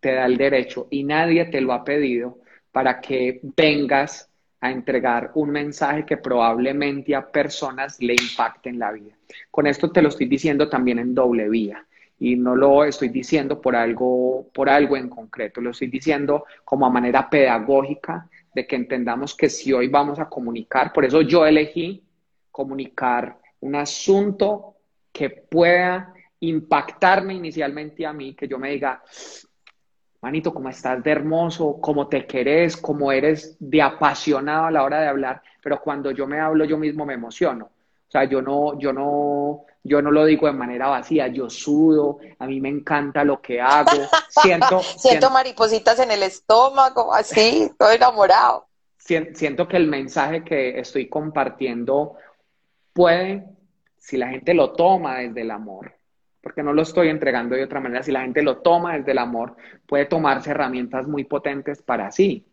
te 0.00 0.12
da 0.14 0.26
el 0.26 0.36
derecho 0.36 0.86
y 0.90 1.04
nadie 1.04 1.44
te 1.46 1.60
lo 1.60 1.72
ha 1.72 1.84
pedido 1.84 2.38
para 2.72 3.00
que 3.00 3.40
vengas 3.56 4.28
a 4.60 4.70
entregar 4.70 5.32
un 5.34 5.50
mensaje 5.50 6.04
que 6.04 6.16
probablemente 6.16 7.14
a 7.14 7.26
personas 7.26 8.00
le 8.00 8.14
impacte 8.14 8.68
en 8.68 8.78
la 8.78 8.92
vida. 8.92 9.14
Con 9.50 9.66
esto 9.66 9.90
te 9.90 10.02
lo 10.02 10.08
estoy 10.08 10.26
diciendo 10.26 10.68
también 10.68 10.98
en 10.98 11.14
doble 11.14 11.48
vía 11.48 11.84
y 12.18 12.36
no 12.36 12.54
lo 12.54 12.84
estoy 12.84 13.08
diciendo 13.08 13.60
por 13.60 13.74
algo, 13.74 14.46
por 14.52 14.68
algo 14.68 14.96
en 14.96 15.08
concreto, 15.08 15.60
lo 15.60 15.70
estoy 15.70 15.88
diciendo 15.88 16.44
como 16.64 16.84
a 16.86 16.90
manera 16.90 17.28
pedagógica 17.30 18.28
de 18.54 18.66
que 18.66 18.76
entendamos 18.76 19.34
que 19.34 19.48
si 19.48 19.72
hoy 19.72 19.88
vamos 19.88 20.18
a 20.18 20.28
comunicar, 20.28 20.92
por 20.92 21.04
eso 21.04 21.22
yo 21.22 21.46
elegí 21.46 22.02
comunicar 22.50 23.38
un 23.60 23.76
asunto 23.76 24.76
que 25.12 25.30
pueda 25.30 26.12
impactarme 26.40 27.34
inicialmente 27.34 28.06
a 28.06 28.12
mí, 28.12 28.34
que 28.34 28.48
yo 28.48 28.58
me 28.58 28.70
diga, 28.70 29.02
manito, 30.22 30.52
cómo 30.52 30.68
estás 30.68 31.02
de 31.02 31.10
hermoso, 31.10 31.78
cómo 31.80 32.08
te 32.08 32.26
querés, 32.26 32.76
cómo 32.76 33.12
eres 33.12 33.56
de 33.58 33.82
apasionado 33.82 34.66
a 34.66 34.70
la 34.70 34.82
hora 34.82 35.00
de 35.00 35.08
hablar, 35.08 35.42
pero 35.62 35.80
cuando 35.80 36.10
yo 36.10 36.26
me 36.26 36.40
hablo 36.40 36.64
yo 36.64 36.78
mismo 36.78 37.04
me 37.06 37.14
emociono. 37.14 37.66
O 37.66 38.10
sea, 38.10 38.24
yo 38.24 38.42
no, 38.42 38.78
yo 38.78 38.92
no, 38.92 39.64
yo 39.82 40.02
no 40.02 40.10
lo 40.10 40.24
digo 40.26 40.46
de 40.46 40.52
manera 40.52 40.88
vacía, 40.88 41.28
yo 41.28 41.48
sudo, 41.48 42.18
a 42.38 42.46
mí 42.46 42.60
me 42.60 42.68
encanta 42.68 43.24
lo 43.24 43.40
que 43.40 43.60
hago, 43.60 43.90
siento... 44.28 44.80
siento, 44.98 45.30
maripositas 45.30 45.98
en 46.00 46.10
el 46.10 46.22
estómago, 46.22 47.14
así, 47.14 47.62
estoy 47.62 47.96
enamorado. 47.96 48.66
Siento 48.98 49.66
que 49.66 49.76
el 49.78 49.88
mensaje 49.88 50.44
que 50.44 50.78
estoy 50.78 51.08
compartiendo 51.08 52.16
puede, 52.92 53.46
si 53.98 54.18
la 54.18 54.28
gente 54.28 54.52
lo 54.52 54.72
toma 54.72 55.18
desde 55.18 55.40
el 55.40 55.50
amor, 55.50 55.94
porque 56.42 56.62
no 56.62 56.72
lo 56.72 56.82
estoy 56.82 57.08
entregando 57.08 57.56
de 57.56 57.64
otra 57.64 57.80
manera, 57.80 58.02
si 58.02 58.12
la 58.12 58.20
gente 58.20 58.42
lo 58.42 58.58
toma 58.58 58.98
desde 58.98 59.12
el 59.12 59.18
amor, 59.18 59.56
puede 59.86 60.04
tomarse 60.04 60.50
herramientas 60.50 61.06
muy 61.06 61.24
potentes 61.24 61.82
para 61.82 62.12
sí. 62.12 62.46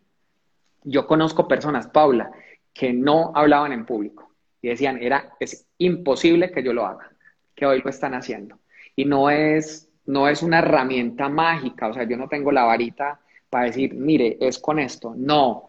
Yo 0.82 1.06
conozco 1.06 1.46
personas, 1.46 1.88
Paula, 1.88 2.30
que 2.72 2.92
no 2.92 3.32
hablaban 3.34 3.72
en 3.72 3.84
público 3.84 4.32
y 4.62 4.68
decían, 4.68 5.02
era, 5.02 5.34
es 5.38 5.66
imposible 5.76 6.50
que 6.50 6.62
yo 6.62 6.72
lo 6.72 6.86
haga 6.86 7.10
que 7.58 7.66
hoy 7.66 7.82
lo 7.82 7.90
están 7.90 8.14
haciendo. 8.14 8.60
Y 8.94 9.04
no 9.04 9.30
es, 9.30 9.88
no 10.06 10.28
es 10.28 10.42
una 10.42 10.60
herramienta 10.60 11.28
mágica, 11.28 11.88
o 11.88 11.94
sea, 11.94 12.04
yo 12.04 12.16
no 12.16 12.28
tengo 12.28 12.52
la 12.52 12.62
varita 12.64 13.20
para 13.50 13.64
decir, 13.64 13.94
mire, 13.94 14.36
es 14.40 14.60
con 14.60 14.78
esto. 14.78 15.14
No, 15.16 15.66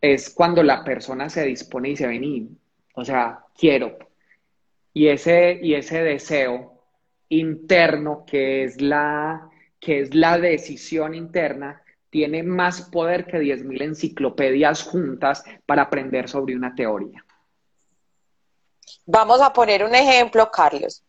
es 0.00 0.28
cuando 0.28 0.62
la 0.62 0.84
persona 0.84 1.30
se 1.30 1.44
dispone 1.44 1.88
y 1.88 1.90
dice, 1.92 2.06
vení, 2.06 2.50
o 2.94 3.04
sea, 3.04 3.40
quiero. 3.56 3.96
Y 4.92 5.08
ese, 5.08 5.58
y 5.62 5.74
ese 5.74 6.02
deseo 6.02 6.82
interno, 7.30 8.24
que 8.26 8.64
es, 8.64 8.80
la, 8.82 9.48
que 9.80 10.00
es 10.00 10.14
la 10.14 10.38
decisión 10.38 11.14
interna, 11.14 11.82
tiene 12.10 12.42
más 12.42 12.82
poder 12.90 13.26
que 13.26 13.38
10.000 13.38 13.82
enciclopedias 13.82 14.82
juntas 14.82 15.42
para 15.64 15.82
aprender 15.82 16.28
sobre 16.28 16.54
una 16.54 16.74
teoría. 16.74 17.24
Vamos 19.06 19.40
a 19.40 19.52
poner 19.52 19.84
un 19.84 19.94
ejemplo, 19.94 20.50
Carlos. 20.50 21.03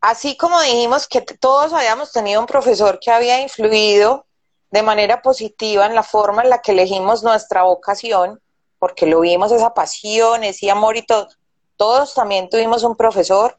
Así 0.00 0.36
como 0.36 0.60
dijimos 0.60 1.08
que 1.08 1.20
todos 1.20 1.72
habíamos 1.72 2.12
tenido 2.12 2.40
un 2.40 2.46
profesor 2.46 3.00
que 3.00 3.10
había 3.10 3.40
influido 3.40 4.26
de 4.70 4.82
manera 4.82 5.22
positiva 5.22 5.86
en 5.86 5.94
la 5.94 6.02
forma 6.02 6.42
en 6.42 6.50
la 6.50 6.62
que 6.62 6.72
elegimos 6.72 7.22
nuestra 7.22 7.62
vocación, 7.62 8.40
porque 8.78 9.06
lo 9.06 9.20
vimos 9.20 9.50
esa 9.50 9.74
pasión, 9.74 10.44
ese 10.44 10.70
amor 10.70 10.96
y 10.96 11.04
todo, 11.04 11.28
todos 11.76 12.14
también 12.14 12.48
tuvimos 12.48 12.84
un 12.84 12.96
profesor 12.96 13.58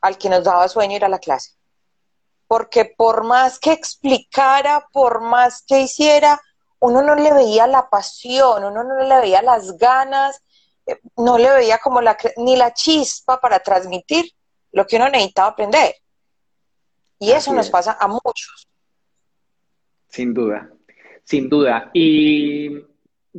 al 0.00 0.16
que 0.16 0.30
nos 0.30 0.44
daba 0.44 0.68
sueño 0.68 0.96
ir 0.96 1.04
a 1.04 1.08
la 1.08 1.18
clase. 1.18 1.50
Porque 2.46 2.84
por 2.84 3.24
más 3.24 3.58
que 3.58 3.72
explicara, 3.72 4.86
por 4.92 5.20
más 5.20 5.62
que 5.66 5.80
hiciera, 5.80 6.40
uno 6.78 7.02
no 7.02 7.14
le 7.14 7.32
veía 7.32 7.66
la 7.66 7.88
pasión, 7.90 8.64
uno 8.64 8.84
no 8.84 9.02
le 9.02 9.20
veía 9.20 9.42
las 9.42 9.76
ganas, 9.76 10.42
eh, 10.86 11.00
no 11.16 11.36
le 11.36 11.50
veía 11.50 11.78
como 11.78 12.00
la, 12.00 12.16
ni 12.36 12.56
la 12.56 12.72
chispa 12.72 13.40
para 13.40 13.60
transmitir 13.60 14.30
lo 14.74 14.86
que 14.86 14.96
uno 14.96 15.08
necesitaba 15.08 15.48
aprender. 15.48 15.94
Y 17.18 17.30
eso 17.30 17.54
nos 17.54 17.70
pasa 17.70 17.96
a 17.98 18.08
muchos. 18.08 18.68
Sin 20.08 20.34
duda, 20.34 20.70
sin 21.24 21.48
duda. 21.48 21.90
Y 21.94 22.84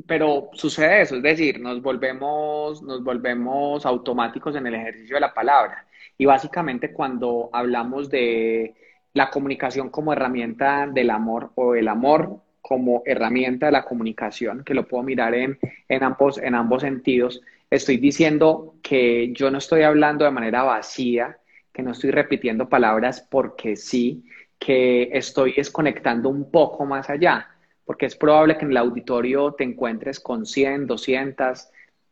pero 0.08 0.50
sucede 0.54 1.02
eso, 1.02 1.16
es 1.16 1.24
decir, 1.24 1.60
nos 1.60 1.82
volvemos, 1.82 2.82
nos 2.84 3.04
volvemos 3.04 3.86
automáticos 3.86 4.56
en 4.56 4.68
el 4.68 4.76
ejercicio 4.76 5.16
de 5.16 5.22
la 5.22 5.34
palabra. 5.34 5.86
Y 6.18 6.26
básicamente 6.26 6.92
cuando 6.92 7.50
hablamos 7.54 8.10
de 8.10 8.76
la 9.14 9.30
comunicación 9.30 9.90
como 9.90 10.12
herramienta 10.12 10.88
del 10.88 11.10
amor 11.10 11.52
o 11.56 11.76
el 11.76 11.88
amor 11.88 12.42
como 12.62 13.04
herramienta 13.06 13.68
de 13.68 13.72
la 13.72 13.86
comunicación, 13.86 14.64
que 14.66 14.74
lo 14.74 14.88
puedo 14.88 15.04
mirar 15.04 15.34
en, 15.34 15.60
en, 15.88 16.04
ambos, 16.04 16.40
en 16.40 16.56
ambos 16.56 16.82
sentidos, 16.82 17.42
estoy 17.76 17.98
diciendo 17.98 18.76
que 18.82 19.32
yo 19.34 19.52
no 19.52 19.58
estoy 19.58 19.84
hablando 19.84 20.26
de 20.26 20.32
manera 20.32 20.64
vacía, 20.64 21.38
que 21.72 21.84
no 21.84 21.92
estoy 21.92 22.12
repitiendo 22.12 22.70
palabras 22.70 23.22
porque 23.22 23.76
sí, 23.76 24.26
que 24.58 25.10
estoy 25.12 25.54
desconectando 25.54 26.30
un 26.30 26.50
poco 26.50 26.86
más 26.86 27.10
allá 27.10 27.50
porque 27.86 28.08
es 28.08 28.16
probable 28.16 28.58
que 28.58 28.66
en 28.66 28.72
el 28.72 28.78
auditorio 28.78 29.54
te 29.54 29.64
encuentres 29.64 30.20
con 30.20 30.46
100, 30.46 30.88
200, 30.88 31.70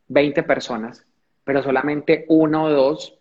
20 0.07 0.43
personas, 0.43 1.05
pero 1.43 1.63
solamente 1.63 2.25
uno 2.29 2.65
o 2.65 2.69
dos 2.69 3.19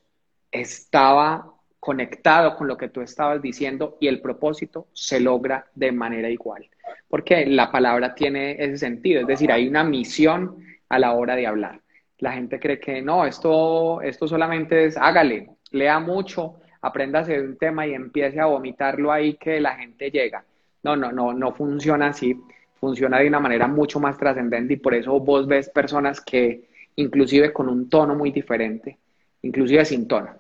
estaba 0.51 1.51
conectado 1.81 2.55
con 2.57 2.69
lo 2.69 2.77
que 2.77 2.91
tú 2.91 3.01
estabas 3.01 3.43
diciendo 3.43 3.97
y 4.01 4.07
el 4.07 4.21
propósito 4.21 4.87
se 4.93 5.19
logra 5.19 5.67
de 5.75 5.91
manera 5.91 6.29
igual, 6.29 6.69
porque 7.09 7.47
la 7.47 7.73
palabra 7.73 8.15
tiene 8.15 8.53
ese 8.63 8.79
sentido, 8.79 9.23
es 9.23 9.27
decir, 9.27 9.51
hay 9.51 9.67
una 9.67 9.83
misión 9.83 10.59
a 10.89 10.99
la 10.99 11.13
hora 11.15 11.35
de 11.35 11.47
hablar. 11.47 11.81
La 12.23 12.31
gente 12.31 12.61
cree 12.61 12.79
que 12.79 13.03
no, 13.03 13.27
esto, 13.27 14.01
esto 14.01 14.29
solamente 14.29 14.85
es 14.85 14.97
hágale, 14.97 15.51
lea 15.73 15.99
mucho, 15.99 16.61
aprenda 16.81 17.19
a 17.19 17.23
hacer 17.23 17.43
un 17.43 17.57
tema 17.57 17.85
y 17.85 17.95
empiece 17.95 18.39
a 18.39 18.47
vomitarlo 18.47 19.11
ahí 19.11 19.35
que 19.35 19.61
la 19.61 19.75
gente 19.75 20.09
llega. 20.09 20.45
No, 20.85 20.95
no, 20.95 21.11
no, 21.11 21.35
no 21.35 21.53
funciona 21.53 22.11
así. 22.11 22.41
Funciona 22.79 23.19
de 23.19 23.27
una 23.27 23.41
manera 23.41 23.67
mucho 23.67 23.99
más 23.99 24.17
trascendente 24.19 24.75
y 24.75 24.77
por 24.77 24.95
eso 24.95 25.19
vos 25.19 25.49
ves 25.49 25.69
personas 25.71 26.21
que 26.21 26.69
inclusive 26.95 27.53
con 27.53 27.69
un 27.69 27.89
tono 27.89 28.15
muy 28.15 28.31
diferente, 28.31 28.99
inclusive 29.43 29.85
sin 29.85 30.07
tono, 30.07 30.31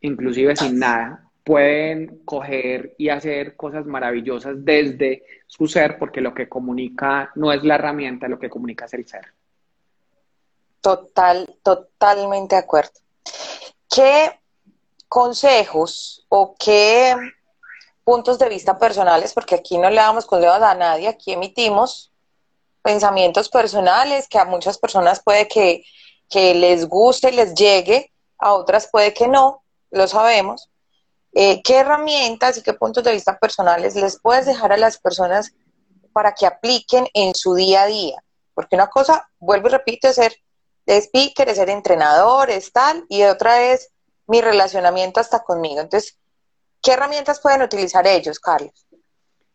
inclusive 0.00 0.56
sin 0.56 0.78
nada, 0.78 1.28
pueden 1.44 2.22
coger 2.24 2.94
y 2.96 3.10
hacer 3.10 3.56
cosas 3.56 3.84
maravillosas 3.84 4.64
desde 4.64 5.22
su 5.46 5.66
ser, 5.66 5.98
porque 5.98 6.22
lo 6.22 6.32
que 6.32 6.48
comunica 6.48 7.30
no 7.34 7.52
es 7.52 7.62
la 7.62 7.74
herramienta, 7.74 8.26
lo 8.26 8.38
que 8.38 8.48
comunica 8.48 8.86
es 8.86 8.94
el 8.94 9.06
ser. 9.06 9.26
Total, 10.80 11.58
totalmente 11.62 12.54
de 12.54 12.60
acuerdo. 12.60 12.92
¿Qué 13.88 14.40
consejos 15.08 16.24
o 16.28 16.54
qué 16.58 17.16
puntos 18.04 18.38
de 18.38 18.48
vista 18.48 18.78
personales, 18.78 19.32
porque 19.32 19.54
aquí 19.54 19.78
no 19.78 19.90
le 19.90 19.96
damos 19.96 20.26
consejos 20.26 20.62
a 20.62 20.74
nadie, 20.74 21.08
aquí 21.08 21.32
emitimos 21.32 22.10
pensamientos 22.82 23.48
personales 23.48 24.26
que 24.28 24.38
a 24.38 24.44
muchas 24.44 24.78
personas 24.78 25.22
puede 25.22 25.46
que, 25.48 25.84
les 26.54 26.88
guste, 26.88 27.32
les 27.32 27.54
llegue, 27.54 28.12
a 28.38 28.54
otras 28.54 28.88
puede 28.90 29.12
que 29.12 29.28
no, 29.28 29.62
lo 29.90 30.08
sabemos. 30.08 30.70
Eh, 31.34 31.62
¿Qué 31.62 31.76
herramientas 31.78 32.56
y 32.56 32.62
qué 32.62 32.72
puntos 32.72 33.04
de 33.04 33.12
vista 33.12 33.38
personales 33.38 33.94
les 33.94 34.20
puedes 34.20 34.46
dejar 34.46 34.72
a 34.72 34.76
las 34.76 34.98
personas 34.98 35.52
para 36.12 36.34
que 36.34 36.46
apliquen 36.46 37.06
en 37.14 37.34
su 37.34 37.54
día 37.54 37.82
a 37.82 37.86
día? 37.86 38.24
Porque 38.54 38.76
una 38.76 38.88
cosa, 38.88 39.28
vuelvo 39.38 39.68
y 39.68 39.72
repito, 39.72 40.08
es 40.08 40.16
ser 40.16 40.34
speaker, 40.90 41.48
es 41.48 41.56
ser 41.56 41.70
entrenador, 41.70 42.50
es 42.50 42.72
tal, 42.72 43.04
y 43.08 43.22
otra 43.24 43.72
es 43.72 43.90
mi 44.26 44.40
relacionamiento 44.40 45.20
hasta 45.20 45.40
conmigo. 45.40 45.80
Entonces, 45.80 46.20
¿Qué 46.82 46.92
herramientas 46.92 47.40
pueden 47.40 47.62
utilizar 47.62 48.06
ellos, 48.06 48.38
Carlos? 48.38 48.86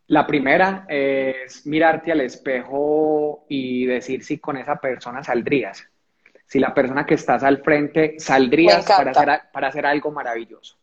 La 0.07 0.27
primera 0.27 0.85
es 0.87 1.65
mirarte 1.65 2.11
al 2.11 2.21
espejo 2.21 3.45
y 3.49 3.85
decir 3.85 4.23
si 4.23 4.37
con 4.37 4.57
esa 4.57 4.75
persona 4.75 5.23
saldrías. 5.23 5.83
Si 6.45 6.59
la 6.59 6.73
persona 6.75 7.05
que 7.05 7.15
estás 7.15 7.43
al 7.43 7.63
frente 7.63 8.19
saldrías 8.19 8.85
para 8.85 9.11
hacer, 9.11 9.41
para 9.51 9.67
hacer 9.67 9.85
algo 9.87 10.11
maravilloso. 10.11 10.77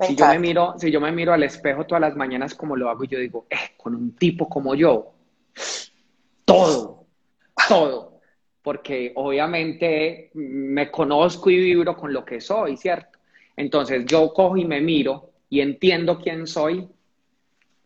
si 0.00 0.16
yo, 0.16 0.26
me 0.26 0.40
miro, 0.40 0.74
si 0.76 0.90
yo 0.90 1.00
me 1.00 1.12
miro 1.12 1.32
al 1.32 1.44
espejo 1.44 1.86
todas 1.86 2.00
las 2.00 2.16
mañanas 2.16 2.54
como 2.54 2.74
lo 2.74 2.88
hago 2.90 3.04
y 3.04 3.08
yo 3.08 3.18
digo, 3.18 3.46
eh, 3.48 3.76
con 3.76 3.94
un 3.94 4.16
tipo 4.16 4.48
como 4.48 4.74
yo, 4.74 5.14
todo, 6.44 7.06
todo. 7.68 8.07
Porque 8.68 9.12
obviamente 9.14 10.28
me 10.34 10.90
conozco 10.90 11.48
y 11.48 11.56
vibro 11.56 11.96
con 11.96 12.12
lo 12.12 12.22
que 12.22 12.38
soy, 12.38 12.76
¿cierto? 12.76 13.18
Entonces 13.56 14.04
yo 14.04 14.30
cojo 14.34 14.58
y 14.58 14.66
me 14.66 14.82
miro 14.82 15.30
y 15.48 15.62
entiendo 15.62 16.18
quién 16.18 16.46
soy 16.46 16.86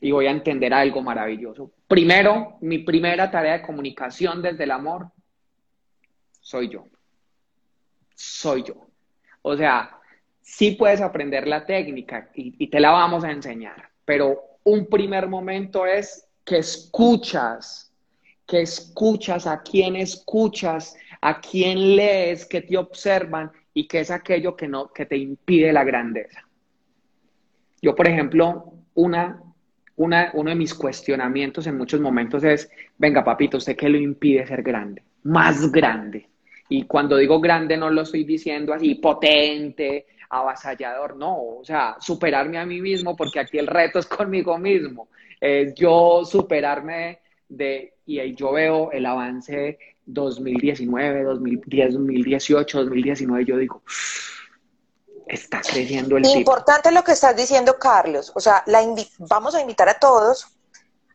y 0.01 0.11
voy 0.11 0.27
a 0.27 0.33
entender 0.33 0.75
algo 0.75 1.01
maravilloso. 1.01 1.71
Primero, 1.87 2.57
mi 2.63 2.79
primera 2.79 3.31
tarea 3.31 3.59
de 3.59 3.63
comunicación 3.63 4.43
desde 4.43 4.65
el 4.65 4.73
amor, 4.73 5.07
soy 6.41 6.69
yo. 6.69 6.89
Soy 8.17 8.65
yo. 8.65 8.75
O 9.43 9.57
sea, 9.57 10.01
sí 10.41 10.73
puedes 10.73 11.01
aprender 11.01 11.47
la 11.47 11.65
técnica 11.65 12.29
y, 12.35 12.57
y 12.59 12.67
te 12.67 12.81
la 12.81 12.91
vamos 12.91 13.23
a 13.23 13.31
enseñar, 13.31 13.91
pero 14.05 14.59
un 14.65 14.87
primer 14.87 15.29
momento 15.29 15.87
es 15.87 16.27
que 16.45 16.59
escuchas, 16.59 17.92
que 18.53 18.61
escuchas 18.61 19.47
a 19.47 19.63
quién 19.63 19.97
escuchas, 19.97 20.95
a 21.23 21.41
quién 21.41 21.97
lees, 21.97 22.45
que 22.45 22.61
te 22.61 22.77
observan 22.77 23.51
y 23.73 23.89
que 23.89 24.01
es 24.01 24.11
aquello 24.11 24.55
que, 24.55 24.69
no, 24.69 24.93
que 24.93 25.07
te 25.07 25.17
impide 25.17 25.73
la 25.73 25.85
grandeza. 25.85 26.47
Yo, 27.81 27.95
por 27.95 28.07
ejemplo, 28.07 28.75
una, 28.93 29.43
una, 29.97 30.33
uno 30.35 30.51
de 30.51 30.57
mis 30.57 30.75
cuestionamientos 30.75 31.67
en 31.67 31.79
muchos 31.79 31.99
momentos 32.03 32.45
es, 32.45 32.71
venga, 32.99 33.25
papito, 33.25 33.57
¿usted 33.57 33.75
qué 33.75 33.89
lo 33.89 33.97
impide 33.97 34.47
ser 34.47 34.63
grande? 34.63 35.03
Más 35.23 35.73
grande. 35.73 36.29
Y 36.69 36.83
cuando 36.83 37.17
digo 37.17 37.41
grande 37.41 37.79
no 37.79 37.89
lo 37.89 38.03
estoy 38.03 38.25
diciendo 38.25 38.75
así 38.75 38.97
potente, 38.97 40.09
avasallador, 40.29 41.17
no, 41.17 41.39
o 41.43 41.65
sea, 41.65 41.97
superarme 42.01 42.59
a 42.59 42.67
mí 42.67 42.83
mismo, 42.83 43.17
porque 43.17 43.41
aquí 43.41 43.57
el 43.57 43.67
reto 43.67 43.99
es 43.99 44.07
conmigo 44.07 44.59
mismo, 44.59 45.09
es 45.41 45.75
yo 45.75 46.23
superarme 46.27 47.21
de, 47.49 47.92
y 48.07 48.19
ahí 48.19 48.35
yo 48.35 48.53
veo 48.53 48.91
el 48.93 49.07
avance 49.07 49.79
2019, 50.07 51.23
2010, 51.25 51.95
2018, 51.95 52.79
2019, 52.79 53.45
yo 53.45 53.57
digo, 53.57 53.83
está 55.27 55.61
creciendo 55.61 56.17
el 56.17 56.27
Importante 56.27 56.91
lo 56.91 57.05
que 57.05 57.13
estás 57.13 57.37
diciendo, 57.37 57.79
Carlos. 57.79 58.33
O 58.35 58.41
sea, 58.41 58.63
la 58.67 58.83
vamos 59.19 59.55
a 59.55 59.61
invitar 59.61 59.89
a 59.89 59.99
todos 59.99 60.47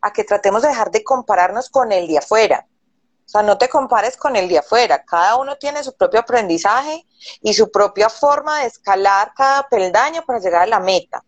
a 0.02 0.12
que 0.14 0.24
tratemos 0.24 0.62
de 0.62 0.70
dejar 0.70 0.92
de 0.92 1.04
compararnos 1.04 1.70
con 1.70 1.92
el 1.92 2.08
de 2.08 2.20
afuera. 2.20 2.66
O 3.26 3.30
sea, 3.30 3.44
no 3.44 3.58
te 3.58 3.68
compares 3.68 4.16
con 4.16 4.38
el 4.38 4.48
de 4.48 4.60
afuera. 4.60 5.04
Cada 5.04 5.36
uno 5.36 5.58
tiene 5.58 5.84
su 5.84 5.94
propio 5.94 6.22
aprendizaje 6.22 7.06
y 7.42 7.54
su 7.54 7.70
propia 7.70 8.10
forma 8.10 8.62
de 8.62 8.68
escalar 8.68 9.34
cada 9.36 9.68
peldaño 9.68 10.24
para 10.26 10.40
llegar 10.40 10.62
a 10.62 10.68
la 10.68 10.80
meta. 10.80 11.24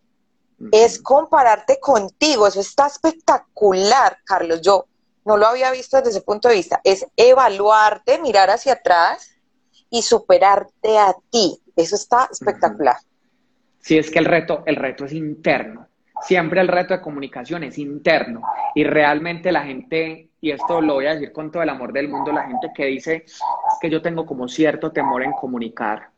Es 0.72 1.00
compararte 1.00 1.78
contigo. 1.78 2.46
Eso 2.46 2.60
está 2.60 2.86
espectacular, 2.86 4.18
Carlos. 4.24 4.62
Yo 4.62 4.86
no 5.24 5.36
lo 5.36 5.46
había 5.46 5.70
visto 5.70 5.96
desde 5.96 6.10
ese 6.10 6.22
punto 6.22 6.48
de 6.48 6.54
vista. 6.54 6.80
Es 6.84 7.06
evaluarte, 7.16 8.18
mirar 8.20 8.50
hacia 8.50 8.74
atrás 8.74 9.36
y 9.90 10.02
superarte 10.02 10.98
a 10.98 11.14
ti. 11.30 11.60
Eso 11.76 11.96
está 11.96 12.28
espectacular. 12.30 12.96
Si 13.80 13.98
es 13.98 14.10
que 14.10 14.18
el 14.18 14.24
reto, 14.24 14.62
el 14.66 14.76
reto 14.76 15.04
es 15.04 15.12
interno. 15.12 15.88
Siempre 16.22 16.60
el 16.60 16.68
reto 16.68 16.94
de 16.94 17.00
comunicación 17.00 17.64
es 17.64 17.78
interno. 17.78 18.42
Y 18.74 18.84
realmente 18.84 19.52
la 19.52 19.62
gente, 19.62 20.30
y 20.40 20.50
esto 20.50 20.80
lo 20.80 20.94
voy 20.94 21.06
a 21.06 21.14
decir 21.14 21.32
con 21.32 21.50
todo 21.50 21.62
el 21.62 21.68
amor 21.70 21.92
del 21.92 22.08
mundo, 22.08 22.30
la 22.32 22.46
gente 22.46 22.70
que 22.74 22.86
dice 22.86 23.24
que 23.80 23.90
yo 23.90 24.02
tengo 24.02 24.26
como 24.26 24.48
cierto 24.48 24.92
temor 24.92 25.22
en 25.22 25.32
comunicar. 25.32 26.10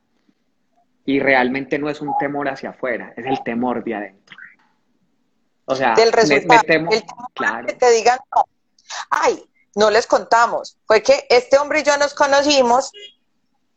Y 1.04 1.20
realmente 1.20 1.78
no 1.78 1.88
es 1.88 2.00
un 2.00 2.16
temor 2.18 2.48
hacia 2.48 2.70
afuera, 2.70 3.12
es 3.16 3.26
el 3.26 3.42
temor 3.42 3.82
de 3.82 3.94
adentro. 3.94 4.36
O 5.64 5.74
sea, 5.74 5.94
del 5.94 6.12
resultado, 6.12 6.60
temo, 6.66 6.90
claro. 7.34 7.66
que 7.66 7.74
te 7.74 7.90
digan 7.92 8.18
no. 8.34 8.44
Ay, 9.10 9.48
no 9.74 9.90
les 9.90 10.06
contamos. 10.06 10.76
Fue 10.86 11.02
que 11.02 11.26
este 11.28 11.58
hombre 11.58 11.80
y 11.80 11.82
yo 11.82 11.96
nos 11.96 12.14
conocimos 12.14 12.92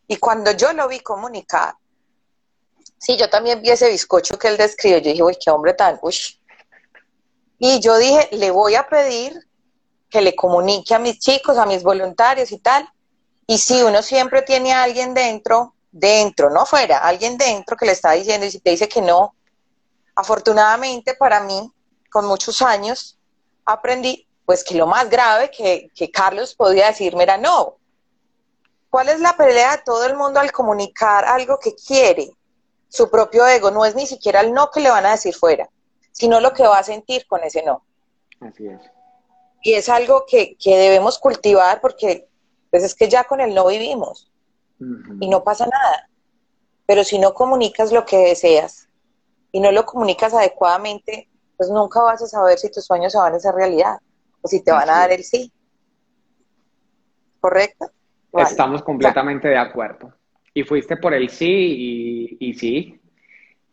y 0.08 0.18
cuando 0.18 0.52
yo 0.52 0.74
lo 0.74 0.88
vi 0.88 1.00
comunicar, 1.00 1.76
sí, 2.98 3.18
yo 3.18 3.30
también 3.30 3.62
vi 3.62 3.72
ese 3.72 3.90
bizcocho 3.90 4.38
que 4.38 4.48
él 4.48 4.58
describió. 4.58 5.00
Yo 5.00 5.12
dije, 5.12 5.24
uy, 5.24 5.38
qué 5.44 5.52
hombre 5.52 5.74
tan, 5.74 6.00
uy. 6.02 6.16
Y 7.58 7.80
yo 7.80 7.98
dije, 7.98 8.30
le 8.34 8.52
voy 8.52 8.76
a 8.76 8.88
pedir 8.88 9.40
que 10.10 10.22
le 10.22 10.36
comunique 10.36 10.94
a 10.94 11.00
mis 11.00 11.20
chicos, 11.20 11.58
a 11.58 11.66
mis 11.66 11.84
voluntarios 11.84 12.52
y 12.52 12.60
tal. 12.60 12.88
Y 13.48 13.58
si 13.58 13.82
uno 13.84 14.02
siempre 14.02 14.42
tiene 14.42 14.74
a 14.74 14.84
alguien 14.84 15.14
dentro, 15.14 15.76
dentro, 15.92 16.50
no 16.50 16.66
fuera, 16.66 17.00
alguien 17.00 17.38
dentro 17.38 17.78
que 17.78 17.86
le 17.86 17.92
está 17.94 18.12
diciendo 18.12 18.46
y 18.46 18.52
si 18.52 18.60
te 18.60 18.72
dice 18.72 18.90
que 18.90 19.02
no, 19.02 19.36
afortunadamente 20.16 21.16
para 21.16 21.42
mí, 21.42 21.72
con 22.10 22.26
muchos 22.26 22.62
años, 22.62 23.18
aprendí 23.66 24.28
pues 24.46 24.64
que 24.64 24.76
lo 24.76 24.86
más 24.86 25.10
grave 25.10 25.50
que, 25.50 25.90
que 25.96 26.12
Carlos 26.12 26.56
podía 26.56 26.88
decirme 26.88 27.24
era 27.24 27.38
no. 27.38 27.78
¿Cuál 28.90 29.10
es 29.10 29.20
la 29.20 29.36
pelea 29.36 29.78
de 29.78 29.84
todo 29.84 30.06
el 30.06 30.16
mundo 30.16 30.40
al 30.40 30.52
comunicar 30.52 31.26
algo 31.26 31.60
que 31.60 31.76
quiere? 31.76 32.30
Su 32.88 33.10
propio 33.10 33.46
ego, 33.46 33.72
no 33.72 33.84
es 33.84 33.96
ni 33.96 34.08
siquiera 34.08 34.42
el 34.42 34.54
no 34.54 34.70
que 34.72 34.80
le 34.80 34.92
van 34.92 35.06
a 35.06 35.12
decir 35.12 35.36
fuera, 35.36 35.68
sino 36.12 36.40
lo 36.40 36.54
que 36.54 36.64
va 36.64 36.78
a 36.78 36.84
sentir 36.84 37.26
con 37.28 37.44
ese 37.44 37.64
no. 37.64 37.84
Así 38.40 38.68
es. 38.68 38.80
Y 39.64 39.74
es 39.74 39.90
algo 39.90 40.26
que, 40.28 40.56
que 40.58 40.78
debemos 40.78 41.18
cultivar 41.18 41.82
porque 41.82 42.28
pues 42.70 42.84
es 42.84 42.94
que 42.94 43.10
ya 43.10 43.24
con 43.24 43.42
el 43.42 43.54
no 43.54 43.66
vivimos 43.68 44.32
y 45.20 45.28
no 45.28 45.44
pasa 45.44 45.66
nada. 45.66 46.08
Pero 46.86 47.04
si 47.04 47.18
no 47.18 47.34
comunicas 47.34 47.92
lo 47.92 48.06
que 48.06 48.18
deseas 48.18 48.88
y 49.52 49.60
no 49.60 49.72
lo 49.72 49.86
comunicas 49.86 50.34
adecuadamente, 50.34 51.28
pues 51.58 51.70
nunca 51.70 52.02
vas 52.02 52.22
a 52.22 52.28
saber 52.28 52.60
si 52.60 52.70
tus 52.70 52.86
sueños 52.86 53.12
se 53.12 53.18
van 53.18 53.34
a 53.34 53.38
hacer 53.38 53.56
realidad 53.56 53.98
o 54.46 54.48
si 54.48 54.64
te 54.64 54.72
van 54.72 54.88
a 54.88 55.00
dar 55.00 55.12
el 55.12 55.24
sí. 55.24 55.52
¿Correcto? 57.40 57.90
Estamos 58.32 58.84
completamente 58.84 59.48
de 59.48 59.58
acuerdo. 59.58 60.14
Y 60.54 60.62
fuiste 60.62 60.98
por 60.98 61.16
el 61.16 61.30
sí 61.30 62.38
y, 62.40 62.54
sí. 62.54 63.00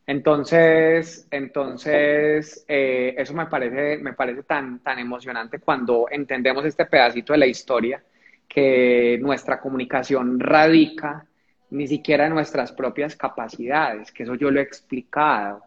Entonces, 0.07 1.29
entonces 1.31 2.65
eh, 2.67 3.15
eso 3.19 3.35
me 3.35 3.47
parece, 3.47 3.99
me 3.99 4.15
parece 4.15 4.45
tan, 4.45 4.83
tan 4.83 4.99
emocionante 4.99 5.59
cuando 5.59 6.07
entendemos 6.11 6.65
este 6.65 6.87
pedacito 6.87 7.35
de 7.35 7.39
la 7.39 7.47
historia, 7.47 8.03
que 8.49 9.19
nuestra 9.21 9.61
comunicación 9.61 10.41
radica 10.41 11.27
ni 11.69 11.87
siquiera 11.87 12.27
en 12.27 12.33
nuestras 12.33 12.73
propias 12.73 13.15
capacidades, 13.15 14.11
que 14.11 14.23
eso 14.23 14.37
yo 14.37 14.51
lo 14.51 14.59
he 14.59 14.63
explicado 14.63 15.65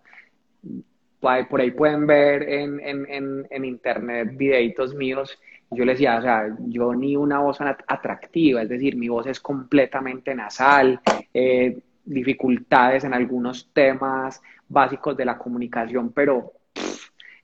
por 1.49 1.61
ahí 1.61 1.71
pueden 1.71 2.05
ver 2.05 2.43
en, 2.43 2.79
en, 2.79 3.47
en, 3.49 3.65
internet 3.65 4.29
videitos 4.35 4.93
míos. 4.93 5.39
Yo 5.71 5.83
les 5.83 5.95
decía, 5.95 6.17
o 6.17 6.21
sea, 6.21 6.55
yo 6.67 6.93
ni 6.93 7.15
una 7.15 7.39
voz 7.39 7.59
atractiva, 7.61 8.61
es 8.61 8.69
decir, 8.69 8.95
mi 8.95 9.09
voz 9.09 9.25
es 9.27 9.39
completamente 9.39 10.35
nasal, 10.35 11.01
eh, 11.33 11.77
dificultades 12.05 13.03
en 13.03 13.13
algunos 13.13 13.73
temas 13.73 14.41
básicos 14.69 15.17
de 15.17 15.25
la 15.25 15.37
comunicación, 15.37 16.11
pero 16.13 16.53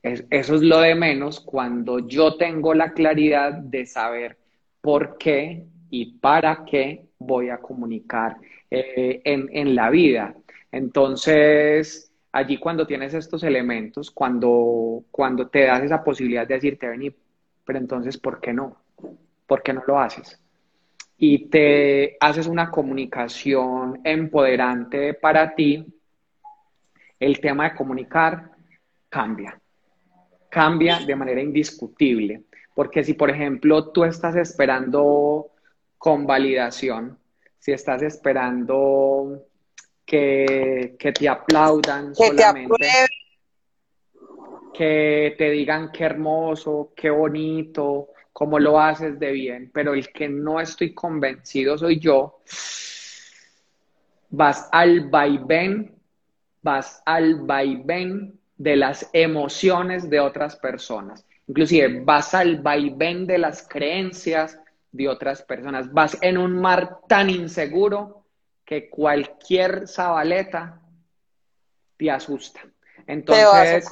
eso 0.03 0.55
es 0.55 0.61
lo 0.61 0.79
de 0.81 0.95
menos 0.95 1.39
cuando 1.39 1.99
yo 1.99 2.35
tengo 2.35 2.73
la 2.73 2.93
claridad 2.93 3.53
de 3.53 3.85
saber 3.85 4.37
por 4.81 5.17
qué 5.17 5.65
y 5.89 6.17
para 6.19 6.63
qué 6.65 7.05
voy 7.19 7.49
a 7.49 7.57
comunicar 7.57 8.37
eh, 8.69 9.21
en, 9.23 9.49
en 9.51 9.75
la 9.75 9.89
vida. 9.89 10.35
Entonces, 10.71 12.10
allí 12.31 12.57
cuando 12.57 12.87
tienes 12.87 13.13
estos 13.13 13.43
elementos, 13.43 14.11
cuando, 14.11 15.03
cuando 15.11 15.47
te 15.47 15.65
das 15.65 15.83
esa 15.83 16.03
posibilidad 16.03 16.47
de 16.47 16.55
decirte, 16.55 16.87
venir, 16.87 17.15
pero 17.65 17.79
entonces, 17.79 18.17
¿por 18.17 18.39
qué 18.39 18.53
no? 18.53 18.77
¿Por 19.45 19.61
qué 19.61 19.73
no 19.73 19.83
lo 19.85 19.99
haces? 19.99 20.39
Y 21.17 21.49
te 21.49 22.17
haces 22.19 22.47
una 22.47 22.71
comunicación 22.71 23.99
empoderante 24.03 25.13
para 25.13 25.53
ti, 25.53 25.85
el 27.19 27.39
tema 27.39 27.69
de 27.69 27.75
comunicar 27.75 28.51
cambia, 29.09 29.59
cambia 30.49 30.99
de 30.99 31.15
manera 31.15 31.41
indiscutible. 31.41 32.43
Porque 32.73 33.03
si, 33.03 33.13
por 33.13 33.29
ejemplo, 33.29 33.89
tú 33.89 34.05
estás 34.05 34.35
esperando 34.35 35.51
convalidación, 35.97 37.19
si 37.59 37.73
estás 37.73 38.01
esperando 38.01 39.45
que, 40.11 41.13
te 41.17 41.29
aplaudan 41.29 42.13
solamente, 42.13 42.89
que 44.73 45.35
te 45.37 45.49
digan 45.51 45.89
qué 45.93 46.03
hermoso, 46.03 46.91
qué 46.93 47.09
bonito, 47.09 48.09
cómo 48.33 48.59
lo 48.59 48.77
haces 48.77 49.17
de 49.17 49.31
bien, 49.31 49.71
pero 49.73 49.93
el 49.93 50.11
que 50.11 50.27
no 50.27 50.59
estoy 50.59 50.93
convencido 50.93 51.77
soy 51.77 51.99
yo, 51.99 52.41
vas 54.31 54.67
al 54.73 55.09
vaivén, 55.09 55.95
vas 56.61 57.01
al 57.05 57.35
vaivén 57.45 58.37
de 58.57 58.75
las 58.75 59.09
emociones 59.13 60.09
de 60.09 60.19
otras 60.19 60.57
personas. 60.57 61.25
Inclusive 61.47 62.01
vas 62.03 62.33
al 62.33 62.61
vaivén 62.61 63.25
de 63.25 63.37
las 63.37 63.65
creencias 63.65 64.59
de 64.91 65.07
otras 65.07 65.41
personas. 65.41 65.91
Vas 65.93 66.17
en 66.21 66.37
un 66.37 66.59
mar 66.59 66.99
tan 67.07 67.29
inseguro 67.29 68.20
que 68.71 68.89
cualquier 68.89 69.85
zabaleta 69.85 70.79
te 71.97 72.09
asusta. 72.09 72.61
Entonces, 73.05 73.85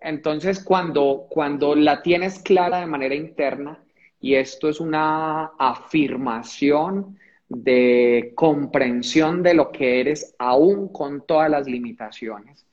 entonces 0.00 0.64
cuando, 0.64 1.28
cuando 1.30 1.76
la 1.76 2.02
tienes 2.02 2.40
clara 2.40 2.80
de 2.80 2.86
manera 2.86 3.14
interna, 3.14 3.78
y 4.18 4.34
esto 4.34 4.68
es 4.68 4.80
una 4.80 5.52
afirmación 5.56 7.16
de 7.48 8.32
comprensión 8.34 9.40
de 9.40 9.54
lo 9.54 9.70
que 9.70 10.00
eres, 10.00 10.34
aún 10.36 10.88
con 10.88 11.24
todas 11.24 11.48
las 11.48 11.68
limitaciones, 11.68 12.66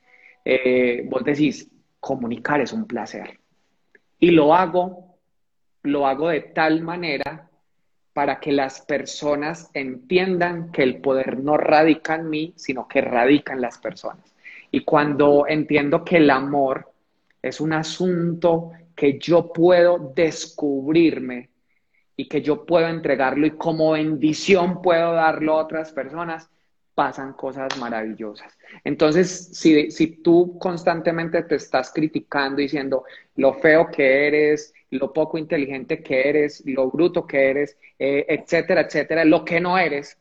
eh, 0.43 1.03
vos 1.05 1.23
decís, 1.23 1.69
comunicar 1.99 2.59
es 2.59 2.73
un 2.73 2.88
placer. 2.88 3.39
Y 4.19 4.32
lo 4.32 4.55
hago, 4.55 5.19
lo 5.84 6.07
hago 6.07 6.30
de 6.30 6.41
tal 6.41 6.82
manera 6.82 7.48
para 8.14 8.39
que 8.39 8.51
las 8.51 8.82
personas 8.82 9.70
entiendan 9.74 10.72
que 10.72 10.84
el 10.84 11.01
poder 11.01 11.39
no 11.39 11.57
radica 11.57 12.16
en 12.16 12.30
mí, 12.30 12.53
sino 12.55 12.88
que 12.88 13.01
radica 13.01 13.53
en 13.53 13.62
las 13.62 13.78
personas. 13.78 14.34
Y 14.72 14.84
cuando 14.84 15.45
entiendo 15.47 16.03
que 16.03 16.18
el 16.18 16.30
amor 16.30 16.91
es 17.41 17.60
un 17.62 17.74
asunto 17.74 18.72
que 18.95 19.18
yo 19.18 19.53
puedo 19.53 20.12
descubrirme 20.16 21.49
y 22.16 22.28
que 22.28 22.41
yo 22.41 22.66
puedo 22.66 22.88
entregarlo 22.88 23.47
y 23.47 23.51
como 23.51 23.91
bendición 23.91 24.82
puedo 24.82 25.14
darlo 25.14 25.53
a 25.53 25.64
otras 25.64 25.93
personas, 25.93 26.49
pasan 26.93 27.32
cosas 27.32 27.78
maravillosas. 27.78 28.57
Entonces, 28.84 29.51
si, 29.53 29.89
si 29.89 30.22
tú 30.22 30.60
constantemente 30.60 31.43
te 31.43 31.55
estás 31.55 31.93
criticando 31.93 32.57
diciendo 32.57 33.05
lo 33.38 33.53
feo 33.53 33.88
que 33.88 34.28
eres, 34.28 34.74
lo 34.91 35.13
poco 35.13 35.37
inteligente 35.37 36.01
que 36.01 36.27
eres, 36.27 36.63
lo 36.65 36.89
bruto 36.89 37.25
que 37.25 37.49
eres, 37.49 37.77
eh, 37.97 38.25
etcétera, 38.27 38.81
etcétera, 38.81 39.25
lo 39.25 39.45
que 39.45 39.59
no 39.59 39.77
eres, 39.77 40.17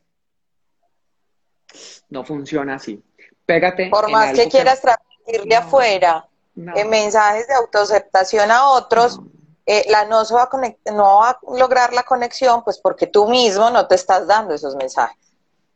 no 2.09 2.23
funciona 2.23 2.75
así. 2.75 3.01
Pégate. 3.45 3.89
Por 3.89 4.11
más 4.11 4.33
que 4.33 4.47
quieras 4.47 4.81
transmitir 4.81 5.43
de 5.49 5.55
afuera 5.55 6.27
en 6.55 6.89
mensajes 6.89 7.47
de 7.47 7.53
autoaceptación 7.53 8.51
a 8.51 8.69
otros, 8.69 9.19
eh, 9.65 9.85
la 9.89 10.05
no, 10.05 10.25
se 10.25 10.33
va 10.33 10.43
a 10.43 10.91
no 10.91 11.19
va 11.19 11.29
a 11.29 11.39
lograr 11.57 11.93
la 11.93 12.03
conexión, 12.03 12.63
pues 12.63 12.79
porque 12.79 13.07
tú 13.07 13.27
mismo 13.27 13.69
no 13.69 13.87
te 13.87 13.95
estás 13.95 14.27
dando 14.27 14.53
esos 14.53 14.75
mensajes. 14.75 15.17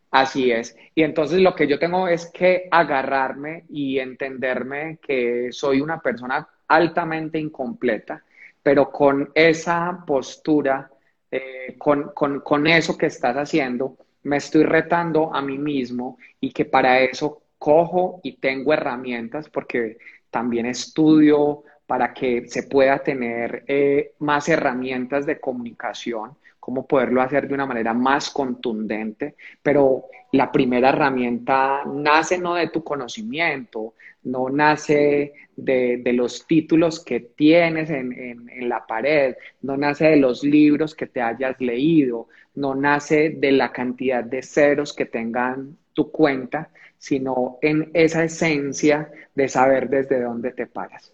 Así 0.09 0.51
es. 0.51 0.75
Y 0.93 1.01
entonces 1.01 1.39
lo 1.39 1.55
que 1.55 1.67
yo 1.67 1.79
tengo 1.79 2.07
es 2.07 2.27
que 2.27 2.67
agarrarme 2.69 3.65
y 3.69 3.97
entenderme 3.97 4.99
que 5.01 5.49
soy 5.51 5.81
una 5.81 5.99
persona 5.99 6.47
altamente 6.67 7.39
incompleta, 7.39 8.23
pero 8.64 8.89
con 8.91 9.30
esa 9.36 10.03
postura, 10.07 10.89
eh, 11.30 11.76
con, 11.78 12.11
con, 12.14 12.39
con 12.39 12.66
eso 12.68 12.97
que 12.97 13.07
estás 13.07 13.36
haciendo, 13.36 13.97
me 14.24 14.38
estoy 14.38 14.64
retando 14.64 15.34
a 15.36 15.41
mí 15.41 15.57
mismo 15.57 16.18
y 16.39 16.51
que 16.51 16.66
para 16.66 17.01
eso 17.01 17.43
cojo 17.57 18.22
y 18.24 18.38
tengo 18.38 18.74
herramientas 18.74 19.49
porque 19.49 19.97
también 20.30 20.66
estudio 20.66 21.64
para 21.86 22.14
que 22.14 22.47
se 22.47 22.64
pueda 22.64 22.99
tener 22.99 23.64
eh, 23.68 24.14
más 24.20 24.49
herramientas 24.49 25.26
de 25.26 25.39
comunicación 25.39 26.32
cómo 26.64 26.88
poderlo 26.88 27.22
hacer 27.22 27.45
de 27.45 27.55
una 27.55 27.66
manera 27.66 27.93
más 27.93 28.30
contundente, 28.30 29.36
pero 29.61 30.05
la 30.32 30.49
primera 30.49 30.89
herramienta 30.89 31.84
nace 31.86 32.38
no 32.38 32.55
de 32.55 32.70
tu 32.70 32.86
conocimiento, 32.86 33.95
no 34.24 34.47
nace 34.47 35.34
de, 35.57 36.01
los 36.14 36.47
títulos 36.47 37.03
que 37.03 37.20
tienes 37.20 37.89
en, 37.89 38.14
en, 38.49 38.70
la 38.70 38.88
pared, 38.88 39.36
no 39.61 39.76
nace 39.76 40.05
de 40.05 40.16
los 40.16 40.41
libros 40.41 40.95
que 40.95 41.07
te 41.07 41.22
hayas 41.22 41.59
leído, 41.59 42.30
no 42.55 42.76
nace 42.76 43.32
de 43.32 43.51
la 43.51 43.74
cantidad 43.74 44.24
de 44.24 44.41
ceros 44.41 44.93
que 44.93 45.05
tengan 45.05 45.76
tu 45.91 46.11
cuenta, 46.11 46.70
sino 46.97 47.57
en 47.61 47.91
esa 47.93 48.24
esencia 48.24 49.11
de 49.36 49.49
saber 49.49 49.89
desde 49.89 50.22
dónde 50.22 50.53
te 50.53 50.66
paras. 50.66 51.14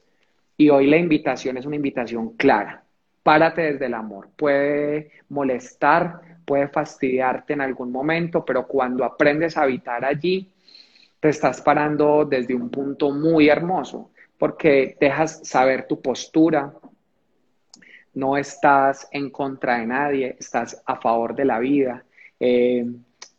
Y 0.57 0.69
hoy 0.69 0.85
la 0.85 0.97
invitación 0.97 1.57
es 1.57 1.65
una 1.65 1.77
invitación 1.77 2.37
clara. 2.37 2.83
Párate 3.29 3.73
desde 3.73 3.85
el 3.85 3.93
amor. 3.93 4.29
Puede 4.35 5.11
molestar, 5.29 6.19
puede 6.45 6.67
fastidiarte 6.67 7.53
en 7.53 7.61
algún 7.61 7.91
momento, 7.91 8.43
pero 8.43 8.65
cuando 8.65 9.05
aprendes 9.05 9.55
a 9.55 9.61
habitar 9.61 10.03
allí, 10.03 10.51
te 11.19 11.29
estás 11.29 11.61
parando 11.61 12.25
desde 12.25 12.55
un 12.55 12.71
punto 12.71 13.11
muy 13.11 13.47
hermoso, 13.47 14.09
porque 14.35 14.97
dejas 14.99 15.47
saber 15.47 15.85
tu 15.85 16.01
postura, 16.01 16.73
no 18.15 18.35
estás 18.35 19.07
en 19.11 19.29
contra 19.29 19.77
de 19.77 19.85
nadie, 19.85 20.35
estás 20.39 20.81
a 20.83 20.95
favor 20.95 21.35
de 21.35 21.45
la 21.45 21.59
vida. 21.59 22.03
Eh, 22.39 22.83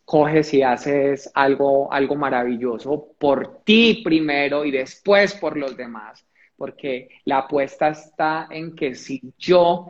coges 0.05 0.53
y 0.53 0.63
haces 0.63 1.29
algo, 1.33 1.91
algo 1.91 2.15
maravilloso 2.15 3.09
por 3.19 3.57
ti 3.65 3.99
primero 4.05 4.63
y 4.63 4.71
después 4.71 5.33
por 5.35 5.57
los 5.57 5.75
demás, 5.75 6.25
porque 6.61 7.09
la 7.25 7.39
apuesta 7.39 7.89
está 7.89 8.47
en 8.51 8.75
que 8.75 8.93
si 8.93 9.19
yo 9.39 9.87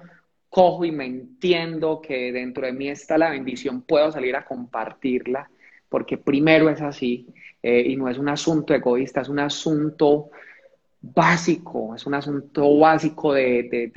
cojo 0.48 0.86
y 0.86 0.92
me 0.94 1.06
entiendo 1.06 2.00
que 2.02 2.32
dentro 2.32 2.66
de 2.66 2.72
mí 2.72 2.88
está 2.88 3.18
la 3.18 3.30
bendición, 3.30 3.82
puedo 3.82 4.10
salir 4.10 4.38
a 4.38 4.46
compartirla, 4.46 5.52
porque 5.90 6.18
primero 6.18 6.70
es 6.70 6.82
así, 6.82 7.28
eh, 7.62 7.84
y 7.88 7.98
no 7.98 8.08
es 8.08 8.18
un 8.18 8.30
asunto 8.30 8.74
egoísta, 8.74 9.20
es 9.20 9.28
un 9.28 9.40
asunto 9.40 10.30
básico, 11.02 11.94
es 11.94 12.06
un 12.06 12.14
asunto 12.14 12.78
básico 12.78 13.34
de, 13.34 13.92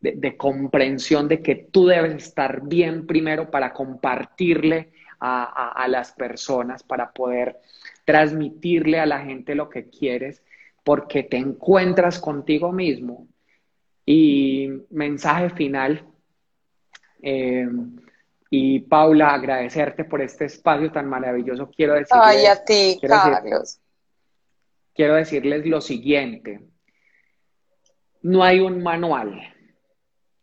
de, 0.00 0.36
comprensión 0.38 1.28
de 1.28 1.42
que 1.42 1.56
tú 1.56 1.88
debes 1.88 2.14
estar 2.14 2.62
bien 2.66 3.06
primero 3.06 3.50
para 3.50 3.74
compartirle 3.74 4.92
a, 5.20 5.72
a, 5.72 5.86
las 5.88 6.12
personas, 6.12 6.82
para 6.82 7.12
poder 7.12 7.58
transmitirle 8.06 8.98
a 8.98 9.04
la 9.04 9.20
gente 9.20 9.54
lo 9.54 9.68
que 9.68 9.90
quieres, 9.90 10.42
porque 10.88 11.22
te 11.22 11.36
encuentras 11.36 12.18
contigo 12.18 12.72
mismo. 12.72 13.28
Y 14.06 14.70
mensaje 14.88 15.50
final. 15.50 16.02
Eh, 17.22 17.68
y 18.48 18.80
Paula, 18.80 19.34
agradecerte 19.34 20.04
por 20.04 20.22
este 20.22 20.46
espacio 20.46 20.90
tan 20.90 21.06
maravilloso. 21.06 21.70
Quiero 21.76 21.92
decirles, 21.92 22.22
Ay, 22.24 22.46
a 22.46 22.64
ti, 22.64 22.98
Carlos. 23.02 23.80
quiero 24.94 25.16
decirles 25.16 25.66
lo 25.66 25.82
siguiente. 25.82 26.66
No 28.22 28.42
hay 28.42 28.60
un 28.60 28.82
manual 28.82 29.42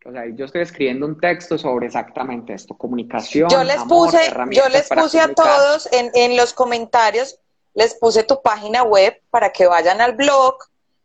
o 0.05 0.11
sea, 0.11 0.23
yo 0.35 0.45
estoy 0.45 0.61
escribiendo 0.61 1.07
un 1.07 1.19
texto 1.19 1.57
sobre 1.57 1.87
exactamente 1.87 2.53
esto, 2.53 2.77
comunicación. 2.77 3.49
Yo 3.49 3.63
les 3.63 3.81
puse, 3.85 4.19
yo 4.51 4.69
les 4.69 4.87
puse 4.87 5.19
a 5.19 5.33
todos 5.33 5.89
en, 5.91 6.11
en 6.13 6.37
los 6.37 6.53
comentarios, 6.53 7.39
les 7.75 7.93
puse 7.93 8.23
tu 8.23 8.41
página 8.41 8.83
web 8.83 9.21
para 9.29 9.51
que 9.51 9.67
vayan 9.67 10.01
al 10.01 10.13
blog 10.13 10.57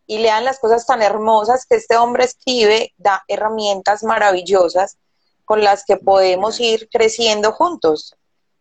y 0.07 0.19
lean 0.19 0.45
las 0.45 0.59
cosas 0.59 0.87
tan 0.87 1.03
hermosas 1.03 1.67
que 1.67 1.77
este 1.77 1.97
hombre 1.97 2.25
escribe, 2.25 2.95
da 2.97 3.23
herramientas 3.29 4.03
maravillosas 4.03 4.97
con 5.45 5.63
las 5.63 5.85
que 5.85 5.97
podemos 5.97 6.59
ir 6.61 6.89
creciendo 6.91 7.53
juntos. 7.53 8.17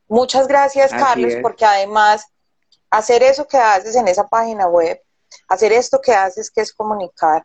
Muchas 0.07 0.47
gracias, 0.47 0.91
Carlos, 0.91 1.33
porque 1.41 1.65
además 1.65 2.25
hacer 2.89 3.21
eso 3.21 3.47
que 3.47 3.57
haces 3.57 3.95
en 3.95 4.07
esa 4.07 4.27
página 4.27 4.67
web, 4.67 4.99
hacer 5.47 5.71
esto 5.71 6.01
que 6.01 6.13
haces, 6.13 6.49
que 6.49 6.61
es 6.61 6.73
comunicar, 6.73 7.43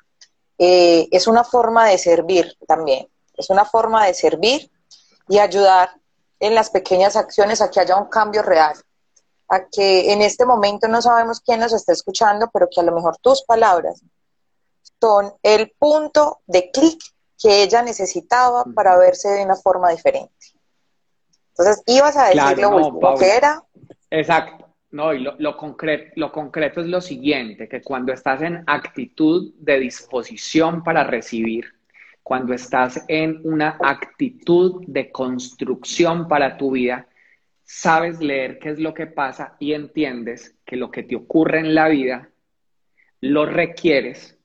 eh, 0.59 1.09
es 1.11 1.27
una 1.27 1.45
forma 1.45 1.87
de 1.89 1.99
servir 1.99 2.57
también, 2.67 3.07
es 3.37 3.51
una 3.51 3.67
forma 3.67 4.07
de 4.07 4.15
servir 4.15 4.71
y 5.29 5.39
ayudar 5.39 5.91
en 6.41 6.55
las 6.55 6.71
pequeñas 6.71 7.17
acciones 7.17 7.61
a 7.61 7.71
que 7.71 7.81
haya 7.81 7.97
un 7.97 8.09
cambio 8.09 8.43
real, 8.43 8.75
a 9.49 9.67
que 9.67 10.13
en 10.13 10.23
este 10.23 10.47
momento 10.47 10.89
no 10.89 11.03
sabemos 11.03 11.41
quién 11.41 11.61
nos 11.61 11.73
está 11.73 11.93
escuchando, 11.93 12.51
pero 12.53 12.69
que 12.71 12.81
a 12.81 12.85
lo 12.85 12.93
mejor 12.93 13.17
tus 13.19 13.43
palabras 13.43 14.03
son 15.01 15.33
el 15.43 15.73
punto 15.79 16.41
de 16.47 16.71
clic 16.71 16.99
que 17.39 17.63
ella 17.63 17.83
necesitaba 17.83 18.65
para 18.75 18.97
verse 18.97 19.29
de 19.29 19.45
una 19.45 19.57
forma 19.57 19.91
diferente. 19.91 20.33
Entonces, 21.51 21.83
ibas 21.87 22.17
a 22.17 22.29
decir 22.29 22.59
lo 22.59 23.15
que 23.19 23.37
era. 23.37 23.63
Exacto. 24.11 24.65
No, 24.91 25.13
y 25.13 25.19
lo, 25.19 25.57
concreto, 25.57 26.13
lo 26.15 26.31
concreto 26.31 26.81
es 26.81 26.87
lo 26.87 27.01
siguiente, 27.01 27.69
que 27.69 27.83
cuando 27.83 28.13
estás 28.13 28.43
en 28.43 28.63
actitud 28.67 29.53
de 29.59 29.81
disposición 29.81 30.85
para 30.85 31.03
recibir, 31.03 31.67
cuando 32.23 32.55
estás 32.55 33.05
en 33.09 33.41
una 33.43 33.77
actitud 33.83 34.85
de 34.87 35.11
construcción 35.11 36.29
para 36.29 36.57
tu 36.57 36.71
vida, 36.71 37.09
sabes 37.65 38.21
leer 38.21 38.59
qué 38.59 38.71
es 38.71 38.79
lo 38.79 38.95
que 38.95 39.07
pasa 39.07 39.57
y 39.59 39.73
entiendes 39.73 40.55
que 40.65 40.77
lo 40.77 40.91
que 40.91 41.03
te 41.03 41.17
ocurre 41.17 41.61
en 41.61 41.75
la 41.75 41.89
vida 41.89 42.29
lo 43.21 43.47
requieres 43.47 44.39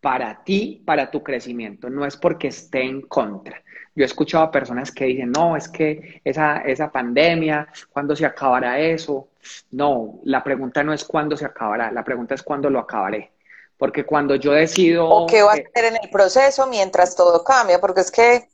para 0.00 0.44
ti, 0.44 0.82
para 0.84 1.10
tu 1.10 1.22
crecimiento, 1.22 1.88
no 1.88 2.04
es 2.04 2.16
porque 2.16 2.48
esté 2.48 2.82
en 2.82 3.02
contra. 3.02 3.62
Yo 3.94 4.02
he 4.02 4.06
escuchado 4.06 4.44
a 4.44 4.50
personas 4.50 4.92
que 4.92 5.06
dicen, 5.06 5.30
no, 5.30 5.56
es 5.56 5.68
que 5.68 6.20
esa, 6.24 6.58
esa 6.58 6.92
pandemia, 6.92 7.68
¿cuándo 7.90 8.14
se 8.14 8.26
acabará 8.26 8.78
eso? 8.78 9.28
No, 9.70 10.20
la 10.24 10.44
pregunta 10.44 10.82
no 10.82 10.92
es 10.92 11.04
cuándo 11.04 11.36
se 11.36 11.46
acabará, 11.46 11.90
la 11.90 12.04
pregunta 12.04 12.34
es 12.34 12.42
cuándo 12.42 12.68
lo 12.68 12.80
acabaré. 12.80 13.32
Porque 13.78 14.04
cuando 14.04 14.34
yo 14.34 14.52
decido... 14.52 15.08
O 15.08 15.26
qué 15.26 15.42
va 15.42 15.52
a 15.52 15.54
hacer 15.54 15.84
en 15.86 15.96
el 16.02 16.10
proceso 16.10 16.66
mientras 16.66 17.16
todo 17.16 17.42
cambia, 17.42 17.80
porque 17.80 18.02
es 18.02 18.10
que 18.10 18.48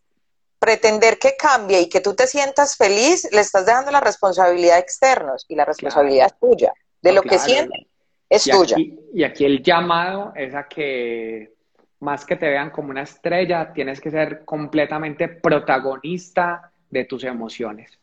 pretender 0.60 1.18
que 1.18 1.36
cambie 1.36 1.80
y 1.80 1.88
que 1.88 2.00
tú 2.00 2.14
te 2.14 2.26
sientas 2.26 2.76
feliz, 2.76 3.28
le 3.32 3.40
estás 3.40 3.66
dejando 3.66 3.90
la 3.90 4.00
responsabilidad 4.00 4.76
a 4.76 4.80
externos 4.80 5.46
y 5.48 5.56
la 5.56 5.64
responsabilidad 5.64 6.26
es 6.26 6.38
tuya. 6.38 6.72
De 7.02 7.12
lo 7.12 7.22
que 7.22 7.38
sientes, 7.38 7.86
es 8.28 8.44
tuya. 8.44 8.76
y 8.78 9.24
aquí 9.24 9.46
el 9.46 9.62
llamado 9.62 10.32
es 10.36 10.54
a 10.54 10.68
que 10.68 11.54
más 12.00 12.24
que 12.24 12.36
te 12.36 12.48
vean 12.48 12.70
como 12.70 12.90
una 12.90 13.02
estrella, 13.02 13.72
tienes 13.72 14.00
que 14.00 14.10
ser 14.10 14.44
completamente 14.44 15.28
protagonista 15.28 16.70
de 16.90 17.04
tus 17.04 17.24
emociones. 17.24 17.98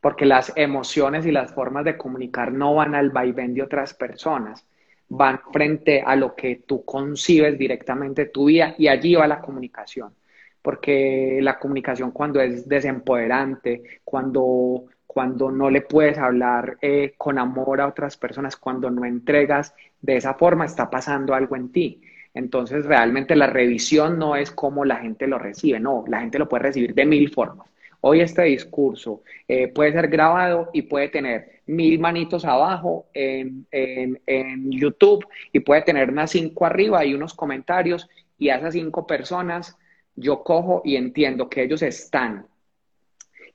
Porque 0.00 0.26
las 0.26 0.52
emociones 0.56 1.26
y 1.26 1.30
las 1.30 1.52
formas 1.52 1.84
de 1.84 1.96
comunicar 1.96 2.52
no 2.52 2.74
van 2.74 2.94
al 2.94 3.10
vaivén 3.10 3.54
de 3.54 3.62
otras 3.62 3.94
personas, 3.94 4.66
van 5.08 5.40
frente 5.52 6.02
a 6.02 6.16
lo 6.16 6.34
que 6.34 6.62
tú 6.66 6.84
concibes 6.84 7.58
directamente 7.58 8.26
tu 8.26 8.46
vida 8.46 8.74
y 8.78 8.88
allí 8.88 9.14
va 9.14 9.26
la 9.26 9.40
comunicación. 9.40 10.14
Porque 10.62 11.40
la 11.42 11.58
comunicación 11.58 12.12
cuando 12.12 12.40
es 12.40 12.68
desempoderante, 12.68 13.82
cuando, 14.04 14.84
cuando 15.06 15.50
no 15.50 15.68
le 15.70 15.82
puedes 15.82 16.18
hablar 16.18 16.78
eh, 16.80 17.14
con 17.18 17.38
amor 17.38 17.80
a 17.80 17.88
otras 17.88 18.16
personas, 18.16 18.56
cuando 18.56 18.90
no 18.90 19.04
entregas 19.04 19.74
de 20.00 20.16
esa 20.16 20.34
forma, 20.34 20.64
está 20.64 20.88
pasando 20.88 21.34
algo 21.34 21.56
en 21.56 21.72
ti 21.72 22.00
entonces, 22.34 22.86
realmente 22.86 23.36
la 23.36 23.46
revisión 23.46 24.18
no 24.18 24.36
es 24.36 24.50
cómo 24.50 24.84
la 24.84 24.96
gente 24.96 25.26
lo 25.26 25.38
recibe, 25.38 25.78
no, 25.80 26.04
la 26.08 26.20
gente 26.20 26.38
lo 26.38 26.48
puede 26.48 26.64
recibir 26.64 26.94
de 26.94 27.04
mil 27.04 27.30
formas. 27.30 27.68
Hoy 28.00 28.20
este 28.20 28.42
discurso 28.42 29.22
eh, 29.46 29.68
puede 29.68 29.92
ser 29.92 30.08
grabado 30.08 30.70
y 30.72 30.82
puede 30.82 31.08
tener 31.08 31.60
mil 31.66 32.00
manitos 32.00 32.44
abajo 32.44 33.06
en, 33.14 33.66
en, 33.70 34.70
YouTube 34.72 35.24
y 35.52 35.60
puede 35.60 35.82
tener 35.82 36.10
unas 36.10 36.30
cinco 36.30 36.66
arriba 36.66 37.04
y 37.04 37.14
unos 37.14 37.32
comentarios 37.34 38.08
y 38.38 38.48
a 38.48 38.56
esas 38.56 38.74
cinco 38.74 39.06
personas 39.06 39.78
yo 40.14 40.42
cojo 40.42 40.82
y 40.84 40.96
entiendo 40.96 41.48
que 41.48 41.62
ellos 41.62 41.82
están 41.82 42.46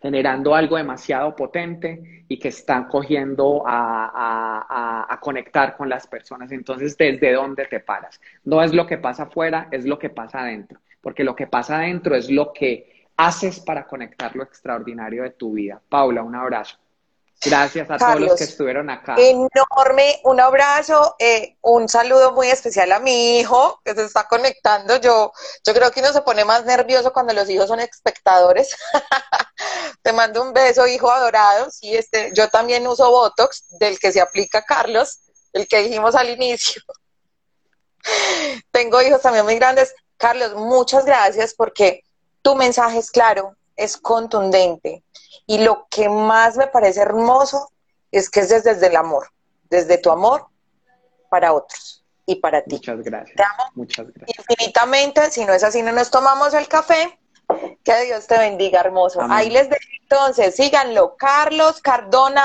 generando 0.01 0.53
algo 0.53 0.77
demasiado 0.77 1.35
potente 1.35 2.25
y 2.27 2.37
que 2.37 2.49
están 2.49 2.87
cogiendo 2.87 3.63
a, 3.65 5.05
a, 5.09 5.19
conectar 5.19 5.75
con 5.75 5.89
las 5.89 6.05
personas. 6.07 6.51
Entonces, 6.51 6.95
¿desde 6.97 7.33
dónde 7.33 7.65
te 7.65 7.79
paras? 7.79 8.21
No 8.43 8.61
es 8.61 8.73
lo 8.73 8.85
que 8.85 8.97
pasa 8.97 9.23
afuera, 9.23 9.67
es 9.71 9.85
lo 9.85 9.97
que 9.97 10.09
pasa 10.09 10.41
adentro, 10.41 10.79
porque 11.01 11.23
lo 11.23 11.35
que 11.35 11.47
pasa 11.47 11.77
adentro 11.77 12.15
es 12.15 12.29
lo 12.29 12.53
que 12.53 13.07
haces 13.17 13.59
para 13.59 13.87
conectar 13.87 14.35
lo 14.35 14.43
extraordinario 14.43 15.23
de 15.23 15.31
tu 15.31 15.53
vida. 15.53 15.81
Paula, 15.89 16.21
un 16.21 16.35
abrazo. 16.35 16.77
Gracias 17.45 17.89
a 17.91 17.97
todos 17.97 18.19
los 18.19 18.35
que 18.35 18.45
estuvieron 18.45 18.89
acá. 18.89 19.15
Enorme, 19.17 20.19
un 20.23 20.39
abrazo, 20.39 21.15
eh, 21.19 21.55
un 21.61 21.87
saludo 21.87 22.31
muy 22.31 22.49
especial 22.49 22.91
a 22.91 22.99
mi 22.99 23.39
hijo 23.39 23.79
que 23.85 23.93
se 23.93 24.05
está 24.05 24.27
conectando. 24.27 24.97
Yo, 24.97 25.31
yo 25.65 25.73
creo 25.73 25.91
que 25.91 25.99
uno 25.99 26.11
se 26.11 26.23
pone 26.23 26.45
más 26.45 26.65
nervioso 26.65 27.13
cuando 27.13 27.33
los 27.33 27.47
hijos 27.49 27.67
son 27.67 27.79
espectadores. 27.79 28.75
Te 30.01 30.13
mando 30.13 30.41
un 30.41 30.51
beso, 30.51 30.87
hijo 30.87 31.11
adorado. 31.11 31.69
Sí, 31.69 31.95
este, 31.95 32.31
yo 32.33 32.49
también 32.49 32.87
uso 32.87 33.11
Botox, 33.11 33.65
del 33.77 33.99
que 33.99 34.11
se 34.11 34.19
aplica 34.19 34.63
Carlos, 34.63 35.19
el 35.53 35.67
que 35.67 35.83
dijimos 35.83 36.15
al 36.15 36.29
inicio. 36.29 36.81
Tengo 38.71 38.99
hijos 39.03 39.21
también 39.21 39.45
muy 39.45 39.55
grandes. 39.55 39.93
Carlos, 40.17 40.55
muchas 40.55 41.05
gracias 41.05 41.53
porque 41.53 42.01
tu 42.41 42.55
mensaje 42.55 42.97
es 42.97 43.11
claro, 43.11 43.55
es 43.77 43.97
contundente. 43.97 45.03
Y 45.45 45.59
lo 45.59 45.87
que 45.89 46.09
más 46.09 46.57
me 46.57 46.67
parece 46.67 47.01
hermoso 47.01 47.71
es 48.11 48.29
que 48.29 48.41
es 48.41 48.49
desde, 48.49 48.73
desde 48.73 48.87
el 48.87 48.97
amor, 48.97 49.29
desde 49.69 49.97
tu 49.97 50.11
amor 50.11 50.47
para 51.29 51.53
otros 51.53 52.03
y 52.25 52.35
para 52.35 52.63
ti. 52.63 52.75
Muchas 52.75 53.01
gracias. 53.01 53.35
Te 53.37 53.43
amo 53.43 53.71
Muchas 53.75 54.07
gracias. 54.13 54.39
infinitamente. 54.39 55.31
Si 55.31 55.45
no 55.45 55.53
es 55.53 55.63
así, 55.63 55.81
no 55.81 55.91
nos 55.91 56.11
tomamos 56.11 56.53
el 56.53 56.67
café. 56.67 57.17
Que 57.83 58.05
Dios 58.05 58.27
te 58.27 58.37
bendiga, 58.37 58.81
hermoso. 58.81 59.21
Amén. 59.21 59.37
Ahí 59.37 59.49
les 59.49 59.69
dejo 59.69 59.81
entonces, 60.01 60.55
síganlo. 60.55 61.15
Carlos 61.15 61.81
Cardona. 61.81 62.43